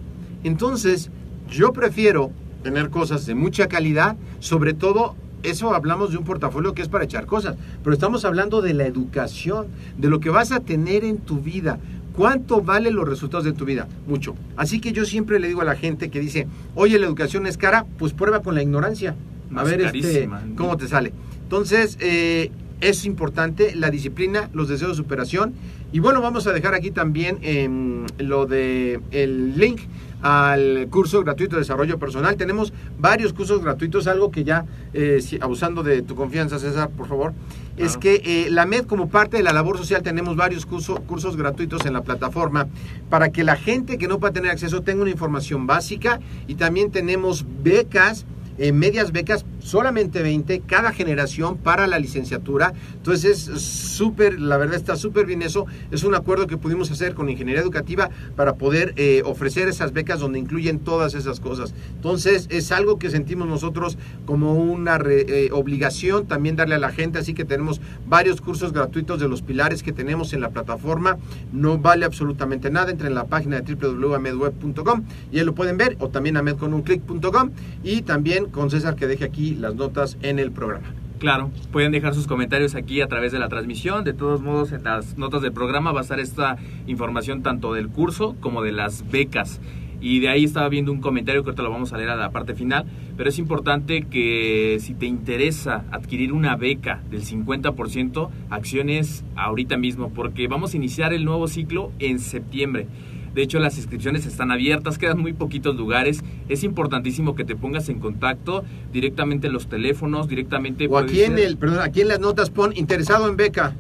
Entonces, 0.44 1.12
yo 1.48 1.74
prefiero 1.74 2.32
tener 2.64 2.90
cosas 2.90 3.28
de 3.28 3.36
mucha 3.36 3.68
calidad, 3.68 4.16
sobre 4.40 4.74
todo 4.74 5.16
eso 5.44 5.74
hablamos 5.74 6.12
de 6.12 6.18
un 6.18 6.24
portafolio 6.24 6.74
que 6.74 6.82
es 6.82 6.88
para 6.88 7.06
echar 7.06 7.26
cosas, 7.26 7.56
pero 7.84 7.94
estamos 7.94 8.26
hablando 8.26 8.62
de 8.62 8.74
la 8.74 8.86
educación, 8.86 9.68
de 9.98 10.10
lo 10.10 10.20
que 10.20 10.30
vas 10.30 10.52
a 10.52 10.60
tener 10.60 11.04
en 11.04 11.18
tu 11.18 11.40
vida. 11.40 11.80
¿Cuánto 12.16 12.62
valen 12.62 12.96
los 12.96 13.08
resultados 13.08 13.46
de 13.46 13.54
tu 13.54 13.66
vida? 13.66 13.88
Mucho. 14.08 14.36
Así 14.58 14.80
que 14.80 14.92
yo 14.92 15.06
siempre 15.06 15.40
le 15.40 15.48
digo 15.48 15.62
a 15.62 15.66
la 15.66 15.76
gente 15.76 16.10
que 16.10 16.20
dice, 16.20 16.48
oye, 16.76 17.00
la 17.00 17.06
educación 17.06 17.48
es 17.48 17.58
cara, 17.58 17.86
pues 17.98 18.14
prueba 18.14 18.42
con 18.42 18.56
la 18.56 18.62
ignorancia. 18.62 19.16
A 19.56 19.64
ver 19.64 19.82
este, 19.82 20.30
cómo 20.56 20.78
te 20.78 20.88
sale. 20.88 21.14
Entonces, 21.44 21.98
eh, 22.00 22.52
es 22.82 23.06
importante 23.06 23.76
la 23.76 23.90
disciplina, 23.90 24.50
los 24.54 24.68
deseos 24.68 24.92
de 24.92 24.98
superación. 24.98 25.54
Y 25.94 26.00
bueno, 26.00 26.22
vamos 26.22 26.48
a 26.48 26.52
dejar 26.52 26.74
aquí 26.74 26.92
también 26.92 27.38
eh, 27.42 27.70
lo 28.18 28.46
de 28.46 29.00
el 29.12 29.58
link 29.58 29.82
al 30.22 30.88
curso 30.90 31.24
gratuito 31.24 31.56
de 31.56 31.62
desarrollo 31.62 31.98
personal. 31.98 32.36
Tenemos 32.36 32.74
varios 33.00 33.34
cursos 33.34 33.64
gratuitos, 33.64 34.08
algo 34.08 34.32
que 34.32 34.44
ya, 34.44 34.66
eh, 34.94 35.20
si, 35.22 35.38
abusando 35.42 35.84
de 35.84 36.02
tu 36.02 36.16
confianza, 36.16 36.60
César, 36.60 36.90
por 36.90 37.08
favor, 37.08 37.34
claro. 37.76 37.90
es 37.90 37.98
que 37.98 38.22
eh, 38.24 38.50
la 38.52 38.66
MED 38.66 38.86
como 38.86 39.10
parte 39.10 39.38
de 39.38 39.44
la 39.44 39.54
labor 39.54 39.78
social 39.78 40.04
tenemos 40.04 40.36
varios 40.36 40.66
curso, 40.66 40.96
cursos 41.08 41.38
gratuitos 41.38 41.86
en 41.86 41.94
la 41.94 42.02
plataforma 42.02 42.68
para 43.10 43.32
que 43.32 43.44
la 43.44 43.56
gente 43.56 43.98
que 43.98 44.08
no 44.08 44.20
pueda 44.20 44.34
tener 44.34 44.52
acceso 44.52 44.82
tenga 44.82 45.02
una 45.02 45.12
información 45.12 45.66
básica 45.66 46.20
y 46.48 46.56
también 46.56 46.92
tenemos 46.92 47.46
becas 47.64 48.26
eh, 48.58 48.72
medias 48.72 49.12
becas, 49.12 49.44
solamente 49.62 50.22
20 50.22 50.62
cada 50.62 50.92
generación 50.92 51.58
para 51.58 51.88
la 51.88 52.00
licenciatura. 52.00 52.74
Entonces 52.96 53.48
es 53.48 53.62
súper, 53.62 54.40
la 54.40 54.58
verdad 54.58 54.76
está 54.76 54.96
súper 54.96 55.26
bien 55.26 55.42
eso. 55.42 55.66
Es 55.92 56.04
un 56.04 56.16
acuerdo 56.16 56.48
que 56.48 56.58
pudimos 56.58 56.92
hacer 56.92 57.14
con 57.14 57.30
Ingeniería 57.30 57.62
Educativa 57.62 58.10
para 58.36 58.56
poder 58.56 58.94
eh, 58.98 59.22
ofrecer 59.26 59.68
esas 59.68 59.94
becas 59.94 60.20
donde 60.20 60.40
incluyen 60.40 60.80
todas 60.80 61.14
esas 61.14 61.40
cosas. 61.40 61.74
Entonces 61.96 62.48
es 62.50 62.72
algo 62.72 63.00
que 63.00 63.10
sentimos 63.10 63.48
nosotros 63.48 63.98
como 64.26 64.56
una 64.56 65.00
eh, 65.08 65.50
obligación 65.52 66.28
también 66.28 66.56
darle 66.56 66.76
a 66.76 66.80
la 66.80 66.92
gente. 66.92 67.20
Así 67.20 67.34
que 67.34 67.46
tenemos 67.46 67.82
varios 68.08 68.42
cursos 68.42 68.74
gratuitos 68.74 69.20
de 69.20 69.28
los 69.28 69.42
pilares 69.42 69.84
que 69.84 69.92
tenemos 69.92 70.34
en 70.34 70.42
la 70.42 70.50
plataforma. 70.50 71.18
No 71.52 71.78
vale 71.78 72.06
absolutamente 72.06 72.70
nada. 72.70 72.92
Entren 72.92 73.10
en 73.10 73.16
la 73.16 73.26
página 73.26 73.62
de 73.62 73.76
www.amedweb.com 73.76 75.04
y 75.32 75.40
ahí 75.40 75.46
lo 75.46 75.54
pueden 75.54 75.78
ver 75.78 75.98
o 76.00 76.10
también 76.10 76.38
amedconunClick.com 76.38 77.52
y 77.84 78.02
también 78.02 78.46
con 78.46 78.70
César 78.70 78.96
que 78.96 79.08
deje 79.08 79.26
aquí 79.26 79.51
las 79.56 79.76
notas 79.76 80.18
en 80.22 80.40
el 80.40 80.52
programa. 80.52 80.94
Claro, 81.22 81.52
pueden 81.72 81.92
dejar 81.92 82.16
sus 82.16 82.26
comentarios 82.26 82.74
aquí 82.74 83.00
a 83.02 83.08
través 83.08 83.32
de 83.32 83.38
la 83.38 83.48
transmisión. 83.48 84.04
De 84.04 84.14
todos 84.14 84.42
modos, 84.42 84.72
en 84.72 84.84
las 84.84 85.20
notas 85.20 85.44
del 85.44 85.52
programa 85.52 85.92
va 85.92 86.00
a 86.00 86.02
estar 86.02 86.20
esta 86.20 86.58
información 86.88 87.44
tanto 87.44 87.74
del 87.74 87.90
curso 87.90 88.36
como 88.40 88.64
de 88.64 88.72
las 88.72 89.08
becas. 89.12 89.62
Y 90.02 90.20
de 90.20 90.30
ahí 90.30 90.44
estaba 90.44 90.68
viendo 90.68 90.92
un 90.92 91.00
comentario 91.00 91.44
que 91.44 91.52
ahorita 91.52 91.62
lo 91.62 91.70
vamos 91.70 91.94
a 91.94 91.98
leer 91.98 92.10
a 92.10 92.16
la 92.16 92.32
parte 92.32 92.56
final, 92.56 92.86
pero 93.18 93.30
es 93.30 93.38
importante 93.38 94.02
que 94.10 94.78
si 94.80 94.96
te 94.96 95.06
interesa 95.06 95.86
adquirir 95.92 96.34
una 96.34 96.56
beca 96.56 97.04
del 97.12 97.22
50%, 97.22 98.30
acciones 98.50 99.24
ahorita 99.36 99.78
mismo, 99.78 100.10
porque 100.10 100.48
vamos 100.48 100.74
a 100.74 100.78
iniciar 100.78 101.14
el 101.14 101.24
nuevo 101.24 101.48
ciclo 101.48 101.92
en 102.00 102.18
septiembre. 102.18 102.88
De 103.34 103.42
hecho, 103.42 103.60
las 103.60 103.78
inscripciones 103.78 104.26
están 104.26 104.52
abiertas, 104.52 104.98
quedan 104.98 105.20
muy 105.20 105.34
poquitos 105.34 105.76
lugares. 105.76 106.24
Es 106.50 106.64
importantísimo 106.64 107.36
que 107.36 107.46
te 107.46 107.56
pongas 107.56 107.90
en 107.90 108.00
contacto 108.00 108.64
directamente 108.92 109.48
en 109.48 109.54
los 109.54 109.68
teléfonos, 109.68 110.28
directamente... 110.28 110.88
O 110.88 110.98
aquí 110.98 111.22
en 111.24 111.38
el, 111.38 111.58
perdón, 111.58 111.80
aquí 111.80 112.02
en 112.02 112.10
las 112.10 112.20
notas 112.20 112.50
pon 112.50 112.74
interesado 112.76 113.30
en 113.30 113.38
beca 113.38 113.76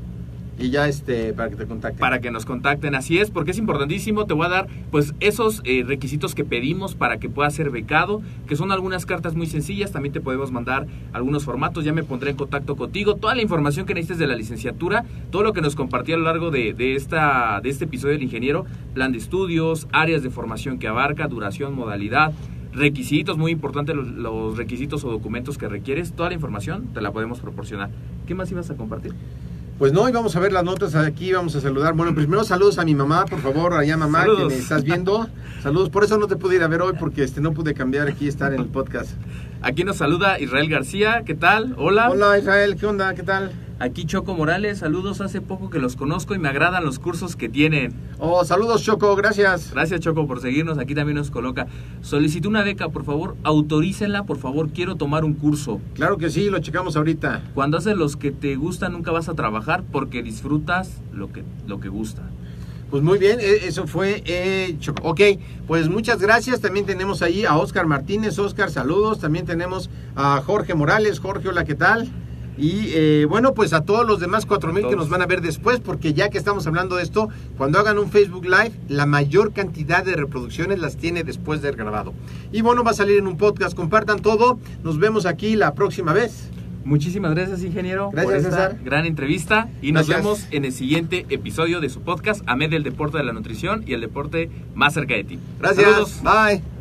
y 0.62 0.70
ya 0.70 0.88
este 0.88 1.34
para 1.34 1.50
que 1.50 1.56
te 1.56 1.66
contacten. 1.66 2.00
para 2.00 2.22
que 2.22 2.32
nos 2.32 2.46
contacten. 2.46 2.96
Así 2.96 3.18
es, 3.18 3.32
porque 3.32 3.52
es 3.52 3.58
importantísimo. 3.58 4.26
Te 4.26 4.34
voy 4.34 4.46
a 4.46 4.50
dar 4.50 4.68
pues 4.92 5.14
esos 5.20 5.62
eh, 5.66 5.84
requisitos 5.86 6.36
que 6.36 6.46
pedimos 6.46 6.96
para 6.96 7.18
que 7.18 7.30
puedas 7.30 7.54
ser 7.56 7.72
becado, 7.72 8.22
que 8.48 8.56
son 8.56 8.72
algunas 8.72 9.06
cartas 9.06 9.36
muy 9.36 9.48
sencillas. 9.48 9.92
También 9.92 10.14
te 10.14 10.22
podemos 10.22 10.52
mandar 10.52 10.86
algunos 11.14 11.44
formatos. 11.44 11.84
Ya 11.84 11.94
me 11.94 12.04
pondré 12.04 12.32
en 12.32 12.38
contacto 12.38 12.76
contigo. 12.76 13.16
Toda 13.16 13.34
la 13.34 13.42
información 13.42 13.86
que 13.86 13.96
necesites 13.96 14.20
de 14.20 14.28
la 14.28 14.36
licenciatura, 14.36 15.04
todo 15.32 15.44
lo 15.44 15.54
que 15.54 15.62
nos 15.62 15.76
compartí 15.76 16.14
a 16.14 16.18
lo 16.18 16.24
largo 16.24 16.52
de, 16.52 16.74
de 16.74 16.96
esta, 16.96 17.60
de 17.62 17.70
este 17.70 17.86
episodio 17.86 18.14
del 18.14 18.24
ingeniero, 18.24 18.66
plan 18.94 19.12
de 19.12 19.18
estudios, 19.18 19.88
áreas 19.92 20.22
de 20.22 20.30
formación 20.30 20.78
que 20.78 20.88
abarca, 20.88 21.28
duración, 21.28 21.74
modalidad. 21.74 22.34
Requisitos, 22.74 23.38
muy 23.38 23.52
importantes 23.52 23.96
los 23.96 24.56
requisitos 24.56 25.04
o 25.04 25.12
documentos 25.12 25.58
que 25.58 25.68
requieres, 25.68 26.14
toda 26.14 26.30
la 26.30 26.36
información 26.36 26.88
te 26.94 27.02
la 27.02 27.12
podemos 27.12 27.42
proporcionar. 27.42 27.90
¿Qué 28.26 28.34
más 28.34 28.50
ibas 28.50 28.70
a 28.70 28.76
compartir? 28.76 29.14
Pues 29.82 29.94
no, 29.94 30.08
y 30.08 30.12
vamos 30.12 30.36
a 30.36 30.40
ver 30.40 30.54
las 30.54 30.64
notas 30.64 30.94
aquí, 30.94 31.34
vamos 31.34 31.56
a 31.56 31.60
saludar. 31.60 31.96
Bueno, 31.96 32.14
primero 32.14 32.44
saludos 32.44 32.78
a 32.78 32.86
mi 32.86 32.94
mamá, 32.94 33.26
por 33.26 33.40
favor, 33.40 33.74
allá 33.74 33.98
mamá, 33.98 34.20
Saludos. 34.20 34.50
que 34.50 34.54
me 34.54 34.62
estás 34.62 34.84
viendo. 34.84 35.28
Saludos, 35.64 35.90
por 35.90 36.04
eso 36.04 36.20
no 36.20 36.28
te 36.28 36.36
pude 36.36 36.58
ir 36.58 36.62
a 36.62 36.68
ver 36.68 36.84
hoy, 36.84 36.94
porque 37.00 37.24
este 37.24 37.42
no 37.42 37.52
pude 37.52 37.74
cambiar 37.74 38.08
aquí, 38.08 38.28
estar 38.28 38.54
en 38.54 38.60
el 38.60 38.68
podcast. 38.68 39.10
Aquí 39.64 39.84
nos 39.84 39.98
saluda 39.98 40.40
Israel 40.40 40.70
García, 40.70 41.24
¿qué 41.26 41.34
tal? 41.34 41.74
Hola. 41.80 42.12
Hola 42.12 42.38
Israel, 42.38 42.76
¿qué 42.80 42.86
onda? 42.86 43.16
¿Qué 43.16 43.24
tal? 43.24 43.54
Aquí 43.82 44.06
Choco 44.06 44.36
Morales, 44.36 44.78
saludos, 44.78 45.22
hace 45.22 45.42
poco 45.42 45.72
que 45.72 45.80
los 45.80 45.96
conozco 45.96 46.36
y 46.36 46.38
me 46.38 46.50
agradan 46.50 46.86
los 46.86 47.00
cursos 47.00 47.36
que 47.36 47.50
tienen. 47.50 47.96
Oh, 48.20 48.46
saludos 48.46 48.84
Choco, 48.84 49.16
gracias. 49.16 49.72
Gracias 49.74 50.02
Choco 50.02 50.28
por 50.28 50.40
seguirnos, 50.40 50.78
aquí 50.78 50.94
también 50.94 51.18
nos 51.18 51.32
coloca. 51.32 51.66
Solicito 52.02 52.48
una 52.48 52.62
beca, 52.62 52.90
por 52.90 53.04
favor, 53.04 53.36
autorícenla, 53.42 54.26
por 54.26 54.38
favor, 54.38 54.70
quiero 54.70 54.98
tomar 54.98 55.26
un 55.26 55.34
curso. 55.34 55.82
Claro 55.96 56.20
que 56.20 56.30
sí, 56.30 56.52
lo 56.52 56.60
checamos 56.60 56.96
ahorita. 56.96 57.42
Cuando 57.56 57.80
haces 57.80 57.98
los 57.98 58.18
que 58.18 58.30
te 58.30 58.56
gustan 58.56 58.92
nunca 58.92 59.10
vas 59.10 59.30
a 59.30 59.34
trabajar 59.34 59.84
porque 59.92 60.22
disfrutas 60.22 61.02
lo 61.12 61.32
que, 61.32 61.44
lo 61.66 61.80
que 61.80 61.90
gusta. 61.90 62.22
Pues 62.92 63.02
muy 63.02 63.18
bien, 63.18 63.40
eh, 63.40 63.62
eso 63.64 63.88
fue 63.88 64.22
eh, 64.28 64.76
Choco. 64.78 65.10
Ok, 65.10 65.22
pues 65.66 65.90
muchas 65.90 66.20
gracias. 66.20 66.62
También 66.62 66.86
tenemos 66.86 67.24
ahí 67.24 67.46
a 67.46 67.58
Oscar 67.58 67.88
Martínez. 67.88 68.38
Oscar, 68.38 68.70
saludos. 68.70 69.20
También 69.20 69.48
tenemos 69.48 69.90
a 70.16 70.40
Jorge 70.46 70.76
Morales. 70.76 71.20
Jorge, 71.20 71.50
hola, 71.50 71.64
¿qué 71.64 71.74
tal? 71.74 72.12
Y 72.58 72.90
eh, 72.94 73.26
bueno, 73.30 73.54
pues 73.54 73.74
a 73.74 73.82
todos 73.86 74.06
los 74.06 74.20
demás 74.20 74.46
4000 74.46 74.88
que 74.88 74.96
nos 74.96 75.10
van 75.10 75.22
a 75.22 75.26
ver 75.26 75.42
después, 75.42 75.80
porque 75.80 76.14
ya 76.14 76.30
que 76.30 76.38
estamos 76.38 76.68
hablando 76.68 76.96
de 76.98 77.04
esto, 77.04 77.30
cuando 77.58 77.80
hagan 77.80 77.98
un 77.98 78.10
Facebook 78.12 78.46
Live, 78.46 78.72
la 78.88 79.06
mayor 79.06 79.54
cantidad 79.54 80.04
de 80.04 80.16
reproducciones 80.16 80.80
las 80.80 80.98
tiene 80.98 81.24
después 81.24 81.62
de 81.62 81.70
haber 81.70 81.80
grabado. 81.80 82.14
Y 82.52 82.62
bueno, 82.62 82.84
va 82.84 82.92
a 82.92 82.96
salir 82.96 83.18
en 83.18 83.28
un 83.28 83.38
podcast. 83.38 83.76
Compartan 83.76 84.22
todo. 84.22 84.60
Nos 84.84 85.00
vemos 85.00 85.26
aquí 85.26 85.56
la 85.56 85.74
próxima 85.74 86.14
vez. 86.14 86.50
Muchísimas 86.84 87.36
gracias, 87.36 87.64
ingeniero, 87.64 88.10
Gracias, 88.12 88.26
por 88.26 88.36
esta 88.36 88.50
César. 88.50 88.80
gran 88.84 89.06
entrevista 89.06 89.70
y 89.84 89.92
nos 89.92 90.08
Gracias. 90.08 90.26
vemos 90.26 90.48
en 90.50 90.66
el 90.66 90.72
siguiente 90.74 91.28
episodio 91.30 91.80
de 91.80 91.90
su 91.90 92.02
podcast, 92.02 92.42
AMED 92.48 92.72
del 92.72 92.84
deporte 92.84 93.20
de 93.20 93.24
la 93.24 93.34
nutrición 93.34 93.84
y 93.86 93.94
el 93.94 94.02
deporte 94.02 94.50
más 94.74 94.96
cerca 94.96 95.14
de 95.14 95.24
ti. 95.24 95.40
Gracias. 95.60 95.86
Saludos. 95.86 96.22
Bye. 96.24 96.81